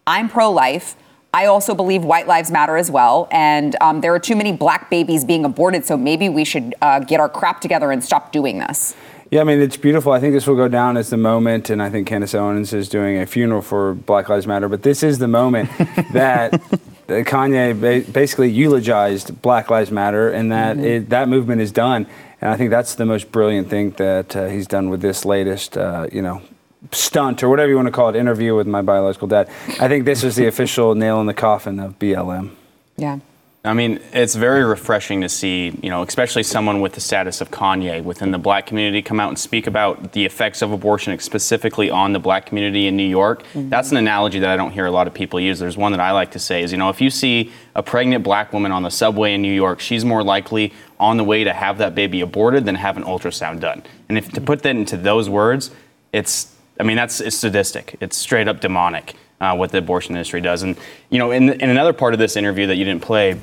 I'm 0.06 0.28
pro 0.28 0.50
life. 0.50 0.96
I 1.34 1.46
also 1.46 1.74
believe 1.74 2.04
white 2.04 2.26
lives 2.26 2.50
matter 2.50 2.76
as 2.76 2.90
well. 2.90 3.28
And 3.30 3.76
um, 3.80 4.00
there 4.02 4.14
are 4.14 4.18
too 4.18 4.36
many 4.36 4.52
black 4.52 4.90
babies 4.90 5.24
being 5.24 5.44
aborted, 5.44 5.86
so 5.86 5.96
maybe 5.96 6.28
we 6.28 6.44
should 6.44 6.74
uh, 6.82 6.98
get 7.00 7.20
our 7.20 7.28
crap 7.28 7.60
together 7.60 7.90
and 7.90 8.04
stop 8.04 8.32
doing 8.32 8.58
this. 8.58 8.94
Yeah, 9.30 9.40
I 9.40 9.44
mean, 9.44 9.60
it's 9.60 9.78
beautiful. 9.78 10.12
I 10.12 10.20
think 10.20 10.34
this 10.34 10.46
will 10.46 10.56
go 10.56 10.68
down 10.68 10.98
as 10.98 11.08
the 11.08 11.16
moment, 11.16 11.70
and 11.70 11.82
I 11.82 11.88
think 11.88 12.06
Candace 12.06 12.34
Owens 12.34 12.74
is 12.74 12.90
doing 12.90 13.16
a 13.16 13.24
funeral 13.24 13.62
for 13.62 13.94
Black 13.94 14.28
Lives 14.28 14.46
Matter, 14.46 14.68
but 14.68 14.82
this 14.82 15.02
is 15.02 15.18
the 15.18 15.28
moment 15.28 15.70
that 16.12 16.52
Kanye 17.08 18.12
basically 18.12 18.50
eulogized 18.50 19.40
Black 19.40 19.70
Lives 19.70 19.90
Matter 19.90 20.30
and 20.30 20.52
that 20.52 20.78
it, 20.78 21.08
that 21.08 21.30
movement 21.30 21.62
is 21.62 21.72
done. 21.72 22.06
And 22.42 22.50
I 22.50 22.56
think 22.56 22.70
that's 22.70 22.96
the 22.96 23.06
most 23.06 23.30
brilliant 23.30 23.70
thing 23.70 23.90
that 23.92 24.34
uh, 24.34 24.48
he's 24.48 24.66
done 24.66 24.90
with 24.90 25.00
this 25.00 25.24
latest, 25.24 25.78
uh, 25.78 26.08
you 26.12 26.20
know, 26.20 26.42
stunt 26.90 27.40
or 27.44 27.48
whatever 27.48 27.70
you 27.70 27.76
want 27.76 27.86
to 27.86 27.92
call 27.92 28.08
it, 28.08 28.16
interview 28.16 28.56
with 28.56 28.66
my 28.66 28.82
biological 28.82 29.28
dad. 29.28 29.48
I 29.78 29.86
think 29.86 30.04
this 30.04 30.24
is 30.24 30.34
the 30.34 30.46
official 30.52 30.96
nail 30.96 31.20
in 31.20 31.26
the 31.26 31.34
coffin 31.34 31.78
of 31.78 32.00
BLM. 32.00 32.50
Yeah. 32.96 33.20
I 33.64 33.74
mean, 33.74 34.00
it's 34.12 34.34
very 34.34 34.64
refreshing 34.64 35.20
to 35.20 35.28
see, 35.28 35.78
you 35.82 35.88
know, 35.88 36.02
especially 36.02 36.42
someone 36.42 36.80
with 36.80 36.94
the 36.94 37.00
status 37.00 37.40
of 37.40 37.52
Kanye 37.52 38.02
within 38.02 38.32
the 38.32 38.38
black 38.38 38.66
community 38.66 39.02
come 39.02 39.20
out 39.20 39.28
and 39.28 39.38
speak 39.38 39.68
about 39.68 40.12
the 40.12 40.24
effects 40.24 40.62
of 40.62 40.72
abortion 40.72 41.16
specifically 41.20 41.88
on 41.88 42.12
the 42.12 42.18
black 42.18 42.44
community 42.44 42.88
in 42.88 42.96
New 42.96 43.06
York. 43.06 43.44
Mm-hmm. 43.54 43.68
That's 43.68 43.92
an 43.92 43.98
analogy 43.98 44.40
that 44.40 44.50
I 44.50 44.56
don't 44.56 44.72
hear 44.72 44.86
a 44.86 44.90
lot 44.90 45.06
of 45.06 45.14
people 45.14 45.38
use. 45.38 45.60
There's 45.60 45.76
one 45.76 45.92
that 45.92 46.00
I 46.00 46.10
like 46.10 46.32
to 46.32 46.40
say 46.40 46.64
is, 46.64 46.72
you 46.72 46.78
know, 46.78 46.88
if 46.88 47.00
you 47.00 47.08
see 47.08 47.52
a 47.76 47.84
pregnant 47.84 48.24
black 48.24 48.52
woman 48.52 48.72
on 48.72 48.82
the 48.82 48.90
subway 48.90 49.32
in 49.32 49.42
New 49.42 49.54
York, 49.54 49.78
she's 49.78 50.04
more 50.04 50.24
likely 50.24 50.72
on 50.98 51.16
the 51.16 51.24
way 51.24 51.44
to 51.44 51.52
have 51.52 51.78
that 51.78 51.94
baby 51.94 52.20
aborted 52.20 52.64
than 52.64 52.74
have 52.74 52.96
an 52.96 53.04
ultrasound 53.04 53.60
done. 53.60 53.84
And 54.08 54.18
if 54.18 54.32
to 54.32 54.40
put 54.40 54.64
that 54.64 54.74
into 54.74 54.96
those 54.96 55.28
words, 55.28 55.70
it's 56.12 56.52
I 56.80 56.82
mean, 56.82 56.96
that's 56.96 57.20
it's 57.20 57.36
sadistic. 57.36 57.96
It's 58.00 58.16
straight 58.16 58.48
up 58.48 58.60
demonic 58.60 59.14
uh, 59.42 59.54
what 59.54 59.72
the 59.72 59.78
abortion 59.78 60.14
industry 60.14 60.40
does. 60.40 60.62
And 60.62 60.78
you 61.10 61.18
know, 61.18 61.32
in, 61.32 61.50
in 61.50 61.68
another 61.68 61.92
part 61.92 62.14
of 62.14 62.18
this 62.18 62.36
interview 62.36 62.66
that 62.68 62.76
you 62.76 62.84
didn't 62.84 63.02
play, 63.02 63.38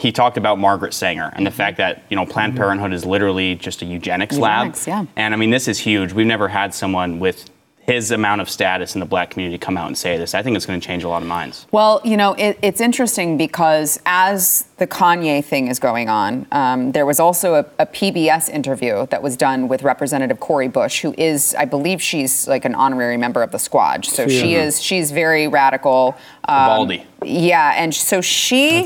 he 0.00 0.12
talked 0.12 0.38
about 0.38 0.58
Margaret 0.58 0.94
Sanger 0.94 1.30
and 1.34 1.46
the 1.46 1.50
fact 1.50 1.76
that 1.78 2.04
you 2.08 2.16
know 2.16 2.24
Planned 2.24 2.56
Parenthood 2.56 2.92
is 2.92 3.04
literally 3.04 3.56
just 3.56 3.82
a 3.82 3.84
eugenics, 3.84 4.36
Eugenics, 4.36 4.86
lab. 4.86 5.06
yeah. 5.06 5.12
And 5.16 5.34
I 5.34 5.36
mean, 5.36 5.50
this 5.50 5.68
is 5.68 5.78
huge. 5.78 6.12
We've 6.12 6.26
never 6.26 6.48
had 6.48 6.72
someone 6.72 7.18
with 7.18 7.50
his 7.90 8.12
amount 8.12 8.40
of 8.40 8.48
status 8.48 8.94
in 8.94 9.00
the 9.00 9.06
black 9.06 9.30
community 9.30 9.58
come 9.58 9.76
out 9.76 9.88
and 9.88 9.98
say 9.98 10.16
this. 10.16 10.32
I 10.32 10.42
think 10.44 10.56
it's 10.56 10.64
going 10.64 10.80
to 10.80 10.86
change 10.86 11.02
a 11.02 11.08
lot 11.08 11.22
of 11.22 11.28
minds. 11.28 11.66
Well, 11.72 12.00
you 12.04 12.16
know, 12.16 12.34
it, 12.34 12.56
it's 12.62 12.80
interesting 12.80 13.36
because 13.36 13.98
as 14.06 14.66
the 14.76 14.86
Kanye 14.86 15.44
thing 15.44 15.66
is 15.66 15.80
going 15.80 16.08
on, 16.08 16.46
um, 16.52 16.92
there 16.92 17.04
was 17.04 17.18
also 17.18 17.54
a, 17.54 17.66
a 17.80 17.86
PBS 17.86 18.48
interview 18.48 19.06
that 19.08 19.24
was 19.24 19.36
done 19.36 19.66
with 19.66 19.82
Representative 19.82 20.38
Cori 20.38 20.68
Bush, 20.68 21.00
who 21.02 21.12
is, 21.18 21.52
I 21.56 21.64
believe, 21.64 22.00
she's 22.00 22.46
like 22.46 22.64
an 22.64 22.76
honorary 22.76 23.16
member 23.16 23.42
of 23.42 23.50
the 23.50 23.58
Squad. 23.58 24.04
So 24.04 24.28
she 24.28 24.54
is, 24.54 24.80
she's 24.80 25.10
very 25.10 25.48
radical. 25.48 26.14
Um, 26.44 26.66
Baldy. 26.66 27.06
Yeah, 27.24 27.74
and 27.76 27.92
so 27.92 28.20
she. 28.20 28.82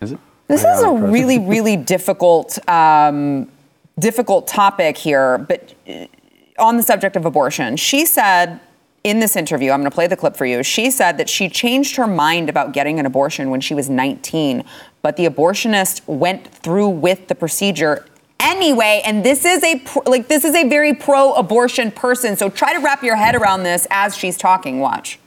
Is 0.00 0.12
it? 0.12 0.18
This 0.46 0.62
is 0.62 0.82
a 0.82 0.92
really, 0.92 1.38
really 1.54 1.76
difficult, 1.76 2.58
um, 2.68 3.50
difficult 3.98 4.46
topic 4.46 4.96
here. 4.96 5.38
But 5.38 5.74
uh, 5.88 6.06
on 6.58 6.76
the 6.76 6.82
subject 6.82 7.16
of 7.16 7.24
abortion, 7.24 7.76
she 7.76 8.06
said 8.06 8.60
in 9.04 9.20
this 9.20 9.36
interview, 9.36 9.70
I'm 9.70 9.80
going 9.80 9.90
to 9.90 9.94
play 9.94 10.08
the 10.08 10.16
clip 10.16 10.36
for 10.36 10.46
you. 10.46 10.62
She 10.62 10.90
said 10.90 11.18
that 11.18 11.28
she 11.28 11.48
changed 11.48 11.96
her 11.96 12.06
mind 12.06 12.48
about 12.48 12.72
getting 12.72 12.98
an 12.98 13.06
abortion 13.06 13.50
when 13.50 13.60
she 13.60 13.72
was 13.72 13.88
19, 13.88 14.64
but 15.02 15.16
the 15.16 15.26
abortionist 15.26 16.06
went 16.08 16.48
through 16.48 16.88
with 16.88 17.28
the 17.28 17.34
procedure 17.34 18.04
anyway. 18.40 19.02
And 19.04 19.24
this 19.24 19.44
is 19.44 19.62
a 19.62 19.80
like 20.06 20.28
this 20.28 20.44
is 20.44 20.54
a 20.54 20.68
very 20.68 20.94
pro-abortion 20.94 21.92
person. 21.92 22.36
So 22.36 22.48
try 22.48 22.72
to 22.72 22.80
wrap 22.80 23.02
your 23.02 23.16
head 23.16 23.34
around 23.34 23.62
this 23.62 23.86
as 23.90 24.16
she's 24.16 24.36
talking. 24.36 24.80
Watch. 24.80 25.18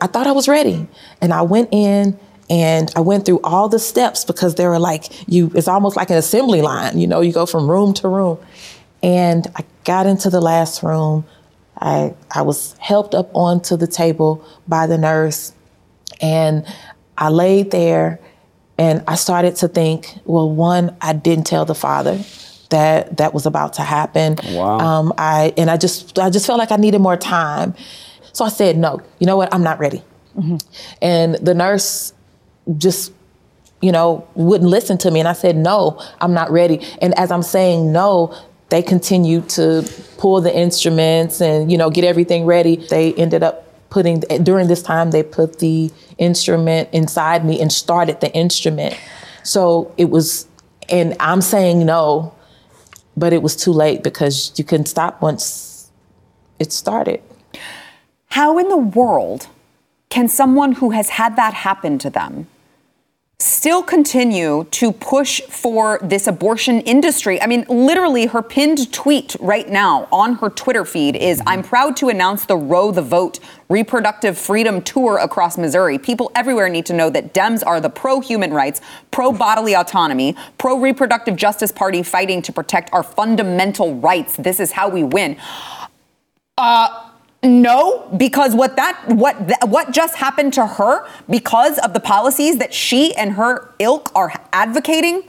I 0.00 0.06
thought 0.06 0.26
I 0.26 0.32
was 0.32 0.46
ready. 0.48 0.86
And 1.20 1.32
I 1.32 1.42
went 1.42 1.70
in 1.72 2.18
and 2.48 2.92
I 2.94 3.00
went 3.00 3.26
through 3.26 3.40
all 3.42 3.68
the 3.68 3.78
steps 3.78 4.24
because 4.24 4.54
they 4.54 4.66
were 4.66 4.78
like, 4.78 5.28
you, 5.28 5.50
it's 5.54 5.68
almost 5.68 5.96
like 5.96 6.10
an 6.10 6.16
assembly 6.16 6.62
line. 6.62 6.98
You 6.98 7.06
know, 7.06 7.20
you 7.20 7.32
go 7.32 7.46
from 7.46 7.68
room 7.68 7.92
to 7.94 8.08
room. 8.08 8.38
And 9.02 9.46
I 9.56 9.64
got 9.86 10.06
into 10.06 10.28
the 10.28 10.40
last 10.40 10.82
room. 10.82 11.24
I, 11.78 12.14
I 12.30 12.42
was 12.42 12.74
helped 12.78 13.14
up 13.14 13.30
onto 13.34 13.76
the 13.76 13.86
table 13.86 14.44
by 14.68 14.86
the 14.86 14.98
nurse. 14.98 15.54
And 16.20 16.66
I 17.16 17.28
laid 17.30 17.70
there 17.70 18.18
and 18.78 19.02
I 19.06 19.14
started 19.14 19.56
to 19.56 19.68
think, 19.68 20.18
well, 20.24 20.50
one, 20.50 20.94
I 21.00 21.12
didn't 21.14 21.46
tell 21.46 21.64
the 21.64 21.74
father 21.74 22.18
that 22.70 23.16
that 23.18 23.32
was 23.32 23.46
about 23.46 23.74
to 23.74 23.82
happen. 23.82 24.36
Wow. 24.52 24.78
Um, 24.78 25.12
I 25.16 25.54
and 25.56 25.70
I 25.70 25.76
just 25.76 26.18
I 26.18 26.30
just 26.30 26.46
felt 26.46 26.58
like 26.58 26.72
I 26.72 26.76
needed 26.76 27.00
more 27.00 27.16
time. 27.16 27.74
So 28.32 28.44
I 28.44 28.48
said, 28.48 28.76
no, 28.76 29.00
you 29.18 29.26
know 29.26 29.36
what? 29.36 29.54
I'm 29.54 29.62
not 29.62 29.78
ready. 29.78 30.02
Mhm. 30.36 30.62
And 31.00 31.36
the 31.36 31.54
nurse 31.54 32.12
just, 32.76 33.12
you 33.80 33.92
know, 33.92 34.26
wouldn't 34.34 34.68
listen 34.68 34.98
to 34.98 35.10
me. 35.10 35.20
And 35.20 35.28
I 35.28 35.32
said, 35.32 35.56
no, 35.56 36.02
I'm 36.20 36.34
not 36.34 36.50
ready. 36.50 36.80
And 37.00 37.16
as 37.18 37.30
I'm 37.30 37.42
saying 37.42 37.92
no, 37.92 38.34
they 38.68 38.82
continued 38.82 39.48
to 39.50 39.88
pull 40.18 40.40
the 40.40 40.54
instruments 40.54 41.40
and, 41.40 41.70
you 41.70 41.78
know, 41.78 41.90
get 41.90 42.04
everything 42.04 42.44
ready. 42.44 42.76
They 42.76 43.14
ended 43.14 43.42
up 43.42 43.64
putting, 43.90 44.20
during 44.42 44.68
this 44.68 44.82
time, 44.82 45.12
they 45.12 45.22
put 45.22 45.60
the 45.60 45.90
instrument 46.18 46.88
inside 46.92 47.44
me 47.44 47.60
and 47.60 47.72
started 47.72 48.20
the 48.20 48.32
instrument. 48.34 48.98
So 49.42 49.94
it 49.96 50.10
was, 50.10 50.48
and 50.88 51.14
I'm 51.20 51.40
saying 51.40 51.86
no, 51.86 52.34
but 53.16 53.32
it 53.32 53.42
was 53.42 53.54
too 53.54 53.72
late 53.72 54.02
because 54.02 54.52
you 54.56 54.64
couldn't 54.64 54.86
stop 54.86 55.22
once 55.22 55.90
it 56.58 56.72
started. 56.72 57.22
How 58.30 58.58
in 58.58 58.68
the 58.68 58.76
world 58.76 59.46
can 60.08 60.28
someone 60.28 60.72
who 60.72 60.90
has 60.90 61.10
had 61.10 61.36
that 61.36 61.54
happen 61.54 61.98
to 61.98 62.10
them 62.10 62.48
still 63.38 63.82
continue 63.82 64.64
to 64.70 64.90
push 64.90 65.42
for 65.42 65.98
this 66.02 66.26
abortion 66.26 66.80
industry. 66.82 67.40
I 67.42 67.46
mean, 67.46 67.66
literally, 67.68 68.26
her 68.26 68.42
pinned 68.42 68.90
tweet 68.92 69.36
right 69.40 69.68
now 69.68 70.08
on 70.10 70.36
her 70.36 70.48
Twitter 70.48 70.86
feed 70.86 71.16
is 71.16 71.42
I'm 71.46 71.62
proud 71.62 71.96
to 71.98 72.08
announce 72.08 72.46
the 72.46 72.56
Roe 72.56 72.90
the 72.92 73.02
Vote 73.02 73.38
reproductive 73.68 74.38
freedom 74.38 74.80
tour 74.80 75.18
across 75.18 75.58
Missouri. 75.58 75.98
People 75.98 76.30
everywhere 76.34 76.70
need 76.70 76.86
to 76.86 76.94
know 76.94 77.10
that 77.10 77.34
Dems 77.34 77.62
are 77.66 77.78
the 77.78 77.90
pro 77.90 78.20
human 78.20 78.54
rights, 78.54 78.80
pro 79.10 79.32
bodily 79.32 79.74
autonomy, 79.74 80.34
pro 80.56 80.78
reproductive 80.78 81.36
justice 81.36 81.72
party 81.72 82.02
fighting 82.02 82.40
to 82.40 82.52
protect 82.52 82.90
our 82.94 83.02
fundamental 83.02 83.96
rights. 83.96 84.36
This 84.36 84.60
is 84.60 84.72
how 84.72 84.88
we 84.88 85.02
win. 85.02 85.36
Uh, 86.56 87.05
no, 87.42 88.08
because 88.16 88.54
what 88.54 88.76
that 88.76 89.02
what 89.08 89.36
what 89.68 89.92
just 89.92 90.16
happened 90.16 90.52
to 90.54 90.66
her 90.66 91.06
because 91.28 91.78
of 91.78 91.92
the 91.92 92.00
policies 92.00 92.58
that 92.58 92.74
she 92.74 93.14
and 93.14 93.32
her 93.32 93.72
ilk 93.78 94.10
are 94.14 94.32
advocating 94.52 95.22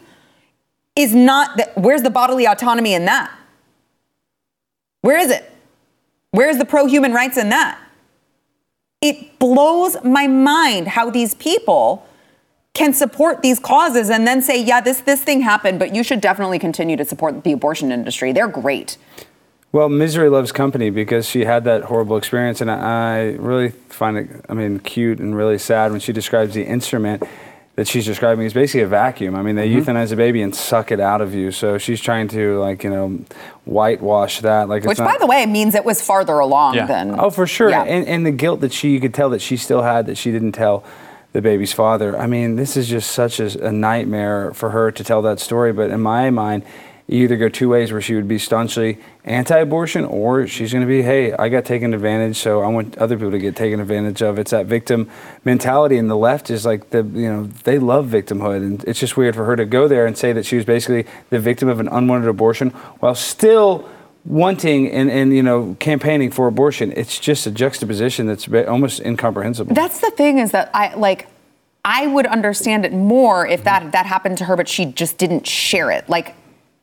is 0.96 1.14
not 1.14 1.58
that 1.58 1.78
where's 1.78 2.02
the 2.02 2.10
bodily 2.10 2.46
autonomy 2.46 2.94
in 2.94 3.06
that? 3.06 3.32
Where 5.02 5.18
is 5.18 5.30
it? 5.30 5.52
Where's 6.32 6.58
the 6.58 6.66
pro 6.66 6.86
human 6.86 7.14
rights 7.14 7.38
in 7.38 7.50
that? 7.50 7.80
It 9.02 9.38
blows 9.38 9.98
my 10.04 10.28
mind 10.28 10.88
how 10.88 11.10
these 11.10 11.36
people 11.36 12.06
can 12.74 12.94
support 12.94 13.42
these 13.42 13.60
causes 13.60 14.10
and 14.10 14.28
then 14.28 14.42
say, 14.42 14.62
yeah, 14.64 14.82
this 14.82 15.02
this 15.02 15.22
thing 15.22 15.42
happened, 15.42 15.80
but 15.80 15.94
you 15.94 16.04
should 16.04 16.22
definitely 16.22 16.60
continue 16.60 16.96
to 16.96 17.06
support 17.06 17.44
the 17.44 17.52
abortion 17.52 17.92
industry. 17.92 18.32
They're 18.32 18.48
great. 18.48 18.98
Well, 19.72 19.90
misery 19.90 20.30
loves 20.30 20.52
company 20.52 20.90
because 20.90 21.28
she 21.28 21.44
had 21.46 21.66
that 21.66 21.84
horrible 21.84 22.18
experience, 22.18 22.62
and 22.62 22.72
I, 22.72 23.18
I 23.18 23.20
really 23.34 23.70
find 23.90 24.18
it, 24.18 24.46
I 24.50 24.54
mean, 24.54 24.80
cute 24.80 25.20
and 25.20 25.36
really 25.36 25.58
sad 25.58 25.92
when 25.92 26.00
she 26.00 26.14
describes 26.14 26.54
the 26.54 26.64
instrument 26.64 27.22
that 27.76 27.88
she's 27.88 28.06
describing 28.06 28.46
is 28.46 28.54
basically 28.54 28.82
a 28.82 28.88
vacuum. 28.88 29.36
I 29.36 29.44
mean, 29.44 29.56
they 29.56 29.70
Mm-hmm. 29.70 29.90
euthanize 29.92 30.12
a 30.12 30.16
baby 30.16 30.42
and 30.42 30.56
suck 30.56 30.92
it 30.92 31.00
out 31.00 31.22
of 31.22 31.36
you. 31.36 31.52
So 31.52 31.78
she's 31.78 32.02
trying 32.02 32.28
to 32.30 32.60
like 32.60 32.84
you 32.84 32.90
know 32.90 33.20
whitewash 33.66 34.40
that. 34.42 34.68
Like, 34.68 34.80
it's 34.80 34.88
Which, 34.88 34.98
not, 35.00 35.12
by 35.14 35.18
the 35.20 35.28
way, 35.28 35.46
means 35.46 35.76
it 35.76 35.86
was 35.86 36.02
farther 36.02 36.40
along 36.40 36.76
Yeah. 36.76 36.88
than. 36.88 37.20
Oh, 37.20 37.30
for 37.30 37.46
sure. 37.46 37.70
Yeah. 37.70 37.84
And, 37.84 38.08
and 38.08 38.26
the 38.26 38.32
guilt 38.32 38.62
that 38.62 38.74
she, 38.74 38.92
you 38.92 39.00
could 39.00 39.14
tell 39.14 39.30
that 39.30 39.42
she 39.42 39.58
still 39.58 39.84
had 39.84 40.08
that 40.08 40.18
she 40.18 40.32
didn't 40.32 40.54
tell 40.54 40.84
the 41.34 41.42
baby's 41.42 41.74
father. 41.74 42.18
I 42.18 42.26
mean, 42.26 42.56
this 42.56 42.78
is 42.78 42.88
just 42.88 43.12
such 43.12 43.40
a, 43.40 43.68
a 43.68 43.72
nightmare 43.72 44.54
for 44.56 44.72
her 44.72 44.92
to 44.92 45.04
tell 45.04 45.22
that 45.24 45.40
story. 45.40 45.72
But 45.74 45.92
in 45.92 46.02
my 46.02 46.32
mind, 46.32 46.64
you 47.08 47.24
either 47.24 47.38
go 47.38 47.48
two 47.48 47.70
ways 47.70 47.92
where 47.92 48.02
she 48.02 48.16
would 48.16 48.28
be 48.28 48.38
staunchly 48.38 49.00
anti-abortion 49.24 50.04
or 50.04 50.46
she's 50.46 50.74
going 50.74 50.82
to 50.82 50.88
be, 50.88 51.02
hey, 51.02 51.34
I 51.34 51.48
got 51.48 51.64
taken 51.64 51.94
advantage, 51.94 52.38
so 52.38 52.62
I 52.62 52.68
want 52.68 52.98
other 52.98 53.16
people 53.16 53.32
to 53.32 53.40
get 53.40 53.56
taken 53.56 53.80
advantage 53.80 54.22
of. 54.22 54.38
It's 54.38 54.52
that 54.52 54.66
victim 54.66 55.10
mentality, 55.46 55.98
and 55.98 56.10
the 56.10 56.18
left 56.18 56.50
is 56.50 56.66
like 56.66 56.90
the, 56.90 57.04
you 57.04 57.32
know, 57.32 57.44
they 57.64 57.80
love 57.80 58.08
victimhood, 58.08 58.58
and 58.58 58.84
it's 58.84 59.00
just 59.00 59.16
weird 59.16 59.36
for 59.36 59.46
her 59.46 59.56
to 59.56 59.66
go 59.66 59.88
there 59.88 60.06
and 60.06 60.18
say 60.18 60.34
that 60.34 60.46
she 60.46 60.58
was 60.58 60.66
basically 60.66 61.06
the 61.30 61.40
victim 61.40 61.70
of 61.70 61.80
an 61.80 61.88
unwanted 61.88 62.28
abortion 62.28 62.72
while 63.00 63.16
still 63.16 63.90
wanting 64.26 64.92
and, 64.92 65.10
and 65.10 65.34
you 65.34 65.42
know 65.42 65.78
campaigning 65.80 66.30
for 66.30 66.48
abortion 66.48 66.92
it's 66.98 67.18
just 67.18 67.48
a 67.48 67.52
juxtaposition 67.52 68.28
that's 68.28 68.46
almost 68.68 69.00
incomprehensible 69.00 69.74
That's 69.74 70.02
the 70.02 70.12
thing 70.12 70.40
is 70.40 70.52
that 70.52 70.70
I 70.74 70.94
like. 70.96 71.28
I 71.86 72.06
would 72.06 72.26
understand 72.26 72.84
it 72.84 72.92
more 72.92 73.48
if 73.48 73.64
that 73.64 73.94
that 73.94 74.06
happened 74.06 74.40
to 74.40 74.46
her, 74.46 74.58
but 74.58 74.68
she 74.68 74.88
just 74.88 75.18
didn't 75.18 75.48
share 75.48 75.90
it. 75.90 76.10
Like, 76.10 76.36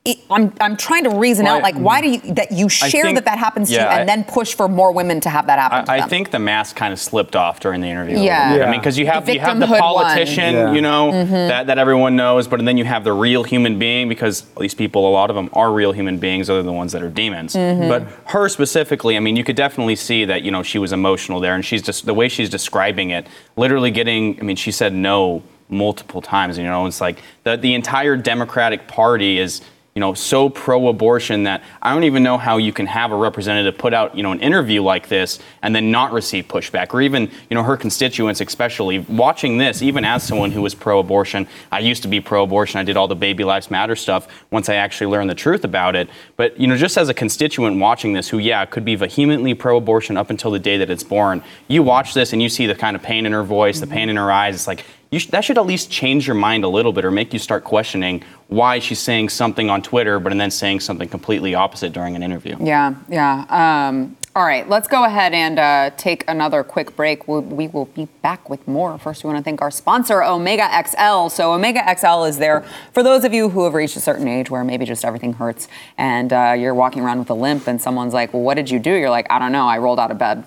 it, 0.05 0.19
I'm 0.31 0.53
I'm 0.61 0.77
trying 0.77 1.05
to 1.05 1.11
reason 1.19 1.47
Well, 1.47 1.57
out 1.57 1.63
like 1.63 1.77
why 1.77 2.03
do 2.03 2.09
you 2.11 2.19
that 2.35 2.53
you 2.53 2.69
share 2.69 3.05
think- 3.05 3.15
that 3.17 3.25
that 3.25 3.39
happens 3.39 3.69
to 3.71 3.75
you 3.77 3.81
and 3.81 4.03
I- 4.03 4.05
then 4.05 4.23
push 4.25 4.55
for 4.55 4.69
more 4.69 4.93
women 4.93 5.19
to 5.21 5.31
have 5.31 5.47
that 5.47 5.59
happen 5.59 5.87
to 5.87 5.91
I, 5.93 5.97
I 6.05 6.09
think 6.09 6.31
the 6.31 6.39
mask 6.39 6.77
kind 6.77 6.93
of 6.93 7.01
slipped 7.01 7.35
off 7.35 7.59
during 7.61 7.81
the 7.81 7.89
interview. 7.89 8.19
Yeah. 8.19 8.55
Yeah. 8.57 8.65
I 8.67 8.71
mean, 8.71 8.81
because 8.81 8.99
you 8.99 9.07
have 9.07 9.25
The 9.25 9.35
you 9.35 9.41
have 9.41 9.59
the 9.59 9.67
politician, 9.67 10.53
Yeah. 10.55 10.73
you 10.73 10.83
know, 10.83 11.11
Mm-hmm. 11.11 11.33
that, 11.33 11.67
that 11.69 11.79
everyone 11.79 12.17
knows, 12.17 12.47
but 12.49 12.63
then 12.65 12.77
you 12.77 12.85
have 12.85 13.03
the 13.05 13.13
real 13.15 13.45
human 13.45 13.79
being 13.79 14.09
because 14.09 14.43
these 14.61 14.75
people, 14.75 15.09
a 15.09 15.13
lot 15.13 15.31
of 15.31 15.37
them 15.37 15.49
are 15.55 15.73
real 15.73 15.93
human 15.93 16.19
beings, 16.19 16.51
other 16.51 16.59
than 16.59 16.67
the 16.67 16.73
ones 16.73 16.93
that 16.93 17.03
are 17.03 17.09
demons. 17.09 17.55
Mm-hmm. 17.55 17.89
But 17.89 18.03
her 18.33 18.49
specifically, 18.51 19.17
I 19.17 19.21
mean, 19.21 19.37
you 19.37 19.45
could 19.45 19.57
definitely 19.57 19.97
see 19.97 20.25
that 20.27 20.43
you 20.43 20.51
know 20.51 20.63
she 20.63 20.79
was 20.79 20.93
emotional 20.93 21.41
there, 21.41 21.55
and 21.55 21.65
she's 21.65 21.81
just 21.83 22.05
the 22.05 22.13
way 22.15 22.29
she's 22.29 22.51
describing 22.51 23.09
it, 23.11 23.27
literally 23.57 23.91
getting. 23.91 24.39
I 24.39 24.43
mean, 24.43 24.57
she 24.57 24.71
said 24.71 24.93
no 24.93 25.43
multiple 25.71 26.21
times. 26.21 26.59
You 26.59 26.65
know, 26.65 26.85
it's 26.87 27.01
like 27.01 27.23
the 27.45 27.57
the 27.57 27.73
entire 27.75 28.17
Democratic 28.17 28.87
Party 28.87 29.39
is 29.39 29.63
you 29.95 30.01
know, 30.01 30.13
so 30.13 30.49
pro-abortion 30.49 31.45
that 31.45 31.63
I 31.81 31.93
don't 31.93 32.03
even 32.03 32.25
know 32.25 32.37
how 32.37 32.57
you 32.57 32.73
can 32.73 32.87
have 32.87 33.13
a 33.13 33.17
representative 33.17 33.79
put 33.79 33.95
out, 33.95 34.17
you 34.17 34.25
know, 34.25 34.33
an 34.33 34.41
interview 34.41 34.83
like 34.83 35.07
this 35.07 35.39
and 35.63 35.73
then 35.73 35.93
not 35.93 36.13
receive 36.13 36.49
pushback, 36.49 36.93
or 36.93 37.01
even, 37.01 37.31
you 37.49 37.55
know, 37.55 37.63
her 37.63 37.77
constituents, 37.77 38.41
especially 38.41 38.99
watching 38.99 39.57
this. 39.57 39.83
Even 39.83 40.05
as 40.05 40.25
someone 40.25 40.51
who 40.51 40.63
was 40.63 40.75
pro-abortion, 40.75 41.47
I 41.71 41.79
used 41.79 42.03
to 42.03 42.09
be 42.09 42.21
pro-abortion. 42.21 42.81
I 42.81 42.83
did 42.83 42.97
all 42.97 43.07
the 43.07 43.15
Baby 43.15 43.45
Lives 43.45 43.71
Matter 43.71 43.95
stuff 43.95 44.27
once 44.51 44.69
I 44.69 44.75
actually 44.75 45.13
learned 45.13 45.31
the 45.31 45.37
truth 45.37 45.63
about 45.63 45.95
it. 45.95 46.11
But 46.37 46.59
you 46.59 46.67
know, 46.67 46.77
just 46.77 46.99
as 46.99 47.09
a 47.09 47.15
constituent 47.15 47.79
watching 47.79 48.15
this, 48.15 48.29
who 48.29 48.39
yeah, 48.39 48.65
could 48.65 48.85
be 48.85 48.97
vehemently 48.97 49.55
pro-abortion 49.55 50.17
up 50.17 50.29
until 50.29 50.51
the 50.51 50.59
day 50.59 50.77
that 50.77 50.91
it's 50.91 51.05
born, 51.05 51.41
you 51.69 51.85
watch 51.85 52.15
this 52.15 52.33
and 52.33 52.43
you 52.43 52.49
see 52.49 52.67
the 52.67 52.75
kind 52.75 52.97
of 52.97 53.03
pain 53.03 53.27
in 53.27 53.33
her 53.33 53.45
voice, 53.45 53.79
the 53.79 53.87
pain 53.87 54.09
in 54.09 54.17
her 54.17 54.33
eyes. 54.33 54.57
It's 54.57 54.67
like 54.67 54.85
sh- 55.19 55.27
that 55.29 55.45
should 55.45 55.59
at 55.59 55.67
least 55.67 55.91
change 55.91 56.27
your 56.27 56.37
mind 56.37 56.65
a 56.65 56.69
little 56.69 56.93
bit 56.93 57.05
or 57.05 57.11
make 57.11 57.33
you 57.33 57.39
start 57.39 57.65
questioning 57.65 58.23
why 58.49 58.79
she's 58.79 58.99
saying 58.99 59.29
something 59.29 59.71
on 59.71 59.83
Twitter, 59.83 60.19
but 60.19 60.33
and 60.33 60.41
then 60.41 60.51
saying 60.51 60.81
something 60.81 61.09
completely 61.09 61.55
opposite 61.55 61.93
during 61.93 62.17
an 62.17 62.23
interview. 62.23 62.57
Yeah, 62.61 62.95
yeah. 63.09 63.47
Um, 63.89 64.17
all 64.37 64.45
right, 64.45 64.69
let's 64.69 64.89
go 64.89 65.05
ahead 65.05 65.33
and 65.33 65.61
uh, 65.61 65.91
take 65.97 66.25
another 66.27 66.65
quick 66.65 66.97
break. 66.97 67.29
We'll, 67.29 67.43
we 67.43 67.69
will 67.69 67.85
be 67.85 68.07
back 68.21 68.51
with 68.51 68.67
more. 68.67 68.99
First, 68.99 69.23
we 69.23 69.29
want 69.29 69.39
to 69.39 69.45
thank 69.45 69.63
our 69.63 69.71
sponsor, 69.71 70.25
Omega 70.25 70.69
XL. 70.89 71.29
So, 71.29 71.53
Omega 71.53 71.81
XL 71.97 72.25
is 72.25 72.39
there 72.39 72.65
for 72.93 73.05
those 73.05 73.23
of 73.23 73.33
you 73.33 73.49
who 73.49 73.63
have 73.63 73.75
reached 73.75 73.97
a 73.97 74.01
certain 74.01 74.27
age 74.27 74.51
where 74.51 74.65
maybe 74.65 74.85
just 74.85 75.05
everything 75.05 75.35
hurts 75.35 75.69
and 75.97 76.33
uh, 76.33 76.57
you're 76.59 76.75
walking 76.75 77.03
around 77.05 77.21
with 77.21 77.31
a 77.31 77.35
limp, 77.35 77.69
and 77.69 77.81
someone's 77.81 78.13
like, 78.13 78.33
Well, 78.35 78.43
what 78.43 78.55
did 78.55 78.71
you 78.71 78.81
do? 78.81 78.93
You're 78.93 79.11
like, 79.11 79.29
I 79.31 79.39
don't 79.39 79.53
know. 79.53 79.69
I 79.69 79.79
rolled 79.79 80.01
out 80.01 80.11
of 80.11 80.19
bed 80.19 80.45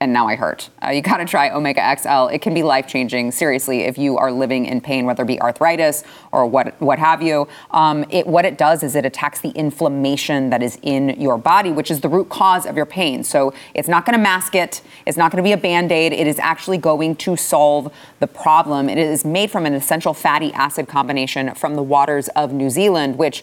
and 0.00 0.12
now 0.12 0.28
I 0.28 0.36
hurt. 0.36 0.70
Uh, 0.80 0.90
you 0.90 1.02
got 1.02 1.16
to 1.16 1.24
try 1.24 1.50
Omega 1.50 1.96
XL. 2.00 2.26
It 2.32 2.40
can 2.40 2.54
be 2.54 2.62
life 2.62 2.86
changing, 2.86 3.32
seriously, 3.32 3.80
if 3.80 3.98
you 3.98 4.16
are 4.16 4.30
living 4.30 4.64
in 4.64 4.80
pain, 4.80 5.06
whether 5.06 5.24
it 5.24 5.26
be 5.26 5.40
arthritis 5.40 6.04
or 6.30 6.46
what 6.46 6.80
what 6.80 7.00
have 7.00 7.20
you. 7.20 7.48
Um, 7.72 8.04
it, 8.08 8.24
what 8.26 8.44
it 8.44 8.56
does 8.56 8.84
is 8.84 8.94
it 8.94 9.04
attacks 9.04 9.40
the 9.40 9.50
inflammation 9.50 10.50
that 10.50 10.62
is 10.62 10.78
in 10.82 11.20
your 11.20 11.36
body, 11.36 11.72
which 11.72 11.90
is 11.90 12.00
the 12.00 12.08
root 12.08 12.28
cause 12.28 12.64
of 12.64 12.76
your 12.76 12.86
pain. 12.86 13.24
So 13.24 13.52
it's 13.74 13.88
not 13.88 14.06
going 14.06 14.16
to 14.16 14.22
mask 14.22 14.54
it. 14.54 14.82
It's 15.04 15.16
not 15.16 15.32
going 15.32 15.42
to 15.42 15.46
be 15.46 15.52
a 15.52 15.56
band 15.56 15.90
aid. 15.90 16.12
It 16.12 16.28
is 16.28 16.38
actually 16.38 16.78
going 16.78 17.16
to 17.16 17.36
solve 17.36 17.92
the 18.20 18.28
problem. 18.28 18.88
It 18.88 18.98
is 18.98 19.24
made 19.24 19.50
from 19.50 19.66
an 19.66 19.74
essential 19.74 20.14
fatty 20.14 20.52
acid 20.52 20.86
combination 20.86 21.52
from 21.56 21.74
the 21.74 21.82
waters 21.82 22.28
of 22.36 22.52
New 22.52 22.70
Zealand, 22.70 23.18
which, 23.18 23.42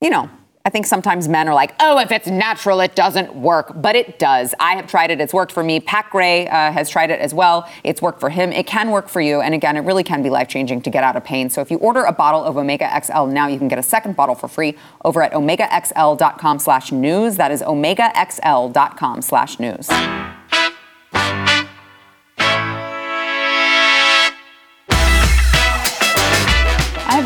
you 0.00 0.10
know, 0.10 0.30
I 0.64 0.70
think 0.70 0.86
sometimes 0.86 1.26
men 1.28 1.48
are 1.48 1.54
like, 1.54 1.74
oh, 1.80 1.98
if 1.98 2.12
it's 2.12 2.28
natural, 2.28 2.80
it 2.80 2.94
doesn't 2.94 3.34
work. 3.34 3.72
But 3.74 3.96
it 3.96 4.20
does. 4.20 4.54
I 4.60 4.76
have 4.76 4.86
tried 4.86 5.10
it. 5.10 5.20
It's 5.20 5.34
worked 5.34 5.50
for 5.50 5.64
me. 5.64 5.80
Pat 5.80 6.08
Gray 6.10 6.46
uh, 6.46 6.70
has 6.70 6.88
tried 6.88 7.10
it 7.10 7.18
as 7.18 7.34
well. 7.34 7.68
It's 7.82 8.00
worked 8.00 8.20
for 8.20 8.30
him. 8.30 8.52
It 8.52 8.66
can 8.66 8.90
work 8.90 9.08
for 9.08 9.20
you. 9.20 9.40
And 9.40 9.54
again, 9.54 9.76
it 9.76 9.80
really 9.80 10.04
can 10.04 10.22
be 10.22 10.30
life 10.30 10.48
changing 10.48 10.82
to 10.82 10.90
get 10.90 11.02
out 11.02 11.16
of 11.16 11.24
pain. 11.24 11.50
So 11.50 11.60
if 11.60 11.70
you 11.70 11.78
order 11.78 12.04
a 12.04 12.12
bottle 12.12 12.44
of 12.44 12.56
Omega 12.56 12.88
XL 13.04 13.26
now, 13.26 13.48
you 13.48 13.58
can 13.58 13.66
get 13.66 13.78
a 13.78 13.82
second 13.82 14.14
bottle 14.14 14.36
for 14.36 14.46
free 14.46 14.76
over 15.04 15.20
at 15.22 15.32
omegaxl.com 15.32 16.58
slash 16.60 16.92
news. 16.92 17.36
That 17.36 17.50
is 17.50 17.62
omegaxl.com 17.62 19.22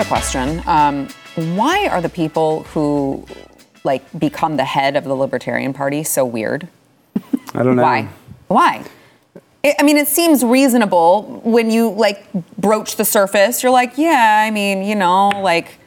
question. 0.06 0.62
Um, 0.66 1.08
why 1.56 1.88
are 1.88 2.00
the 2.00 2.08
people 2.08 2.62
who 2.64 3.26
like 3.84 4.02
become 4.18 4.56
the 4.56 4.64
head 4.64 4.96
of 4.96 5.04
the 5.04 5.14
Libertarian 5.14 5.72
Party 5.72 6.02
so 6.02 6.24
weird? 6.24 6.68
I 7.54 7.62
don't 7.62 7.76
know. 7.76 7.82
Why? 7.82 8.08
Why? 8.48 8.84
I 9.64 9.74
I 9.80 9.82
mean, 9.82 9.96
it 9.96 10.08
seems 10.08 10.44
reasonable 10.44 11.40
when 11.44 11.70
you 11.70 11.90
like 11.90 12.24
broach 12.56 12.96
the 12.96 13.04
surface. 13.04 13.62
You're 13.62 13.72
like, 13.72 13.98
yeah, 13.98 14.44
I 14.46 14.50
mean, 14.50 14.84
you 14.84 14.94
know, 14.94 15.28
like 15.28 15.78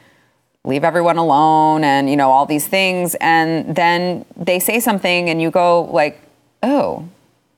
leave 0.64 0.84
everyone 0.84 1.16
alone 1.16 1.84
and 1.84 2.10
you 2.10 2.16
know 2.16 2.30
all 2.30 2.44
these 2.44 2.66
things, 2.66 3.16
and 3.20 3.74
then 3.74 4.26
they 4.36 4.58
say 4.58 4.80
something, 4.80 5.30
and 5.30 5.40
you 5.40 5.50
go 5.50 5.82
like, 5.84 6.20
oh, 6.62 7.08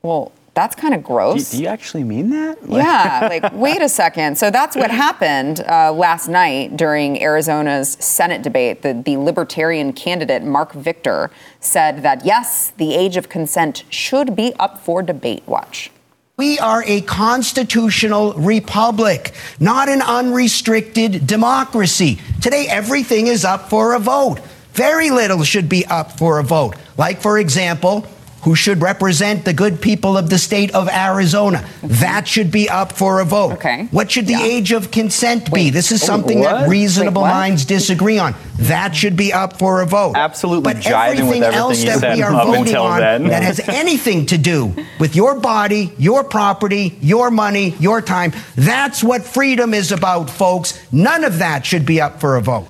well, 0.01 0.31
that's 0.53 0.75
kind 0.75 0.93
of 0.93 1.01
Do, 1.01 1.07
gross. 1.07 1.51
do 1.51 1.61
you 1.61 1.67
actually 1.67 2.03
mean 2.03 2.29
that? 2.29 2.57
Like- 2.67 2.83
Yeah, 2.83 3.27
like 3.29 3.53
wait 3.53 3.81
a 3.81 3.89
second. 3.89 4.37
So 4.37 4.49
that's 4.51 4.75
what 4.75 4.91
happened 4.91 5.61
uh, 5.61 5.91
last 5.91 6.27
night 6.27 6.77
during 6.77 7.21
Arizona's 7.21 7.93
Senate 7.93 8.41
debate. 8.43 8.81
The, 8.81 8.93
the 8.93 9.17
Libertarian 9.17 9.93
candidate 9.93 10.43
Marc 10.43 10.73
Victor 10.73 11.31
said 11.59 12.03
that 12.03 12.25
yes, 12.25 12.71
the 12.77 12.93
age 12.95 13.17
of 13.17 13.29
consent 13.29 13.83
should 13.89 14.35
be 14.35 14.53
up 14.59 14.79
for 14.79 15.01
debate. 15.01 15.43
Watch. 15.47 15.91
We 16.35 16.57
are 16.57 16.83
a 16.87 17.01
constitutional 17.01 18.33
republic, 18.33 19.33
not 19.59 19.87
an 19.87 20.01
unrestricted 20.01 21.27
democracy. 21.27 22.19
Today, 22.41 22.65
everything 22.67 23.27
is 23.27 23.45
up 23.45 23.69
for 23.69 23.93
a 23.93 23.99
vote. 23.99 24.39
Very 24.73 25.11
little 25.11 25.43
should 25.43 25.69
be 25.69 25.85
up 25.85 26.17
for 26.17 26.39
a 26.39 26.43
vote. 26.43 26.75
Like, 26.97 27.21
for 27.21 27.37
example, 27.37 28.07
who 28.43 28.55
should 28.55 28.81
represent 28.81 29.45
the 29.45 29.53
good 29.53 29.81
people 29.81 30.17
of 30.17 30.29
the 30.29 30.37
state 30.37 30.71
of 30.75 30.89
Arizona. 30.89 31.63
That 31.81 32.27
should 32.27 32.51
be 32.51 32.69
up 32.69 32.91
for 32.93 33.19
a 33.19 33.25
vote. 33.25 33.53
Okay. 33.53 33.87
What 33.91 34.11
should 34.11 34.27
the 34.27 34.33
Yeah. 34.33 34.43
age 34.43 34.71
of 34.71 34.91
consent 34.91 35.51
be? 35.53 35.69
This 35.69 35.91
is 35.91 36.03
Oh, 36.03 36.07
something 36.07 36.39
what? 36.39 36.61
that 36.61 36.69
reasonable 36.69 37.23
Wait, 37.23 37.29
minds 37.29 37.65
disagree 37.65 38.19
on. 38.19 38.35
That 38.59 38.95
should 38.95 39.15
be 39.15 39.33
up 39.33 39.57
for 39.59 39.81
a 39.81 39.85
vote. 39.85 40.13
Absolutely 40.15 40.73
But 40.73 40.81
jiving 40.83 41.27
with 41.27 41.43
everything 41.43 41.43
everything 41.43 41.59
else 41.59 41.83
that 42.01 42.15
we 42.15 42.21
are 42.23 42.31
voting 42.45 42.75
on 42.75 42.99
then. 42.99 43.27
that 43.27 43.43
has 43.43 43.59
anything 43.67 44.25
to 44.27 44.37
do 44.37 44.73
with 44.99 45.15
your 45.15 45.35
body, 45.39 45.91
your 45.97 46.23
property, 46.23 46.97
your 47.01 47.31
money, 47.31 47.75
your 47.79 48.01
time, 48.01 48.33
that's 48.55 49.03
what 49.03 49.23
freedom 49.23 49.73
is 49.73 49.91
about, 49.91 50.29
folks. 50.29 50.77
None 50.91 51.23
of 51.23 51.39
that 51.39 51.65
should 51.65 51.85
be 51.85 51.99
up 52.01 52.19
for 52.19 52.35
a 52.35 52.41
vote. 52.41 52.67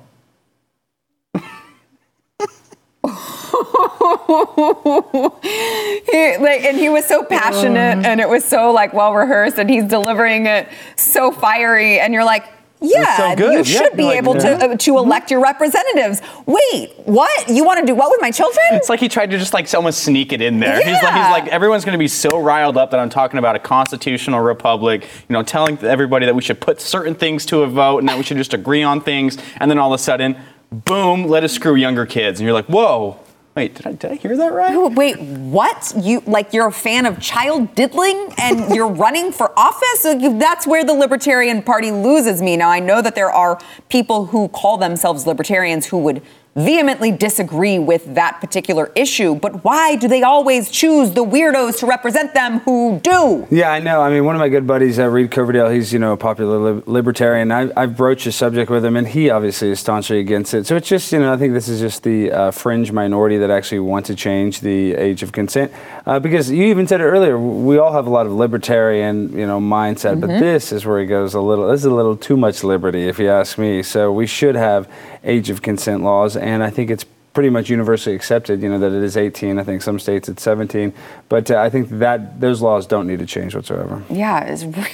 he, 5.42 6.36
like, 6.38 6.62
and 6.64 6.76
he 6.76 6.88
was 6.88 7.04
so 7.06 7.24
passionate, 7.24 8.04
and 8.04 8.20
it 8.20 8.28
was 8.28 8.44
so 8.44 8.72
like 8.72 8.92
well 8.92 9.14
rehearsed, 9.14 9.58
and 9.58 9.70
he's 9.70 9.84
delivering 9.84 10.46
it 10.46 10.68
so 10.96 11.30
fiery, 11.30 12.00
and 12.00 12.12
you're 12.12 12.24
like. 12.24 12.44
Yeah, 12.80 13.16
so 13.16 13.36
good. 13.36 13.66
you 13.66 13.74
Yeah, 13.74 13.80
should 13.82 13.96
be 13.96 14.02
like, 14.04 14.18
able 14.18 14.34
yeah. 14.36 14.58
to 14.58 14.72
uh, 14.72 14.76
to 14.76 14.98
elect 14.98 15.30
your 15.30 15.40
representatives. 15.40 16.20
Wait, 16.44 16.92
what? 17.06 17.48
You 17.48 17.64
want 17.64 17.80
to 17.80 17.86
do 17.86 17.94
what 17.94 18.10
with 18.10 18.20
my 18.20 18.30
children? 18.30 18.62
It's 18.72 18.90
like 18.90 19.00
he 19.00 19.08
tried 19.08 19.30
to 19.30 19.38
just 19.38 19.54
like 19.54 19.72
almost 19.72 20.00
sneak 20.00 20.34
it 20.34 20.42
in 20.42 20.60
there. 20.60 20.76
He's 20.76 21.02
like, 21.02 21.14
he's 21.14 21.30
like, 21.30 21.46
everyone's 21.46 21.86
going 21.86 21.94
to 21.94 21.98
be 21.98 22.08
so 22.08 22.38
riled 22.38 22.76
up 22.76 22.90
that 22.90 23.00
I'm 23.00 23.08
talking 23.08 23.38
about 23.38 23.56
a 23.56 23.58
constitutional 23.58 24.40
republic, 24.40 25.04
you 25.04 25.32
know, 25.32 25.42
telling 25.42 25.78
everybody 25.78 26.26
that 26.26 26.34
we 26.34 26.42
should 26.42 26.60
put 26.60 26.78
certain 26.78 27.14
things 27.14 27.46
to 27.46 27.62
a 27.62 27.66
vote 27.66 28.00
and 28.00 28.08
that 28.10 28.18
we 28.18 28.22
should 28.22 28.36
just 28.36 28.52
agree 28.52 28.82
on 28.82 29.00
things. 29.00 29.38
And 29.56 29.70
then 29.70 29.78
all 29.78 29.90
of 29.90 29.98
a 29.98 30.02
sudden, 30.02 30.36
boom, 30.70 31.26
let 31.26 31.42
us 31.42 31.54
screw 31.54 31.76
younger 31.76 32.04
kids. 32.04 32.38
And 32.38 32.44
you're 32.44 32.52
like, 32.54 32.66
whoa, 32.66 33.18
wait, 33.56 33.74
did 33.74 33.86
I, 33.86 33.92
did 33.92 34.10
I 34.10 34.14
hear 34.16 34.36
that 34.36 34.52
right? 34.52 34.76
Wait, 34.92 35.20
what? 35.20 35.92
You 35.96 36.22
like 36.26 36.52
you're 36.52 36.68
a 36.68 36.72
fan 36.72 37.06
of 37.06 37.20
child 37.20 37.74
diddling 37.74 38.32
and 38.38 38.74
you're 38.74 38.88
running 38.88 39.32
for 39.32 39.56
office? 39.58 40.02
That's 40.02 40.66
where 40.66 40.84
the 40.84 40.94
Libertarian 40.94 41.62
Party 41.62 41.90
loses 41.90 42.42
me. 42.42 42.56
Now 42.56 42.70
I 42.70 42.80
know 42.80 43.00
that 43.02 43.14
there 43.14 43.30
are 43.30 43.60
people 43.88 44.26
who 44.26 44.48
call 44.48 44.76
themselves 44.76 45.26
libertarians 45.26 45.86
who 45.86 45.98
would 45.98 46.22
vehemently 46.54 47.10
disagree 47.10 47.78
with 47.78 48.14
that 48.14 48.40
particular 48.40 48.92
issue, 48.94 49.34
but 49.34 49.64
why 49.64 49.96
do 49.96 50.06
they 50.06 50.22
always 50.22 50.70
choose 50.70 51.12
the 51.12 51.24
weirdos 51.24 51.80
to 51.80 51.86
represent 51.86 52.32
them 52.34 52.60
who 52.60 53.00
do? 53.02 53.46
Yeah, 53.50 53.70
I 53.70 53.80
know. 53.80 54.00
I 54.02 54.10
mean, 54.10 54.24
one 54.24 54.36
of 54.36 54.40
my 54.40 54.48
good 54.48 54.66
buddies, 54.66 54.98
uh, 54.98 55.08
Reed 55.08 55.30
Coverdale, 55.30 55.68
he's 55.70 55.92
you 55.92 55.98
know 55.98 56.12
a 56.12 56.16
popular 56.16 56.58
lib- 56.58 56.88
libertarian. 56.88 57.50
I, 57.50 57.70
I've 57.76 57.96
broached 57.96 58.24
the 58.24 58.32
subject 58.32 58.70
with 58.70 58.84
him, 58.84 58.96
and 58.96 59.08
he 59.08 59.30
obviously 59.30 59.70
is 59.70 59.80
staunchly 59.80 60.20
against 60.20 60.54
it. 60.54 60.66
So 60.66 60.76
it's 60.76 60.88
just 60.88 61.12
you 61.12 61.18
know 61.18 61.32
I 61.32 61.36
think 61.36 61.54
this 61.54 61.68
is 61.68 61.80
just 61.80 62.02
the 62.04 62.30
uh, 62.30 62.50
fringe 62.50 62.92
minority 62.92 63.38
that 63.38 63.50
actually 63.50 63.80
want 63.80 64.06
to 64.06 64.14
change 64.14 64.60
the 64.60 64.94
age 64.94 65.22
of 65.22 65.32
consent. 65.32 65.72
Uh, 66.06 66.20
because 66.20 66.50
you 66.50 66.64
even 66.66 66.86
said 66.86 67.00
it 67.00 67.04
earlier, 67.04 67.38
we 67.38 67.78
all 67.78 67.92
have 67.92 68.06
a 68.06 68.10
lot 68.10 68.26
of 68.26 68.32
libertarian 68.32 69.36
you 69.36 69.46
know 69.46 69.60
mindset, 69.60 70.20
but 70.20 70.28
this 70.28 70.70
is 70.70 70.86
where 70.86 71.00
it 71.00 71.06
goes 71.06 71.34
a 71.34 71.40
little. 71.40 71.68
This 71.68 71.80
is 71.80 71.86
a 71.86 71.94
little 71.94 72.16
too 72.16 72.36
much 72.36 72.62
liberty, 72.62 73.08
if 73.08 73.18
you 73.18 73.28
ask 73.28 73.58
me. 73.58 73.82
So 73.82 74.12
we 74.12 74.26
should 74.26 74.54
have 74.54 74.88
age 75.24 75.50
of 75.50 75.62
consent 75.62 76.02
laws, 76.02 76.36
and 76.36 76.62
I 76.62 76.70
think 76.70 76.90
it's 76.90 77.04
pretty 77.32 77.50
much 77.50 77.68
universally 77.68 78.14
accepted, 78.14 78.62
you 78.62 78.68
know, 78.68 78.78
that 78.78 78.92
it 78.92 79.02
is 79.02 79.16
18. 79.16 79.58
I 79.58 79.64
think 79.64 79.82
some 79.82 79.98
states 79.98 80.28
it's 80.28 80.42
17, 80.42 80.92
but 81.28 81.50
uh, 81.50 81.58
I 81.58 81.68
think 81.68 81.88
that 81.90 82.40
those 82.40 82.62
laws 82.62 82.86
don't 82.86 83.06
need 83.06 83.18
to 83.18 83.26
change 83.26 83.54
whatsoever. 83.54 84.02
Yeah, 84.08 84.44
it's 84.44 84.64
re- 84.64 84.86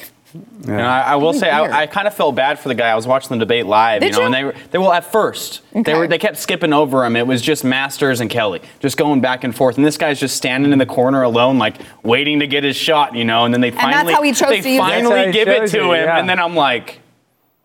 And 0.64 0.80
I, 0.80 1.00
I 1.02 1.16
will 1.16 1.28
Really 1.28 1.40
say. 1.40 1.50
I, 1.50 1.82
I 1.82 1.86
kind 1.86 2.06
of 2.06 2.14
felt 2.14 2.34
bad 2.36 2.58
for 2.58 2.68
the 2.68 2.74
guy. 2.74 2.88
I 2.88 2.94
was 2.94 3.06
watching 3.06 3.36
the 3.36 3.44
debate 3.44 3.66
live, 3.66 4.00
Did 4.00 4.06
you 4.06 4.12
know, 4.12 4.18
you? 4.20 4.24
and 4.26 4.34
they 4.34 4.44
were, 4.44 4.54
they 4.70 4.78
well 4.78 4.92
at 4.92 5.04
first 5.04 5.60
they 5.74 5.92
were 5.94 6.06
they 6.06 6.18
kept 6.18 6.38
skipping 6.38 6.72
over 6.72 7.04
him. 7.04 7.16
It 7.16 7.26
was 7.26 7.42
just 7.42 7.64
Masters 7.64 8.20
and 8.20 8.30
Kelly 8.30 8.62
just 8.78 8.96
going 8.96 9.20
back 9.20 9.42
and 9.42 9.54
forth, 9.54 9.76
and 9.76 9.84
this 9.84 9.98
guy's 9.98 10.20
just 10.20 10.36
standing 10.36 10.72
in 10.72 10.78
the 10.78 10.86
corner 10.86 11.22
alone, 11.22 11.58
like 11.58 11.76
waiting 12.04 12.38
to 12.40 12.46
get 12.46 12.62
his 12.62 12.76
shot, 12.76 13.14
you 13.16 13.24
know. 13.24 13.44
And 13.44 13.52
then 13.52 13.60
they 13.60 13.70
that's 13.70 13.82
finally 13.82 14.12
how 14.12 14.22
he 14.22 14.32
chose 14.32 14.50
they 14.50 14.60
to 14.60 14.70
use 14.70 14.78
it. 14.78 14.82
That's 14.82 15.02
how 15.02 15.08
finally 15.10 15.32
give 15.32 15.48
it 15.48 15.68
to 15.70 15.82
him, 15.92 16.04
yeah. 16.04 16.18
and 16.18 16.28
then 16.28 16.38
I'm 16.38 16.54
like, 16.54 17.00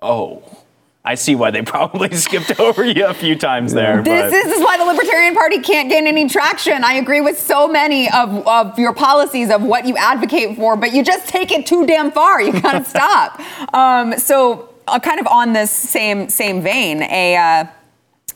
oh. 0.01 0.43
I 1.05 1.15
see 1.15 1.35
why 1.35 1.51
they 1.51 1.61
probably 1.75 2.13
skipped 2.15 2.59
over 2.59 2.83
you 2.83 3.05
a 3.05 3.13
few 3.13 3.35
times 3.35 3.73
there. 3.73 4.01
This, 4.01 4.31
this 4.31 4.57
is 4.57 4.63
why 4.63 4.77
the 4.77 4.85
Libertarian 4.85 5.35
Party 5.35 5.59
can't 5.59 5.89
gain 5.89 6.07
any 6.07 6.27
traction. 6.27 6.83
I 6.83 6.93
agree 6.93 7.21
with 7.21 7.39
so 7.39 7.67
many 7.67 8.09
of, 8.11 8.45
of 8.47 8.79
your 8.79 8.93
policies 8.93 9.51
of 9.51 9.61
what 9.61 9.85
you 9.85 9.95
advocate 9.97 10.57
for, 10.57 10.75
but 10.75 10.93
you 10.93 11.03
just 11.03 11.27
take 11.27 11.51
it 11.51 11.65
too 11.65 11.85
damn 11.85 12.11
far. 12.11 12.41
You 12.41 12.59
gotta 12.59 12.83
stop. 12.89 13.39
Um, 13.73 14.17
so, 14.17 14.69
uh, 14.87 14.99
kind 14.99 15.19
of 15.19 15.27
on 15.27 15.53
this 15.53 15.71
same 15.71 16.29
same 16.29 16.61
vein, 16.61 17.01
a 17.03 17.35
uh, 17.35 17.65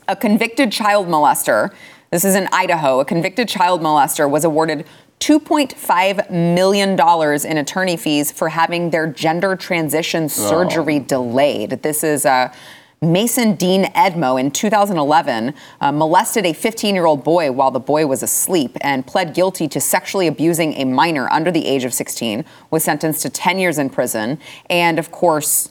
a 0.08 0.16
convicted 0.16 0.72
child 0.72 1.08
molester. 1.08 1.74
This 2.12 2.26
is 2.26 2.36
in 2.36 2.48
Idaho. 2.52 3.00
A 3.00 3.06
convicted 3.06 3.48
child 3.48 3.82
molester 3.82 4.30
was 4.30 4.44
awarded. 4.44 4.86
$2.5 5.20 6.30
million 6.32 6.92
in 6.92 7.58
attorney 7.58 7.98
fees 7.98 8.32
for 8.32 8.50
having 8.50 8.90
their 8.90 9.06
gender 9.08 9.56
transition 9.56 10.30
surgery 10.30 11.00
delayed. 11.00 11.72
This 11.84 12.04
is 12.04 12.26
uh, 12.26 12.54
Mason 13.02 13.56
Dean 13.56 13.86
Edmo 13.94 14.40
in 14.40 14.52
2011 14.52 15.54
uh, 15.82 15.92
molested 15.92 16.46
a 16.46 16.54
15 16.54 16.96
year 16.96 17.06
old 17.06 17.24
boy 17.24 17.52
while 17.52 17.72
the 17.72 17.80
boy 17.80 18.06
was 18.08 18.24
asleep 18.24 18.78
and 18.82 19.06
pled 19.06 19.34
guilty 19.34 19.68
to 19.70 19.80
sexually 19.80 20.28
abusing 20.28 20.74
a 20.74 20.86
minor 20.86 21.32
under 21.32 21.52
the 21.52 21.66
age 21.66 21.84
of 21.84 21.94
16, 21.94 22.44
was 22.72 22.84
sentenced 22.84 23.22
to 23.22 23.30
10 23.30 23.60
years 23.60 23.78
in 23.78 23.90
prison. 23.90 24.40
And 24.70 25.00
of 25.00 25.12
course, 25.12 25.70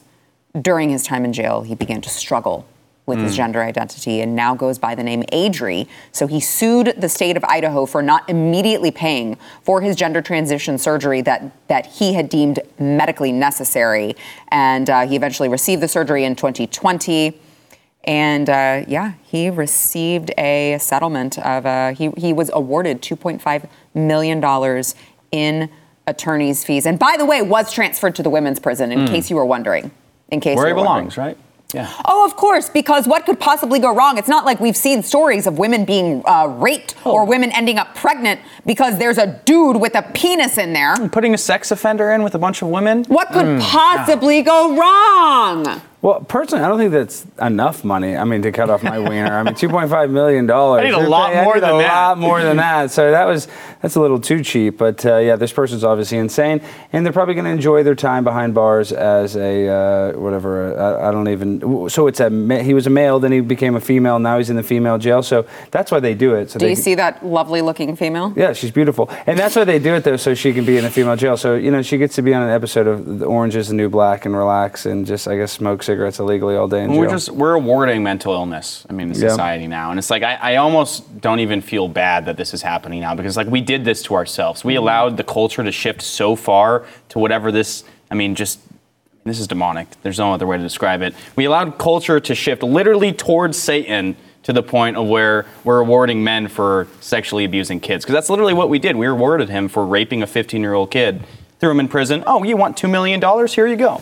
during 0.60 0.90
his 0.90 1.04
time 1.04 1.24
in 1.24 1.32
jail, 1.32 1.62
he 1.62 1.74
began 1.74 2.00
to 2.02 2.10
struggle 2.10 2.66
with 3.08 3.18
his 3.18 3.34
gender 3.34 3.62
identity 3.62 4.20
and 4.20 4.36
now 4.36 4.54
goes 4.54 4.78
by 4.78 4.94
the 4.94 5.02
name 5.02 5.24
Adree. 5.32 5.88
So 6.12 6.26
he 6.26 6.38
sued 6.38 6.94
the 6.96 7.08
state 7.08 7.36
of 7.36 7.44
Idaho 7.44 7.86
for 7.86 8.02
not 8.02 8.28
immediately 8.28 8.90
paying 8.90 9.36
for 9.62 9.80
his 9.80 9.96
gender 9.96 10.20
transition 10.22 10.78
surgery 10.78 11.22
that, 11.22 11.50
that 11.68 11.86
he 11.86 12.12
had 12.12 12.28
deemed 12.28 12.60
medically 12.78 13.32
necessary. 13.32 14.14
And 14.48 14.88
uh, 14.88 15.06
he 15.06 15.16
eventually 15.16 15.48
received 15.48 15.82
the 15.82 15.88
surgery 15.88 16.24
in 16.24 16.36
2020. 16.36 17.40
And 18.04 18.48
uh, 18.48 18.84
yeah, 18.86 19.14
he 19.24 19.50
received 19.50 20.30
a 20.38 20.78
settlement 20.78 21.38
of, 21.38 21.66
uh, 21.66 21.94
he, 21.94 22.10
he 22.16 22.32
was 22.32 22.50
awarded 22.52 23.02
$2.5 23.02 23.68
million 23.94 24.84
in 25.32 25.70
attorney's 26.06 26.64
fees. 26.64 26.86
And 26.86 26.98
by 26.98 27.16
the 27.18 27.26
way, 27.26 27.42
was 27.42 27.72
transferred 27.72 28.14
to 28.16 28.22
the 28.22 28.30
women's 28.30 28.60
prison, 28.60 28.92
in 28.92 29.06
case 29.06 29.30
you 29.30 29.36
were 29.36 29.44
wondering. 29.44 29.90
In 30.30 30.40
case 30.40 30.56
where 30.56 30.68
you 30.68 30.74
he 30.74 30.80
were 30.80 30.86
wondering. 30.86 31.08
belongs, 31.08 31.16
right? 31.16 31.38
Yeah. 31.74 31.92
Oh, 32.06 32.24
of 32.24 32.34
course, 32.34 32.70
because 32.70 33.06
what 33.06 33.26
could 33.26 33.38
possibly 33.38 33.78
go 33.78 33.94
wrong? 33.94 34.16
It's 34.16 34.26
not 34.28 34.46
like 34.46 34.58
we've 34.58 34.76
seen 34.76 35.02
stories 35.02 35.46
of 35.46 35.58
women 35.58 35.84
being 35.84 36.22
uh, 36.26 36.46
raped 36.46 36.94
or 37.04 37.26
women 37.26 37.52
ending 37.52 37.76
up 37.76 37.94
pregnant 37.94 38.40
because 38.64 38.98
there's 38.98 39.18
a 39.18 39.38
dude 39.44 39.76
with 39.78 39.94
a 39.94 40.00
penis 40.14 40.56
in 40.56 40.72
there. 40.72 40.96
Putting 41.10 41.34
a 41.34 41.38
sex 41.38 41.70
offender 41.70 42.10
in 42.12 42.22
with 42.22 42.34
a 42.34 42.38
bunch 42.38 42.62
of 42.62 42.68
women. 42.68 43.04
What 43.04 43.28
could 43.32 43.44
Mm. 43.44 43.60
possibly 43.60 44.40
go 44.40 44.76
wrong? 44.78 45.82
Well, 46.00 46.20
personally, 46.20 46.64
I 46.64 46.68
don't 46.68 46.78
think 46.78 46.92
that's 46.92 47.26
enough 47.42 47.84
money. 47.84 48.16
I 48.16 48.24
mean, 48.24 48.40
to 48.42 48.52
cut 48.52 48.70
off 48.70 48.82
my 48.82 48.98
wiener. 48.98 49.36
I 49.36 49.42
mean, 49.42 49.54
two 49.62 49.68
point 49.68 49.90
five 49.90 50.08
million 50.10 50.46
dollars. 50.46 50.82
I 50.82 50.84
need 50.84 50.94
a 50.94 51.08
lot 51.08 51.34
more 51.44 51.60
than 51.60 51.70
a 51.74 51.78
that. 51.78 51.92
lot 52.08 52.18
more 52.18 52.42
than 52.42 52.56
that. 52.58 52.90
So 52.92 53.10
that 53.10 53.24
was 53.26 53.46
that's 53.82 53.94
a 53.96 54.00
little 54.00 54.20
too 54.20 54.42
cheap. 54.42 54.78
But 54.78 55.04
uh, 55.06 55.18
yeah, 55.18 55.36
this 55.36 55.52
person's 55.52 55.84
obviously 55.84 56.18
insane, 56.18 56.60
and 56.92 57.04
they're 57.04 57.12
probably 57.12 57.34
going 57.34 57.44
to 57.44 57.50
enjoy 57.50 57.82
their 57.82 57.94
time 57.94 58.24
behind 58.24 58.54
bars 58.54 58.92
as 58.92 59.36
a 59.36 59.68
uh, 59.68 60.12
whatever. 60.18 60.78
I, 60.78 61.08
I 61.08 61.12
don't 61.12 61.28
even. 61.28 61.88
So 61.88 62.06
it's 62.06 62.20
a 62.20 62.28
he 62.62 62.74
was 62.74 62.86
a 62.86 62.90
male, 62.90 63.18
then 63.20 63.32
he 63.32 63.40
became 63.40 63.74
a 63.76 63.80
female. 63.80 64.18
Now 64.18 64.38
he's 64.38 64.50
in 64.50 64.56
the 64.56 64.62
female 64.62 64.98
jail. 64.98 65.22
So 65.22 65.46
that's 65.70 65.90
why 65.90 66.00
they 66.00 66.14
do 66.14 66.34
it. 66.34 66.50
So 66.50 66.58
Do 66.58 66.64
they 66.66 66.70
you 66.70 66.76
can- 66.76 66.82
see 66.84 66.94
that 66.96 67.24
lovely 67.24 67.62
looking 67.62 67.96
female? 67.96 68.32
Yeah, 68.36 68.52
she's 68.52 68.70
beautiful, 68.70 69.10
and 69.26 69.38
that's 69.38 69.56
why 69.56 69.64
they 69.64 69.78
do 69.78 69.94
it 69.94 70.04
though, 70.04 70.16
so 70.16 70.34
she 70.34 70.52
can 70.52 70.64
be 70.64 70.76
in 70.76 70.84
a 70.84 70.90
female 70.90 71.16
jail. 71.16 71.36
So 71.36 71.54
you 71.54 71.70
know, 71.70 71.82
she 71.82 71.98
gets 71.98 72.14
to 72.16 72.22
be 72.22 72.34
on 72.34 72.42
an 72.42 72.50
episode 72.50 72.86
of 72.86 73.18
The 73.18 73.26
Orange 73.26 73.56
Is 73.56 73.68
the 73.68 73.74
New 73.74 73.88
Black 73.88 74.24
and 74.26 74.36
relax 74.36 74.86
and 74.86 75.06
just, 75.06 75.28
I 75.28 75.36
guess, 75.36 75.52
smoke 75.52 75.82
cigarettes 75.82 76.18
illegally 76.18 76.56
all 76.56 76.68
day 76.68 76.82
in 76.84 76.90
jail. 76.90 76.98
We're 76.98 77.08
just 77.10 77.30
we're 77.30 77.54
awarding 77.54 78.02
mental 78.02 78.32
illness. 78.32 78.84
I 78.88 78.92
mean, 78.92 79.08
in 79.10 79.14
Yeah. 79.20 79.28
society 79.28 79.66
now, 79.66 79.90
and 79.90 79.98
it's 79.98 80.10
like 80.10 80.22
I, 80.22 80.34
I 80.34 80.56
almost 80.56 81.20
don't 81.20 81.40
even 81.40 81.60
feel 81.60 81.88
bad 81.88 82.26
that 82.26 82.36
this 82.36 82.54
is 82.54 82.62
happening 82.62 83.00
now 83.00 83.14
because 83.14 83.36
like 83.36 83.46
we 83.48 83.60
did 83.68 83.84
this 83.84 84.02
to 84.02 84.14
ourselves. 84.14 84.64
We 84.64 84.76
allowed 84.76 85.18
the 85.18 85.22
culture 85.22 85.62
to 85.62 85.70
shift 85.70 86.00
so 86.00 86.34
far 86.34 86.86
to 87.10 87.18
whatever 87.18 87.52
this. 87.52 87.84
I 88.10 88.14
mean, 88.14 88.34
just 88.34 88.60
this 89.24 89.38
is 89.38 89.46
demonic. 89.46 89.88
There's 90.02 90.18
no 90.18 90.32
other 90.32 90.46
way 90.46 90.56
to 90.56 90.62
describe 90.62 91.02
it. 91.02 91.14
We 91.36 91.44
allowed 91.44 91.76
culture 91.76 92.18
to 92.18 92.34
shift 92.34 92.62
literally 92.62 93.12
towards 93.12 93.58
Satan 93.58 94.16
to 94.44 94.54
the 94.54 94.62
point 94.62 94.96
of 94.96 95.06
where 95.06 95.44
we're 95.64 95.80
awarding 95.80 96.24
men 96.24 96.48
for 96.48 96.88
sexually 97.00 97.44
abusing 97.44 97.78
kids 97.78 98.06
because 98.06 98.14
that's 98.14 98.30
literally 98.30 98.54
what 98.54 98.70
we 98.70 98.78
did. 98.78 98.96
We 98.96 99.06
rewarded 99.06 99.50
him 99.50 99.68
for 99.68 99.84
raping 99.84 100.22
a 100.22 100.26
15 100.26 100.62
year 100.62 100.72
old 100.72 100.90
kid, 100.90 101.22
threw 101.60 101.70
him 101.70 101.80
in 101.80 101.88
prison. 101.88 102.24
Oh, 102.26 102.42
you 102.42 102.56
want 102.56 102.78
two 102.78 102.88
million 102.88 103.20
dollars? 103.20 103.52
Here 103.52 103.66
you 103.66 103.76
go. 103.76 104.00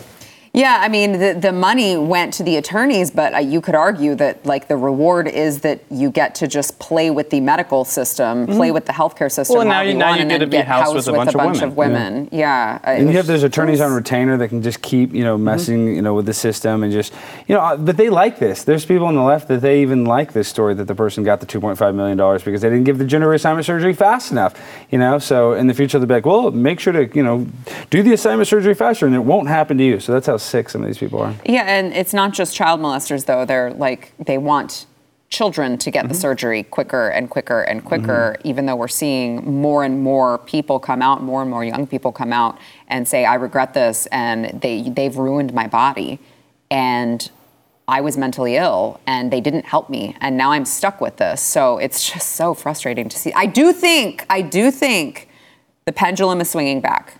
Yeah, 0.57 0.79
I 0.81 0.87
mean, 0.89 1.11
the, 1.19 1.37
the 1.39 1.51
money 1.51 1.97
went 1.97 2.33
to 2.35 2.43
the 2.43 2.55
attorneys, 2.55 3.11
but 3.11 3.35
uh, 3.35 3.37
you 3.37 3.61
could 3.61 3.75
argue 3.75 4.15
that, 4.15 4.43
like, 4.43 4.67
the 4.67 4.75
reward 4.75 5.27
is 5.27 5.61
that 5.61 5.81
you 5.91 6.09
get 6.09 6.33
to 6.35 6.47
just 6.47 6.79
play 6.79 7.11
with 7.11 7.29
the 7.29 7.39
medical 7.41 7.85
system, 7.85 8.47
play 8.47 8.71
with 8.71 8.87
the 8.87 8.91
healthcare 8.93 9.31
system. 9.31 9.57
Mm-hmm. 9.57 9.67
Well, 9.67 9.67
now 9.67 9.81
you- 9.81 9.93
now 9.93 10.15
you 10.15 10.25
get 10.25 10.39
to 10.39 10.47
be 10.47 10.57
get 10.57 10.65
housed 10.67 10.95
with 10.95 11.07
a 11.07 11.11
bunch 11.11 11.61
of 11.61 11.77
women. 11.77 12.01
women. 12.25 12.29
Yeah. 12.31 12.77
it 12.77 13.01
And 13.01 13.09
you 13.11 13.17
have 13.17 13.27
those 13.27 13.43
attorneys 13.43 13.81
on 13.81 13.91
retainer 13.93 14.35
that 14.37 14.47
can 14.47 14.63
just 14.63 14.81
keep, 14.81 15.11
you 15.13 15.17
Mm-hmm. 15.17 15.23
know, 15.25 15.37
messing, 15.37 15.95
you 15.95 16.01
know, 16.01 16.15
with 16.15 16.25
the 16.25 16.33
system 16.33 16.81
and 16.81 16.91
just, 16.91 17.13
you 17.47 17.53
know, 17.53 17.61
uh, 17.61 17.77
but 17.77 17.95
they 17.97 18.09
like 18.09 18.39
this. 18.39 18.63
There's 18.63 18.83
people 18.83 19.05
on 19.05 19.13
the 19.15 19.21
left 19.21 19.47
that 19.49 19.61
they 19.61 19.83
even 19.83 20.05
like 20.05 20.33
this 20.33 20.47
story 20.47 20.73
that 20.73 20.85
the 20.85 20.95
person 20.95 21.23
got 21.23 21.39
the 21.39 21.45
2.5 21.45 21.93
million 21.93 22.17
dollars 22.17 22.41
because 22.43 22.61
they 22.61 22.69
didn't 22.69 22.85
give 22.85 22.97
the 22.97 23.05
gender 23.05 23.27
reassignment 23.27 23.63
surgery 23.65 23.93
fast 23.93 24.31
enough, 24.31 24.55
you 24.89 24.97
know. 24.97 25.19
So 25.19 25.53
in 25.53 25.67
the 25.67 25.73
future 25.75 25.99
they'll 25.99 26.07
be 26.07 26.15
like, 26.15 26.25
well, 26.25 26.49
make 26.49 26.79
sure 26.79 26.93
to, 26.93 27.05
you 27.15 27.21
know, 27.23 27.45
do 27.91 28.01
the 28.01 28.13
assignment 28.13 28.47
surgery 28.47 28.73
faster 28.73 29.05
and 29.05 29.13
it 29.13 29.19
won't 29.19 29.47
happen 29.49 29.77
to 29.77 29.83
you. 29.83 29.99
So 29.99 30.11
that's 30.13 30.25
how 30.25 30.37
sick 30.47 30.69
some 30.69 30.81
of 30.81 30.87
these 30.87 30.97
people 30.97 31.21
are. 31.21 31.33
Yeah, 31.45 31.63
and 31.63 31.93
it's 31.93 32.13
not 32.13 32.33
just 32.33 32.55
child 32.55 32.79
molesters 32.79 33.25
though. 33.25 33.45
They're 33.45 33.71
like 33.71 34.13
they 34.17 34.37
want 34.37 34.85
children 35.29 35.77
to 35.77 35.91
get 35.91 36.05
Mm-hmm. 36.05 36.13
the 36.13 36.19
surgery 36.19 36.63
quicker 36.63 37.09
and 37.09 37.29
quicker 37.29 37.61
and 37.61 37.83
quicker. 37.83 38.37
Even 38.43 38.65
though 38.65 38.75
we're 38.77 38.87
seeing 38.87 39.59
more 39.61 39.83
and 39.83 40.01
more 40.01 40.37
people 40.39 40.79
come 40.79 41.01
out, 41.01 41.21
more 41.21 41.41
and 41.41 41.51
more 41.51 41.65
young 41.65 41.85
people 41.85 42.11
come 42.11 42.31
out 42.31 42.57
and 42.87 43.07
say, 43.07 43.25
"I 43.25 43.35
regret 43.35 43.73
this," 43.73 44.07
and 44.11 44.61
they 44.61 44.83
they've 44.89 45.15
ruined 45.17 45.53
my 45.53 45.67
body, 45.67 46.19
and 46.71 47.29
I 47.89 48.01
was 48.01 48.17
mentally 48.17 48.55
ill, 48.57 48.99
and 49.07 49.31
they 49.31 49.39
didn't 49.41 49.65
help 49.65 49.89
me, 49.89 50.15
and 50.19 50.35
now 50.37 50.51
I'm 50.51 50.65
stuck 50.65 50.99
with 51.01 51.17
this. 51.17 51.41
So 51.41 51.77
it's 51.77 52.09
just 52.11 52.33
so 52.33 52.53
frustrating 52.53 53.07
to 53.09 53.17
see. 53.17 53.31
I 53.33 53.45
do 53.45 53.71
think, 53.73 54.25
I 54.29 54.41
do 54.41 54.71
think, 54.71 55.29
the 55.85 55.93
pendulum 55.93 56.41
is 56.41 56.49
swinging 56.49 56.81
back. 56.81 57.13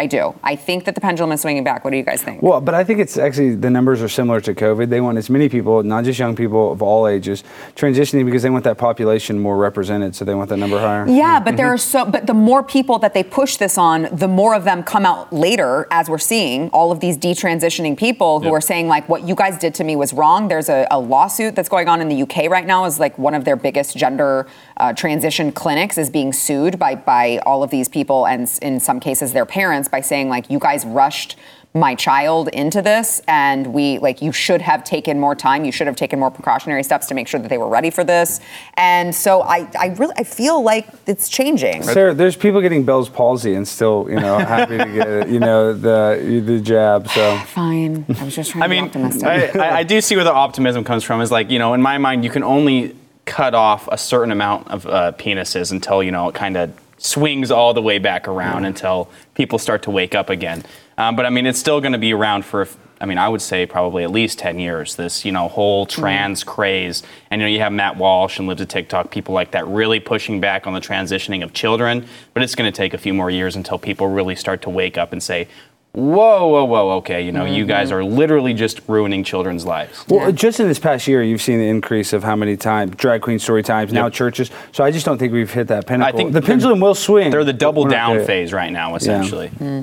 I 0.00 0.06
do. 0.06 0.34
I 0.42 0.56
think 0.56 0.86
that 0.86 0.94
the 0.94 1.00
pendulum 1.02 1.30
is 1.32 1.42
swinging 1.42 1.62
back. 1.62 1.84
What 1.84 1.90
do 1.90 1.98
you 1.98 2.02
guys 2.02 2.22
think? 2.22 2.40
Well, 2.40 2.62
but 2.62 2.74
I 2.74 2.84
think 2.84 3.00
it's 3.00 3.18
actually 3.18 3.54
the 3.54 3.68
numbers 3.68 4.00
are 4.00 4.08
similar 4.08 4.40
to 4.40 4.54
COVID. 4.54 4.88
They 4.88 5.02
want 5.02 5.18
as 5.18 5.28
many 5.28 5.50
people, 5.50 5.82
not 5.82 6.04
just 6.04 6.18
young 6.18 6.34
people 6.34 6.72
of 6.72 6.80
all 6.80 7.06
ages, 7.06 7.44
transitioning 7.76 8.24
because 8.24 8.42
they 8.42 8.48
want 8.48 8.64
that 8.64 8.78
population 8.78 9.38
more 9.38 9.58
represented. 9.58 10.16
So 10.16 10.24
they 10.24 10.34
want 10.34 10.48
that 10.48 10.56
number 10.56 10.78
higher. 10.78 11.06
Yeah, 11.06 11.34
mm-hmm. 11.34 11.44
but 11.44 11.58
there 11.58 11.66
are 11.66 11.76
so 11.76 12.06
but 12.06 12.26
the 12.26 12.32
more 12.32 12.62
people 12.62 12.98
that 13.00 13.12
they 13.12 13.22
push 13.22 13.58
this 13.58 13.76
on, 13.76 14.08
the 14.10 14.26
more 14.26 14.54
of 14.54 14.64
them 14.64 14.82
come 14.84 15.04
out 15.04 15.30
later 15.34 15.86
as 15.90 16.08
we're 16.08 16.16
seeing 16.16 16.70
all 16.70 16.92
of 16.92 17.00
these 17.00 17.18
detransitioning 17.18 17.94
people 17.94 18.40
who 18.40 18.46
Yep. 18.46 18.54
are 18.54 18.60
saying 18.62 18.88
like 18.88 19.06
what 19.06 19.28
you 19.28 19.34
guys 19.34 19.58
did 19.58 19.74
to 19.74 19.84
me 19.84 19.96
was 19.96 20.14
wrong. 20.14 20.48
There's 20.48 20.70
a, 20.70 20.86
a 20.90 20.98
lawsuit 20.98 21.54
that's 21.54 21.68
going 21.68 21.88
on 21.88 22.00
in 22.00 22.08
the 22.08 22.22
UK 22.22 22.48
right 22.48 22.66
now 22.66 22.86
is 22.86 22.98
like 22.98 23.18
one 23.18 23.34
of 23.34 23.44
their 23.44 23.56
biggest 23.56 23.98
gender 23.98 24.46
uh, 24.80 24.92
transition 24.94 25.52
clinics 25.52 25.98
is 25.98 26.10
being 26.10 26.32
sued 26.32 26.78
by 26.78 26.94
by 26.94 27.38
all 27.44 27.62
of 27.62 27.70
these 27.70 27.88
people 27.88 28.26
and 28.26 28.50
in 28.62 28.80
some 28.80 28.98
cases 28.98 29.32
their 29.32 29.46
parents 29.46 29.88
by 29.88 30.00
saying 30.00 30.28
like 30.28 30.50
you 30.50 30.58
guys 30.58 30.84
rushed 30.86 31.36
my 31.72 31.94
child 31.94 32.48
into 32.48 32.82
this 32.82 33.22
and 33.28 33.68
we 33.68 33.98
like 33.98 34.20
you 34.20 34.32
should 34.32 34.60
have 34.60 34.82
taken 34.82 35.20
more 35.20 35.36
time. 35.36 35.64
You 35.64 35.70
should 35.70 35.86
have 35.86 35.94
taken 35.94 36.18
more 36.18 36.30
precautionary 36.30 36.82
steps 36.82 37.06
to 37.06 37.14
make 37.14 37.28
sure 37.28 37.38
that 37.38 37.48
they 37.48 37.58
were 37.58 37.68
ready 37.68 37.90
for 37.90 38.02
this. 38.02 38.40
And 38.74 39.14
so 39.14 39.42
i 39.42 39.68
i 39.78 39.94
really 39.98 40.14
i 40.16 40.24
feel 40.24 40.62
like 40.62 40.88
it's 41.06 41.28
changing. 41.28 41.84
Sarah, 41.84 42.12
there's 42.12 42.34
people 42.34 42.60
getting 42.60 42.84
Bell's 42.84 43.08
palsy 43.08 43.54
and 43.54 43.68
still, 43.68 44.06
you 44.08 44.18
know, 44.18 44.38
happy 44.54 44.78
to 44.78 44.84
get, 44.84 45.28
you 45.28 45.38
know, 45.38 45.72
the 45.72 46.42
the 46.44 46.60
jab. 46.60 47.08
So. 47.08 47.36
Fine. 47.46 48.04
I 48.18 48.24
was 48.24 48.34
just 48.34 48.50
trying 48.50 48.64
I 48.64 48.66
to 48.66 48.70
be 48.70 48.76
mean, 48.76 48.84
optimistic. 48.86 49.24
I, 49.24 49.58
I, 49.58 49.76
I 49.78 49.82
do 49.84 50.00
see 50.00 50.16
where 50.16 50.24
the 50.24 50.32
optimism 50.32 50.82
comes 50.82 51.04
from. 51.04 51.20
Is 51.20 51.30
like, 51.30 51.50
you 51.50 51.60
know, 51.60 51.74
in 51.74 51.82
my 51.82 51.98
mind, 51.98 52.24
you 52.24 52.30
can 52.30 52.42
only 52.42 52.96
cut 53.24 53.54
off 53.54 53.88
a 53.90 53.98
certain 53.98 54.32
amount 54.32 54.68
of 54.68 54.86
uh, 54.86 55.12
penises 55.12 55.70
until, 55.70 56.02
you 56.02 56.10
know, 56.10 56.28
it 56.28 56.34
kind 56.34 56.56
of 56.56 56.72
swings 56.98 57.50
all 57.50 57.72
the 57.72 57.82
way 57.82 57.98
back 57.98 58.28
around 58.28 58.64
until 58.64 59.10
people 59.34 59.58
start 59.58 59.82
to 59.82 59.90
wake 59.90 60.14
up 60.14 60.28
again. 60.28 60.62
Um, 60.98 61.16
but 61.16 61.24
I 61.24 61.30
mean, 61.30 61.46
it's 61.46 61.58
still 61.58 61.80
going 61.80 61.92
to 61.92 61.98
be 61.98 62.12
around 62.12 62.44
for, 62.44 62.68
I 63.00 63.06
mean, 63.06 63.16
I 63.16 63.26
would 63.26 63.40
say 63.40 63.64
probably 63.64 64.04
at 64.04 64.10
least 64.10 64.38
10 64.38 64.58
years, 64.58 64.96
this, 64.96 65.24
you 65.24 65.32
know, 65.32 65.48
whole 65.48 65.86
trans 65.86 66.44
craze. 66.44 67.02
And, 67.30 67.40
you 67.40 67.46
know, 67.46 67.52
you 67.52 67.60
have 67.60 67.72
Matt 67.72 67.96
Walsh 67.96 68.38
and 68.38 68.46
Libs 68.46 68.60
of 68.60 68.68
TikTok, 68.68 69.10
people 69.10 69.34
like 69.34 69.52
that 69.52 69.66
really 69.66 69.98
pushing 69.98 70.40
back 70.40 70.66
on 70.66 70.74
the 70.74 70.80
transitioning 70.80 71.42
of 71.42 71.54
children. 71.54 72.06
But 72.34 72.42
it's 72.42 72.54
going 72.54 72.70
to 72.70 72.76
take 72.76 72.92
a 72.92 72.98
few 72.98 73.14
more 73.14 73.30
years 73.30 73.56
until 73.56 73.78
people 73.78 74.08
really 74.08 74.36
start 74.36 74.60
to 74.62 74.70
wake 74.70 74.98
up 74.98 75.12
and 75.12 75.22
say, 75.22 75.48
whoa, 75.92 76.46
whoa, 76.46 76.64
whoa, 76.64 76.90
okay, 76.98 77.22
you 77.22 77.32
know, 77.32 77.44
you 77.44 77.64
guys 77.64 77.88
mm-hmm. 77.88 77.98
are 77.98 78.04
literally 78.04 78.54
just 78.54 78.80
ruining 78.86 79.24
children's 79.24 79.64
lives. 79.64 80.04
Well, 80.08 80.28
uh, 80.28 80.32
just 80.32 80.60
in 80.60 80.68
this 80.68 80.78
past 80.78 81.06
year, 81.08 81.22
you've 81.22 81.42
seen 81.42 81.58
the 81.58 81.68
increase 81.68 82.12
of 82.12 82.22
how 82.22 82.36
many 82.36 82.56
times 82.56 82.94
drag 82.96 83.22
queen 83.22 83.38
story 83.38 83.62
times 83.62 83.92
now 83.92 84.08
churches. 84.08 84.50
So 84.72 84.84
I 84.84 84.90
just 84.90 85.04
don't 85.04 85.18
think 85.18 85.32
we've 85.32 85.52
hit 85.52 85.68
that 85.68 85.86
pinnacle. 85.86 86.14
I 86.14 86.16
think 86.16 86.32
the 86.32 86.42
pendulum 86.42 86.80
will 86.80 86.94
swing. 86.94 87.30
They're 87.30 87.44
the 87.44 87.52
double 87.52 87.84
down 87.86 88.16
there. 88.16 88.24
phase 88.24 88.52
right 88.52 88.72
now, 88.72 88.94
essentially. 88.94 89.48
Hmm. 89.48 89.82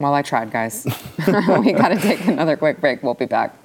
well 0.00 0.14
i 0.14 0.22
tried 0.22 0.50
guys 0.50 0.86
we 1.26 1.72
gotta 1.72 1.98
take 1.98 2.24
another 2.26 2.56
quick 2.56 2.80
break 2.80 3.02
we'll 3.02 3.14
be 3.14 3.26
back 3.26 3.56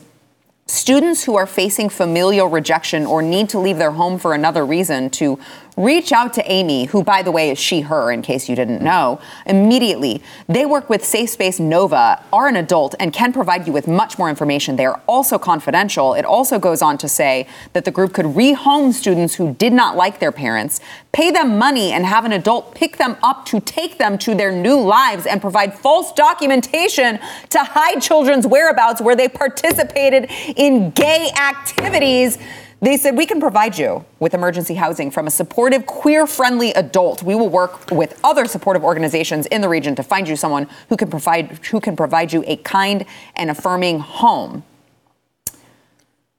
students 0.68 1.24
who 1.24 1.36
are 1.38 1.48
facing 1.48 1.88
familial 1.88 2.48
rejection 2.48 3.06
or 3.06 3.22
need 3.22 3.48
to 3.50 3.58
leave 3.58 3.78
their 3.78 3.92
home 3.92 4.20
for 4.20 4.34
another 4.34 4.66
reason 4.66 5.10
to 5.10 5.40
reach 5.80 6.12
out 6.12 6.34
to 6.34 6.52
Amy, 6.52 6.86
who, 6.86 7.04
by 7.04 7.24
the 7.24 7.32
way, 7.32 7.50
is 7.50 7.58
she, 7.58 7.82
her, 7.82 8.12
in 8.12 8.22
case 8.22 8.50
you 8.50 8.56
didn't 8.56 8.82
know, 8.82 9.20
immediately. 9.46 10.22
They 10.48 10.66
work 10.66 10.90
with 10.90 11.06
Safe 11.06 11.30
Space 11.30 11.60
Nova, 11.60 12.22
are 12.34 12.48
an 12.48 12.58
adult, 12.58 12.96
and 13.00 13.14
can 13.14 13.32
provide 13.32 13.66
you 13.66 13.72
with 13.72 13.88
much 13.88 14.20
more 14.20 14.30
information. 14.30 14.76
They 14.76 14.86
are 14.86 15.02
also 15.08 15.40
confidential. 15.40 16.14
It 16.14 16.26
also 16.26 16.60
goes 16.60 16.82
on 16.82 16.98
to 16.98 17.08
say 17.08 17.48
that 17.72 17.86
the 17.86 17.92
group 17.92 18.14
could 18.14 18.26
rehome 18.26 18.92
students 18.94 19.36
who 19.36 19.54
did 19.54 19.72
not 19.72 19.96
like 19.96 20.20
their 20.20 20.34
parents, 20.34 20.82
pay 21.14 21.32
them 21.32 21.58
money, 21.58 21.94
and 21.94 22.06
have 22.06 22.26
an 22.26 22.34
adult 22.34 22.76
pick 22.76 22.98
them 22.98 23.16
up 23.24 23.46
to 23.46 23.60
take 23.62 23.98
them 23.98 24.18
to 24.18 24.36
their 24.36 24.52
new 24.52 24.80
lives 24.80 25.26
and 25.26 25.40
provide 25.40 25.74
false 25.78 26.12
documentation 26.12 27.20
to 27.50 27.60
hide 27.64 28.02
children's 28.02 28.46
whereabouts 28.46 29.02
where 29.02 29.16
they 29.16 29.30
participated 29.30 30.30
in 30.58 30.92
gay 30.92 31.30
activities. 31.40 32.38
They 32.82 32.96
said, 32.96 33.18
We 33.18 33.26
can 33.26 33.40
provide 33.40 33.78
you 33.78 34.06
with 34.20 34.34
emergency 34.34 34.76
housing 34.76 35.12
from 35.12 35.28
a 35.28 35.32
supportive, 35.32 35.86
queer 35.86 36.26
friendly 36.26 36.72
adult. 36.72 37.24
We 37.24 37.36
will 37.36 37.50
work 37.50 37.92
with 37.92 38.20
other 38.24 38.46
supportive 38.46 38.84
organizations 38.84 39.46
in 39.48 39.62
the 39.62 39.70
region 39.70 39.96
to 39.96 40.04
find 40.04 40.28
you 40.28 40.36
someone 40.36 40.68
who 40.88 40.96
can 40.96 41.10
provide, 41.10 41.66
who 41.66 41.82
can 41.82 41.96
provide 41.96 42.32
you 42.32 42.44
a 42.48 42.56
kind 42.58 43.06
and 43.36 43.50
affirming 43.50 44.00
home. 44.00 44.64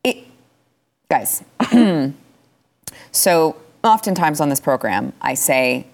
It, 0.03 0.19
guys, 1.11 1.45
so 3.13 3.57
oftentimes 3.85 4.41
on 4.41 4.49
this 4.49 4.61
program, 4.61 5.13
I 5.21 5.35
say, 5.35 5.87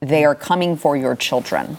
They 0.00 0.24
are 0.24 0.34
coming 0.34 0.76
for 0.76 0.96
your 0.96 1.14
children. 1.14 1.78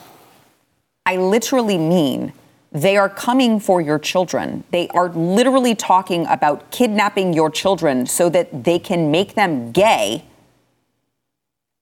I 1.05 1.17
literally 1.17 1.77
mean 1.77 2.31
they 2.73 2.97
are 2.97 3.07
coming 3.07 3.59
for 3.59 3.79
your 3.81 3.99
children. 3.99 4.63
They 4.71 4.87
are 4.89 5.09
literally 5.09 5.75
talking 5.75 6.25
about 6.27 6.71
kidnapping 6.71 7.31
your 7.33 7.49
children 7.51 8.05
so 8.07 8.29
that 8.29 8.63
they 8.63 8.79
can 8.79 9.11
make 9.11 9.35
them 9.35 9.71
gay 9.71 10.25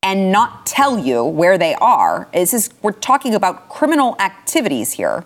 and 0.03 0.31
not 0.31 0.65
tell 0.65 0.99
you 0.99 1.23
where 1.23 1.57
they 1.57 1.75
are. 1.75 2.27
This 2.33 2.53
is 2.53 2.69
we're 2.81 2.91
talking 2.91 3.33
about 3.33 3.69
criminal 3.69 4.15
activities 4.19 4.93
here. 4.93 5.25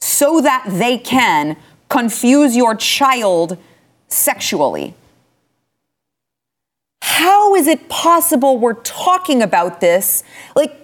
so 0.00 0.40
that 0.42 0.64
they 0.68 0.98
can 0.98 1.56
confuse 1.88 2.54
your 2.54 2.74
child 2.74 3.56
sexually. 4.08 4.94
How 7.00 7.54
is 7.54 7.66
it 7.66 7.88
possible 7.88 8.58
we're 8.58 8.74
talking 8.82 9.40
about 9.40 9.80
this? 9.80 10.22
Like, 10.54 10.83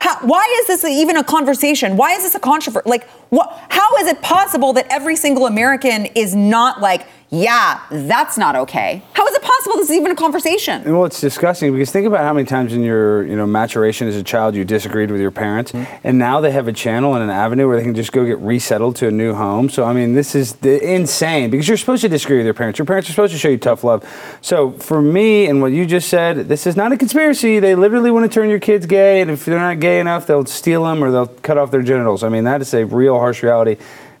how, 0.00 0.18
why 0.20 0.46
is 0.60 0.68
this 0.68 0.84
even 0.84 1.16
a 1.16 1.24
conversation? 1.24 1.96
Why 1.96 2.12
is 2.12 2.22
this 2.22 2.34
a 2.34 2.40
controversy? 2.40 2.88
Like, 2.88 3.08
how 3.32 3.96
is 3.96 4.06
it 4.06 4.22
possible 4.22 4.72
that 4.74 4.86
every 4.90 5.16
single 5.16 5.46
American 5.46 6.06
is 6.06 6.34
not 6.36 6.80
like, 6.80 7.06
yeah, 7.30 7.82
that's 7.90 8.38
not 8.38 8.56
okay? 8.56 9.02
How 9.12 9.26
is 9.26 9.34
it 9.34 9.42
possible 9.42 9.76
this 9.76 9.90
is 9.90 9.96
even 9.96 10.10
a 10.10 10.14
conversation? 10.14 10.90
Well, 10.90 11.04
it's 11.04 11.20
disgusting 11.20 11.72
because 11.72 11.92
think 11.92 12.06
about 12.06 12.20
how 12.20 12.32
many 12.32 12.46
times 12.46 12.72
in 12.72 12.82
your 12.82 13.26
you 13.26 13.36
know 13.36 13.46
maturation 13.46 14.08
as 14.08 14.16
a 14.16 14.22
child 14.22 14.54
you 14.54 14.64
disagreed 14.64 15.10
with 15.10 15.20
your 15.20 15.30
parents, 15.30 15.72
hmm. 15.72 15.84
and 16.04 16.18
now 16.18 16.40
they 16.40 16.50
have 16.52 16.68
a 16.68 16.72
channel 16.72 17.14
and 17.14 17.22
an 17.22 17.28
avenue 17.28 17.68
where 17.68 17.76
they 17.76 17.82
can 17.82 17.94
just 17.94 18.12
go 18.12 18.24
get 18.24 18.38
resettled 18.38 18.96
to 18.96 19.08
a 19.08 19.10
new 19.10 19.34
home. 19.34 19.68
So 19.68 19.84
I 19.84 19.92
mean, 19.92 20.14
this 20.14 20.34
is 20.34 20.54
the, 20.56 20.82
insane 20.82 21.50
because 21.50 21.68
you're 21.68 21.76
supposed 21.76 22.00
to 22.00 22.08
disagree 22.08 22.38
with 22.38 22.46
your 22.46 22.54
parents. 22.54 22.78
Your 22.78 22.86
parents 22.86 23.10
are 23.10 23.12
supposed 23.12 23.34
to 23.34 23.38
show 23.38 23.48
you 23.48 23.58
tough 23.58 23.84
love. 23.84 24.08
So 24.40 24.70
for 24.70 25.02
me 25.02 25.46
and 25.46 25.60
what 25.60 25.72
you 25.72 25.84
just 25.84 26.08
said, 26.08 26.48
this 26.48 26.66
is 26.66 26.76
not 26.76 26.92
a 26.92 26.96
conspiracy. 26.96 27.58
They 27.58 27.74
literally 27.74 28.10
want 28.10 28.30
to 28.30 28.34
turn 28.34 28.48
your 28.48 28.60
kids 28.60 28.86
gay, 28.86 29.20
and 29.20 29.30
if 29.30 29.44
they're 29.44 29.58
not 29.58 29.80
gay 29.80 30.00
enough, 30.00 30.26
they'll 30.26 30.46
steal 30.46 30.84
them 30.84 31.04
or 31.04 31.10
they'll 31.10 31.26
cut 31.26 31.58
off 31.58 31.70
their 31.70 31.82
genitals. 31.82 32.24
I 32.24 32.30
mean, 32.30 32.44
that 32.44 32.62
is 32.62 32.72
a 32.72 32.86
real 32.86 33.18
harsh 33.18 33.42
reality 33.42 33.76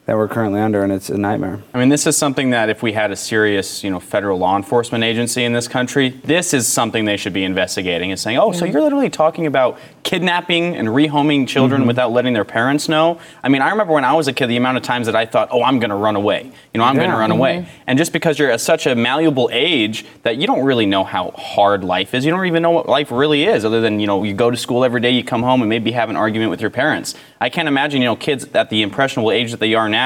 that 0.08 0.16
we're 0.16 0.26
currently 0.26 0.58
under, 0.58 0.82
and 0.82 0.90
it's 0.90 1.10
a 1.10 1.18
nightmare. 1.18 1.60
I 1.74 1.78
mean, 1.78 1.90
this 1.90 2.06
is 2.06 2.16
something 2.16 2.48
that 2.48 2.70
if 2.70 2.82
we 2.82 2.94
had 2.94 3.10
a 3.10 3.16
serious, 3.16 3.84
you 3.84 3.90
know, 3.90 4.00
federal 4.00 4.38
law 4.38 4.56
enforcement 4.56 5.04
agency 5.04 5.44
in 5.44 5.52
this 5.52 5.68
country, 5.68 6.08
this 6.08 6.54
is 6.54 6.66
something 6.66 7.04
they 7.04 7.18
should 7.18 7.34
be 7.34 7.44
investigating 7.44 8.10
and 8.10 8.18
saying, 8.18 8.38
oh, 8.38 8.52
so 8.52 8.64
mm-hmm. 8.64 8.72
you're 8.72 8.80
literally 8.80 9.10
talking 9.10 9.46
about 9.46 9.78
kidnapping 10.04 10.74
and 10.76 10.88
rehoming 10.88 11.46
children 11.46 11.82
mm-hmm. 11.82 11.88
without 11.88 12.10
letting 12.10 12.32
their 12.32 12.46
parents 12.46 12.88
know. 12.88 13.20
I 13.42 13.50
mean, 13.50 13.60
I 13.60 13.68
remember 13.68 13.92
when 13.92 14.06
I 14.06 14.14
was 14.14 14.28
a 14.28 14.32
kid, 14.32 14.46
the 14.46 14.56
amount 14.56 14.78
of 14.78 14.82
times 14.82 15.04
that 15.08 15.14
I 15.14 15.26
thought, 15.26 15.50
oh, 15.52 15.62
I'm 15.62 15.78
going 15.78 15.90
to 15.90 15.96
run 15.96 16.16
away. 16.16 16.50
You 16.72 16.78
know, 16.78 16.84
I'm 16.84 16.94
going 16.94 17.10
to 17.10 17.14
Yeah. 17.14 17.20
run 17.20 17.30
away. 17.30 17.56
Mm-hmm. 17.58 17.82
And 17.88 17.98
just 17.98 18.14
because 18.14 18.38
you're 18.38 18.50
at 18.50 18.62
such 18.62 18.86
a 18.86 18.94
malleable 18.94 19.50
age 19.52 20.06
that 20.22 20.38
you 20.38 20.46
don't 20.46 20.64
really 20.64 20.86
know 20.86 21.04
how 21.04 21.32
hard 21.32 21.84
life 21.84 22.14
is, 22.14 22.24
you 22.24 22.30
don't 22.30 22.46
even 22.46 22.62
know 22.62 22.70
what 22.70 22.88
life 22.88 23.10
really 23.10 23.44
is, 23.44 23.62
other 23.62 23.82
than, 23.82 24.00
you 24.00 24.06
know, 24.06 24.24
you 24.24 24.32
go 24.32 24.50
to 24.50 24.56
school 24.56 24.84
every 24.84 25.02
day, 25.02 25.10
you 25.10 25.22
come 25.22 25.42
home 25.42 25.60
and 25.60 25.68
maybe 25.68 25.92
have 25.92 26.08
an 26.08 26.16
argument 26.16 26.50
with 26.50 26.62
your 26.62 26.70
parents. 26.70 27.14
I 27.42 27.50
can't 27.50 27.68
imagine, 27.68 28.00
you 28.00 28.06
know, 28.06 28.16
kids 28.16 28.46
at 28.54 28.70
the 28.70 28.80
impressionable 28.80 29.30
age 29.30 29.50
that 29.50 29.60
they 29.60 29.74
are 29.74 29.86
now 29.86 29.97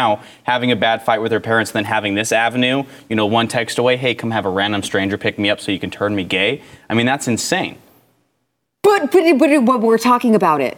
having 0.45 0.73
a 0.73 0.77
bad 0.77 1.03
fight 1.03 1.21
with 1.21 1.31
their 1.31 1.41
parents, 1.41 1.71
then 1.71 1.85
having 1.85 2.15
this 2.15 2.33
avenue, 2.33 2.85
you 3.09 3.17
know, 3.17 3.27
one 3.27 3.49
text 3.49 3.79
away, 3.79 3.97
hey, 3.97 4.15
come 4.15 4.31
have 4.31 4.47
a 4.47 4.51
random 4.51 4.83
stranger 4.83 5.19
pick 5.19 5.39
me 5.39 5.51
up 5.51 5.61
so 5.61 5.71
you 5.73 5.79
can 5.79 5.91
turn 5.91 6.15
me 6.15 6.25
gay. 6.25 6.63
I 6.89 6.95
mean, 6.95 7.07
that's 7.07 7.29
insane. 7.29 7.79
But, 8.83 9.13
but, 9.13 9.39
but, 9.39 9.65
but 9.65 9.81
we're 9.81 9.99
talking 9.99 10.35
about 10.35 10.61
it. 10.61 10.77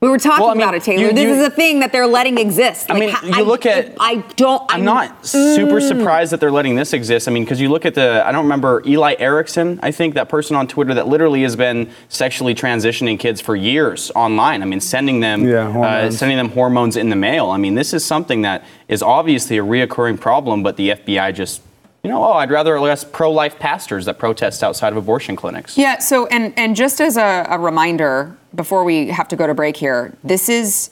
We 0.00 0.08
were 0.08 0.16
talking 0.16 0.40
Well, 0.40 0.50
I 0.52 0.54
mean, 0.54 0.62
about 0.62 0.74
it, 0.76 0.82
Taylor. 0.82 1.08
you- 1.08 1.12
this 1.12 1.24
you- 1.24 1.34
is 1.42 1.46
a 1.46 1.50
thing 1.50 1.80
that 1.80 1.92
they're 1.92 2.06
letting 2.06 2.38
exist. 2.38 2.90
I 2.90 2.94
Like, 2.94 3.00
mean, 3.00 3.10
ha- 3.10 3.38
you 3.38 3.44
look 3.44 3.66
at- 3.66 3.92
I 4.00 4.22
don't. 4.36 4.62
I'm 4.70 4.82
not 4.82 5.26
super 5.26 5.78
Mm. 5.78 5.88
surprised 5.88 6.32
that 6.32 6.40
they're 6.40 6.50
letting 6.50 6.74
this 6.74 6.94
exist. 6.94 7.28
I 7.28 7.30
mean, 7.32 7.44
because 7.44 7.60
you 7.60 7.68
look 7.68 7.84
at 7.84 7.94
the, 7.94 8.22
I 8.26 8.32
don't 8.32 8.44
remember 8.44 8.82
Eli 8.86 9.16
Erickson, 9.18 9.78
I 9.82 9.90
think 9.90 10.14
that 10.14 10.30
person 10.30 10.56
on 10.56 10.66
Twitter 10.66 10.94
that 10.94 11.06
literally 11.06 11.42
has 11.42 11.54
been 11.54 11.88
sexually 12.08 12.54
transitioning 12.54 13.18
kids 13.18 13.42
for 13.42 13.54
years 13.54 14.10
online. 14.14 14.62
I 14.62 14.64
mean, 14.64 14.80
sending 14.80 15.20
them, 15.20 15.46
Yeah, 15.46 15.66
uh, 15.66 15.70
hormones. 15.70 16.16
sending 16.18 16.38
them 16.38 16.48
hormones 16.52 16.96
in 16.96 17.10
the 17.10 17.16
mail. 17.16 17.50
I 17.50 17.58
mean, 17.58 17.74
this 17.74 17.92
is 17.92 18.02
something 18.02 18.40
that 18.40 18.64
is 18.88 19.02
obviously 19.02 19.58
a 19.58 19.62
reoccurring 19.62 20.18
problem, 20.18 20.62
but 20.62 20.78
the 20.78 20.92
FBI 20.92 21.30
just, 21.30 21.60
you 22.02 22.08
know, 22.10 22.24
oh, 22.24 22.32
I'd 22.32 22.50
rather 22.50 22.80
less 22.80 23.04
pro-life 23.04 23.58
pastors 23.58 24.06
that 24.06 24.18
protest 24.18 24.64
outside 24.64 24.92
of 24.94 24.96
abortion 24.96 25.36
clinics. 25.36 25.76
Yeah. 25.76 25.98
So, 25.98 26.24
and 26.28 26.54
and 26.56 26.74
just 26.74 27.02
as 27.02 27.18
a, 27.18 27.46
a 27.50 27.58
reminder, 27.58 28.34
before 28.54 28.84
we 28.84 29.08
have 29.08 29.28
to 29.28 29.36
go 29.36 29.46
to 29.46 29.54
break 29.54 29.76
here, 29.76 30.14
this 30.24 30.48
is 30.48 30.90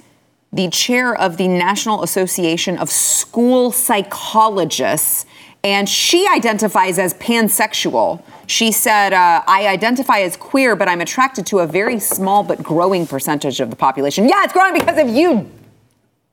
the 0.52 0.68
chair 0.70 1.14
of 1.14 1.36
the 1.36 1.48
National 1.48 2.02
Association 2.02 2.78
of 2.78 2.90
School 2.90 3.70
Psychologists, 3.70 5.26
and 5.64 5.88
she 5.88 6.26
identifies 6.28 6.98
as 6.98 7.14
pansexual. 7.14 8.22
She 8.46 8.72
said, 8.72 9.12
uh, 9.12 9.42
"I 9.46 9.66
identify 9.66 10.20
as 10.20 10.36
queer, 10.36 10.76
but 10.76 10.88
I'm 10.88 11.00
attracted 11.00 11.44
to 11.46 11.58
a 11.58 11.66
very 11.66 12.00
small 12.00 12.42
but 12.42 12.62
growing 12.62 13.06
percentage 13.06 13.60
of 13.60 13.68
the 13.68 13.76
population. 13.76 14.28
Yeah, 14.28 14.44
it's 14.44 14.52
growing 14.52 14.72
because 14.72 14.98
of 14.98 15.08
you, 15.08 15.50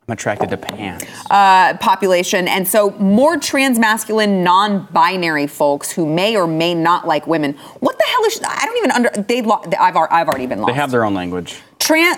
I'm 0.07 0.13
attracted 0.13 0.49
to 0.51 0.57
pants. 0.57 1.05
uh, 1.31 1.77
population. 1.77 2.47
And 2.47 2.67
so 2.67 2.91
more 2.91 3.37
transmasculine, 3.37 4.43
non-binary 4.43 5.47
folks 5.47 5.91
who 5.91 6.05
may 6.05 6.35
or 6.37 6.45
may 6.45 6.75
not 6.75 7.07
like 7.07 7.25
women. 7.25 7.53
What 7.79 7.97
the 7.97 8.05
hell 8.05 8.23
is? 8.25 8.39
I 8.47 8.65
don't 8.65 8.77
even 8.77 8.91
under. 8.91 9.09
They. 9.09 9.41
Lo- 9.41 9.63
I've. 9.79 9.95
I've 9.97 10.27
already 10.27 10.45
been 10.45 10.59
lost. 10.59 10.67
they 10.67 10.79
have 10.79 10.91
their 10.91 11.05
own 11.05 11.15
language. 11.15 11.59
Trans 11.79 12.17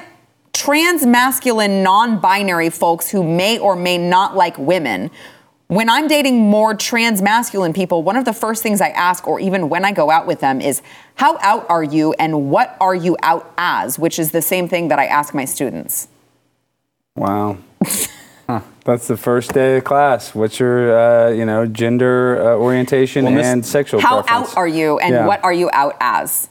transmasculine, 0.53 1.83
non-binary 1.83 2.71
folks 2.71 3.09
who 3.11 3.23
may 3.23 3.59
or 3.59 3.75
may 3.75 3.97
not 3.97 4.35
like 4.35 4.57
women. 4.57 5.11
When 5.67 5.89
I'm 5.89 6.07
dating 6.07 6.39
more 6.39 6.73
transmasculine 6.73 7.75
people, 7.75 8.01
one 8.01 8.15
of 8.15 8.25
the 8.25 8.33
first 8.33 8.63
things 8.63 8.81
I 8.81 8.89
ask, 8.89 9.27
or 9.27 9.39
even 9.39 9.69
when 9.69 9.85
I 9.85 9.91
go 9.91 10.09
out 10.09 10.25
with 10.25 10.39
them, 10.39 10.59
is 10.61 10.81
how 11.15 11.37
out 11.41 11.69
are 11.69 11.83
you 11.83 12.13
and 12.13 12.49
what 12.49 12.75
are 12.81 12.95
you 12.95 13.17
out 13.21 13.53
as? 13.57 13.99
Which 13.99 14.17
is 14.17 14.31
the 14.31 14.41
same 14.41 14.67
thing 14.67 14.87
that 14.87 14.97
I 14.97 15.05
ask 15.05 15.33
my 15.33 15.45
students. 15.45 16.07
Wow. 17.17 17.57
Huh. 18.47 18.61
That's 18.85 19.07
the 19.07 19.17
first 19.17 19.51
day 19.53 19.77
of 19.77 19.83
class. 19.83 20.33
What's 20.33 20.59
your, 20.59 20.97
uh, 20.97 21.29
you 21.31 21.45
know, 21.45 21.65
gender 21.65 22.39
uh, 22.41 22.55
orientation 22.55 23.25
Well, 23.25 23.33
this- 23.35 23.45
and 23.45 23.65
sexual 23.65 23.99
How 23.99 24.21
preference? 24.21 24.51
out 24.51 24.57
are 24.57 24.67
you 24.67 24.99
and 24.99 25.13
Yeah. 25.13 25.25
what 25.27 25.43
are 25.43 25.51
you 25.51 25.69
out 25.73 25.97
as? 25.99 26.47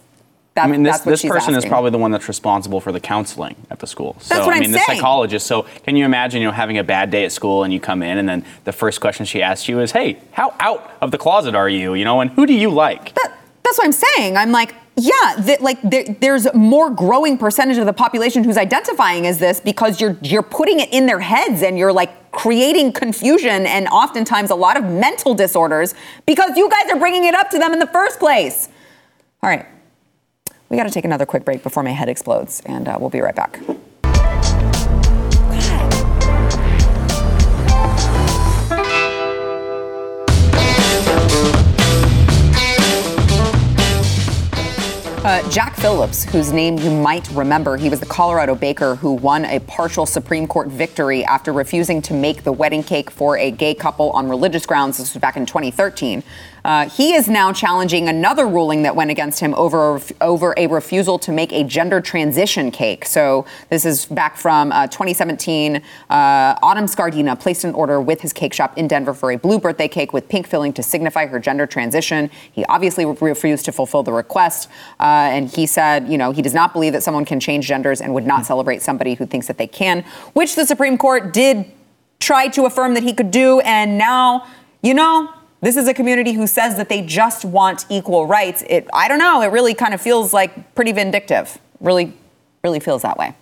That, 0.55 0.65
I 0.65 0.69
mean, 0.69 0.83
this, 0.83 1.01
this 1.01 1.21
she's 1.21 1.31
person 1.31 1.55
is 1.55 1.67
probably 1.67 1.91
the 1.91 1.99
one 1.99 2.11
that's 2.11 2.29
responsible 2.29 2.81
for 2.81 2.91
the 2.91 3.01
counseling 3.01 3.57
at 3.71 3.79
the 3.79 3.87
school. 3.87 4.17
So, 4.21 4.35
That's 4.35 4.47
what 4.47 4.55
I 4.55 4.57
I'm 4.57 4.63
mean, 4.63 4.73
the 4.73 4.79
saying. 4.79 4.99
psychologist. 4.99 5.47
So, 5.47 5.67
can 5.85 5.97
you 5.97 6.07
imagine, 6.07 6.41
you 6.41 6.49
know, 6.49 6.53
having 6.53 6.79
a 6.79 6.85
bad 6.85 7.11
day 7.11 7.27
at 7.27 7.33
school 7.33 7.63
and 7.63 7.73
you 7.75 7.79
come 7.81 8.03
in 8.03 8.17
and 8.17 8.27
then 8.27 8.43
the 8.65 8.73
first 8.73 9.03
question 9.03 9.27
she 9.27 9.43
asks 9.43 9.69
you 9.69 9.81
is, 9.81 9.93
"Hey, 9.93 10.17
how 10.33 10.55
out 10.59 10.93
of 11.03 11.11
the 11.11 11.19
closet 11.19 11.55
are 11.55 11.69
you? 11.69 11.93
You 11.93 12.07
know, 12.07 12.21
and 12.23 12.31
who 12.31 12.47
do 12.47 12.55
you 12.55 12.71
like?" 12.71 13.15
That, 13.17 13.33
that's 13.67 13.79
what 13.79 13.87
I'm 13.87 13.93
saying. 13.93 14.37
I'm 14.37 14.53
like, 14.53 14.75
yeah, 14.97 15.35
that, 15.41 15.61
like 15.61 15.83
there, 15.83 16.05
there's 16.05 16.47
more 16.55 16.89
growing 16.89 17.37
percentage 17.37 17.79
of 17.79 17.87
the 17.87 17.93
population 17.93 18.45
who's 18.45 18.57
identifying 18.57 19.27
as 19.27 19.39
this 19.39 19.61
because 19.61 20.01
you're 20.01 20.17
you're 20.23 20.43
putting 20.43 20.81
it 20.81 20.91
in 20.93 21.07
their 21.07 21.21
heads 21.21 21.63
and 21.63 21.77
you're 21.77 21.93
like 21.93 22.31
creating 22.31 22.93
confusion 22.93 23.67
and 23.67 23.89
oftentimes 23.89 24.51
a 24.51 24.55
lot 24.55 24.77
of 24.77 24.85
mental 24.85 25.35
disorders 25.35 25.95
because 26.27 26.57
you 26.57 26.71
guys 26.71 26.91
are 26.91 26.99
bringing 26.99 27.25
it 27.25 27.35
up 27.35 27.51
to 27.51 27.59
them 27.59 27.73
in 27.73 27.79
the 27.79 27.87
first 27.89 28.19
place. 28.19 28.69
All 29.43 29.51
right, 29.51 29.67
we 30.71 30.77
got 30.77 30.85
to 30.85 30.91
take 30.91 31.05
another 31.05 31.27
quick 31.27 31.45
break 31.45 31.63
before 31.63 31.83
my 31.83 31.91
head 31.91 32.09
explodes, 32.09 32.63
and 32.65 32.89
uh, 32.89 32.97
we'll 32.99 33.11
be 33.11 33.21
right 33.21 33.37
back. 33.37 33.61
Uh, 45.27 45.43
Jack 45.51 45.75
Phillips, 45.75 46.23
whose 46.23 46.53
name 46.53 46.79
you 46.79 46.89
might 46.89 47.29
remember, 47.33 47.77
he 47.77 47.89
was 47.89 47.99
the 47.99 48.07
Colorado 48.07 48.55
baker 48.55 48.95
who 48.95 49.15
won 49.15 49.45
a 49.47 49.59
partial 49.59 50.07
Supreme 50.07 50.47
Court 50.47 50.69
victory 50.69 51.25
after 51.25 51.53
refusing 51.53 52.01
to 52.03 52.15
make 52.15 52.45
the 52.45 52.53
wedding 52.53 52.85
cake 52.85 53.11
for 53.11 53.37
a 53.37 53.51
gay 53.51 53.75
couple 53.75 54.13
on 54.13 54.29
religious 54.29 54.65
grounds. 54.67 54.99
This 54.99 55.13
was 55.13 55.21
back 55.21 55.37
in 55.37 55.45
2013. 55.45 56.23
Uh, 56.67 56.89
he 56.89 57.15
is 57.15 57.29
now 57.29 57.53
challenging 57.53 58.09
another 58.09 58.45
ruling 58.45 58.83
that 58.83 58.97
went 58.97 59.09
against 59.09 59.39
him 59.39 59.55
over 59.55 60.01
over 60.21 60.53
a 60.57 60.67
refusal 60.67 61.17
to 61.17 61.31
make 61.31 61.53
a 61.53 61.63
gender 61.63 62.01
transition 62.01 62.73
cake. 62.73 63.05
So 63.05 63.47
this 63.71 63.87
is 63.87 64.07
back 64.07 64.37
from 64.37 64.73
uh, 64.73 64.89
2017. 64.89 65.77
Uh, 65.77 65.81
Autumn 66.11 66.87
Scardina 66.87 67.39
placed 67.39 67.63
an 67.63 67.73
order 67.73 68.01
with 68.01 68.21
his 68.21 68.33
cake 68.33 68.53
shop 68.53 68.77
in 68.77 68.89
Denver 68.89 69.15
for 69.15 69.31
a 69.31 69.39
blue 69.39 69.61
birthday 69.61 69.87
cake 69.87 70.13
with 70.13 70.29
pink 70.29 70.49
filling 70.49 70.73
to 70.73 70.83
signify 70.83 71.27
her 71.27 71.39
gender 71.39 71.69
transition. 71.69 72.29
He 72.51 72.65
obviously 72.65 73.05
refused 73.05 73.65
to 73.67 73.73
fulfill 73.73 74.03
the 74.03 74.13
request, 74.13 74.69
uh, 74.99 75.05
and 75.05 75.49
he 75.49 75.67
said, 75.67 76.09
you 76.09 76.19
know, 76.19 76.33
he 76.33 76.43
does 76.43 76.55
not 76.55 76.73
believe 76.73 76.95
that 76.95 77.05
someone 77.05 77.25
can 77.25 77.39
change 77.39 77.69
genders 77.69 78.01
and 78.01 78.13
would 78.13 78.27
not 78.27 78.45
celebrate 78.45 78.83
somebody 78.83 79.15
who 79.15 79.25
thinks 79.25 79.47
that 79.47 79.57
they 79.57 79.69
can, 79.69 80.05
which 80.33 80.57
the 80.57 80.67
Supreme 80.67 80.99
Court 80.99 81.33
did 81.33 81.65
try 82.19 82.49
to 82.49 82.65
affirm 82.65 82.95
that 82.95 83.05
he 83.05 83.13
could 83.13 83.31
do, 83.31 83.61
and 83.61 83.97
now, 83.97 84.49
you 84.83 84.95
know. 84.95 85.33
This 85.61 85.77
is 85.77 85.89
a 85.89 85.95
community 85.95 86.33
who 86.33 86.47
says 86.47 86.77
that 86.77 86.89
they 86.89 87.03
just 87.03 87.45
want 87.45 87.87
equal 87.89 88.27
rights. 88.27 88.63
It, 88.69 88.87
I 88.93 89.09
don't 89.09 89.19
know. 89.19 89.43
It 89.43 89.49
really 89.49 89.75
kind 89.75 89.95
of 89.95 90.01
feels 90.01 90.33
like 90.33 90.75
pretty 90.75 90.93
vindictive. 90.93 91.59
Really, 91.81 92.13
really 92.63 92.81
feels 92.81 93.03
that 93.03 93.17
way. 93.17 93.35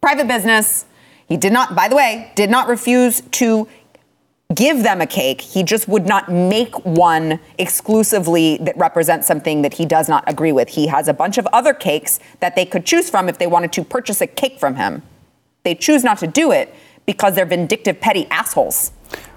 Private 0.00 0.28
business. 0.28 0.86
He 1.28 1.36
did 1.36 1.52
not, 1.52 1.74
by 1.74 1.88
the 1.88 1.96
way, 1.96 2.30
did 2.34 2.50
not 2.50 2.68
refuse 2.68 3.22
to 3.32 3.68
give 4.54 4.82
them 4.82 5.00
a 5.00 5.06
cake. 5.06 5.40
He 5.40 5.62
just 5.62 5.88
would 5.88 6.06
not 6.06 6.30
make 6.30 6.84
one 6.84 7.40
exclusively 7.58 8.58
that 8.58 8.76
represents 8.76 9.26
something 9.26 9.62
that 9.62 9.74
he 9.74 9.86
does 9.86 10.08
not 10.08 10.22
agree 10.26 10.52
with. 10.52 10.68
He 10.68 10.86
has 10.88 11.08
a 11.08 11.14
bunch 11.14 11.38
of 11.38 11.46
other 11.52 11.72
cakes 11.72 12.20
that 12.40 12.54
they 12.54 12.66
could 12.66 12.84
choose 12.84 13.10
from 13.10 13.28
if 13.28 13.38
they 13.38 13.46
wanted 13.46 13.72
to 13.72 13.84
purchase 13.84 14.20
a 14.20 14.26
cake 14.26 14.60
from 14.60 14.76
him. 14.76 15.02
They 15.62 15.74
choose 15.74 16.04
not 16.04 16.18
to 16.18 16.26
do 16.26 16.52
it 16.52 16.74
because 17.06 17.34
they're 17.34 17.46
vindictive, 17.46 18.00
petty 18.00 18.26
assholes. 18.30 18.92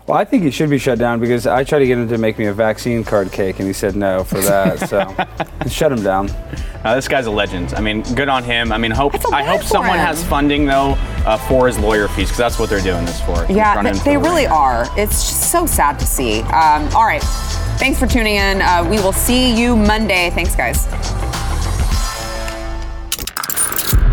Well, 0.07 0.17
I 0.17 0.23
think 0.23 0.43
he 0.43 0.51
should 0.51 0.69
be 0.69 0.77
shut 0.77 0.97
down 0.99 1.19
because 1.19 1.45
I 1.45 1.65
tried 1.65 1.79
to 1.79 1.85
get 1.85 1.97
him 1.97 2.07
to 2.07 2.17
make 2.17 2.39
me 2.39 2.45
a 2.45 2.53
vaccine 2.53 3.03
card 3.03 3.29
cake, 3.29 3.59
and 3.59 3.67
he 3.67 3.73
said 3.73 3.93
no 3.97 4.23
for 4.23 4.39
that. 4.39 4.87
so 4.87 5.69
shut 5.69 5.91
him 5.91 6.01
down. 6.01 6.29
Uh, 6.85 6.95
this 6.95 7.09
guy's 7.09 7.25
a 7.25 7.31
legend. 7.31 7.73
I 7.73 7.81
mean, 7.81 8.03
good 8.15 8.29
on 8.29 8.45
him. 8.45 8.71
I 8.71 8.77
mean, 8.77 8.91
hope 8.91 9.15
I 9.15 9.17
feel 9.17 9.33
I 9.33 9.41
bad 9.41 9.57
hope 9.59 9.63
someone 9.67 9.97
him. 9.99 10.05
has 10.05 10.23
funding 10.23 10.65
though 10.65 10.95
uh, 11.25 11.35
for 11.49 11.67
his 11.67 11.77
lawyer 11.77 12.07
fees 12.07 12.27
because 12.27 12.37
that's 12.37 12.57
what 12.57 12.69
they're 12.69 12.79
doing 12.79 13.03
this 13.03 13.19
for. 13.19 13.45
Yeah, 13.51 13.75
Running 13.75 13.95
they, 13.95 14.13
the 14.13 14.19
really 14.19 14.43
ringer. 14.43 14.53
are. 14.53 14.87
It's 14.97 15.27
just 15.27 15.51
so 15.51 15.65
sad 15.65 15.99
to 15.99 16.05
see. 16.05 16.39
Um, 16.43 16.87
all 16.95 17.03
right. 17.05 17.23
Thanks 17.77 17.99
for 17.99 18.07
tuning 18.07 18.35
in. 18.35 18.61
Uh, 18.61 18.87
we 18.89 18.97
will 19.01 19.11
see 19.11 19.59
you 19.59 19.75
Monday. 19.75 20.29
Thanks, 20.29 20.55
guys. 20.55 20.85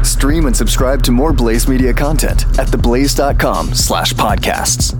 Stream 0.04 0.46
and 0.46 0.56
subscribe 0.56 1.04
to 1.04 1.12
more 1.12 1.32
Blaze 1.32 1.68
Media 1.68 1.94
content 1.94 2.46
at 2.58 2.66
theblaze.com 2.66 3.74
slash 3.74 4.12
podcasts. 4.14 4.98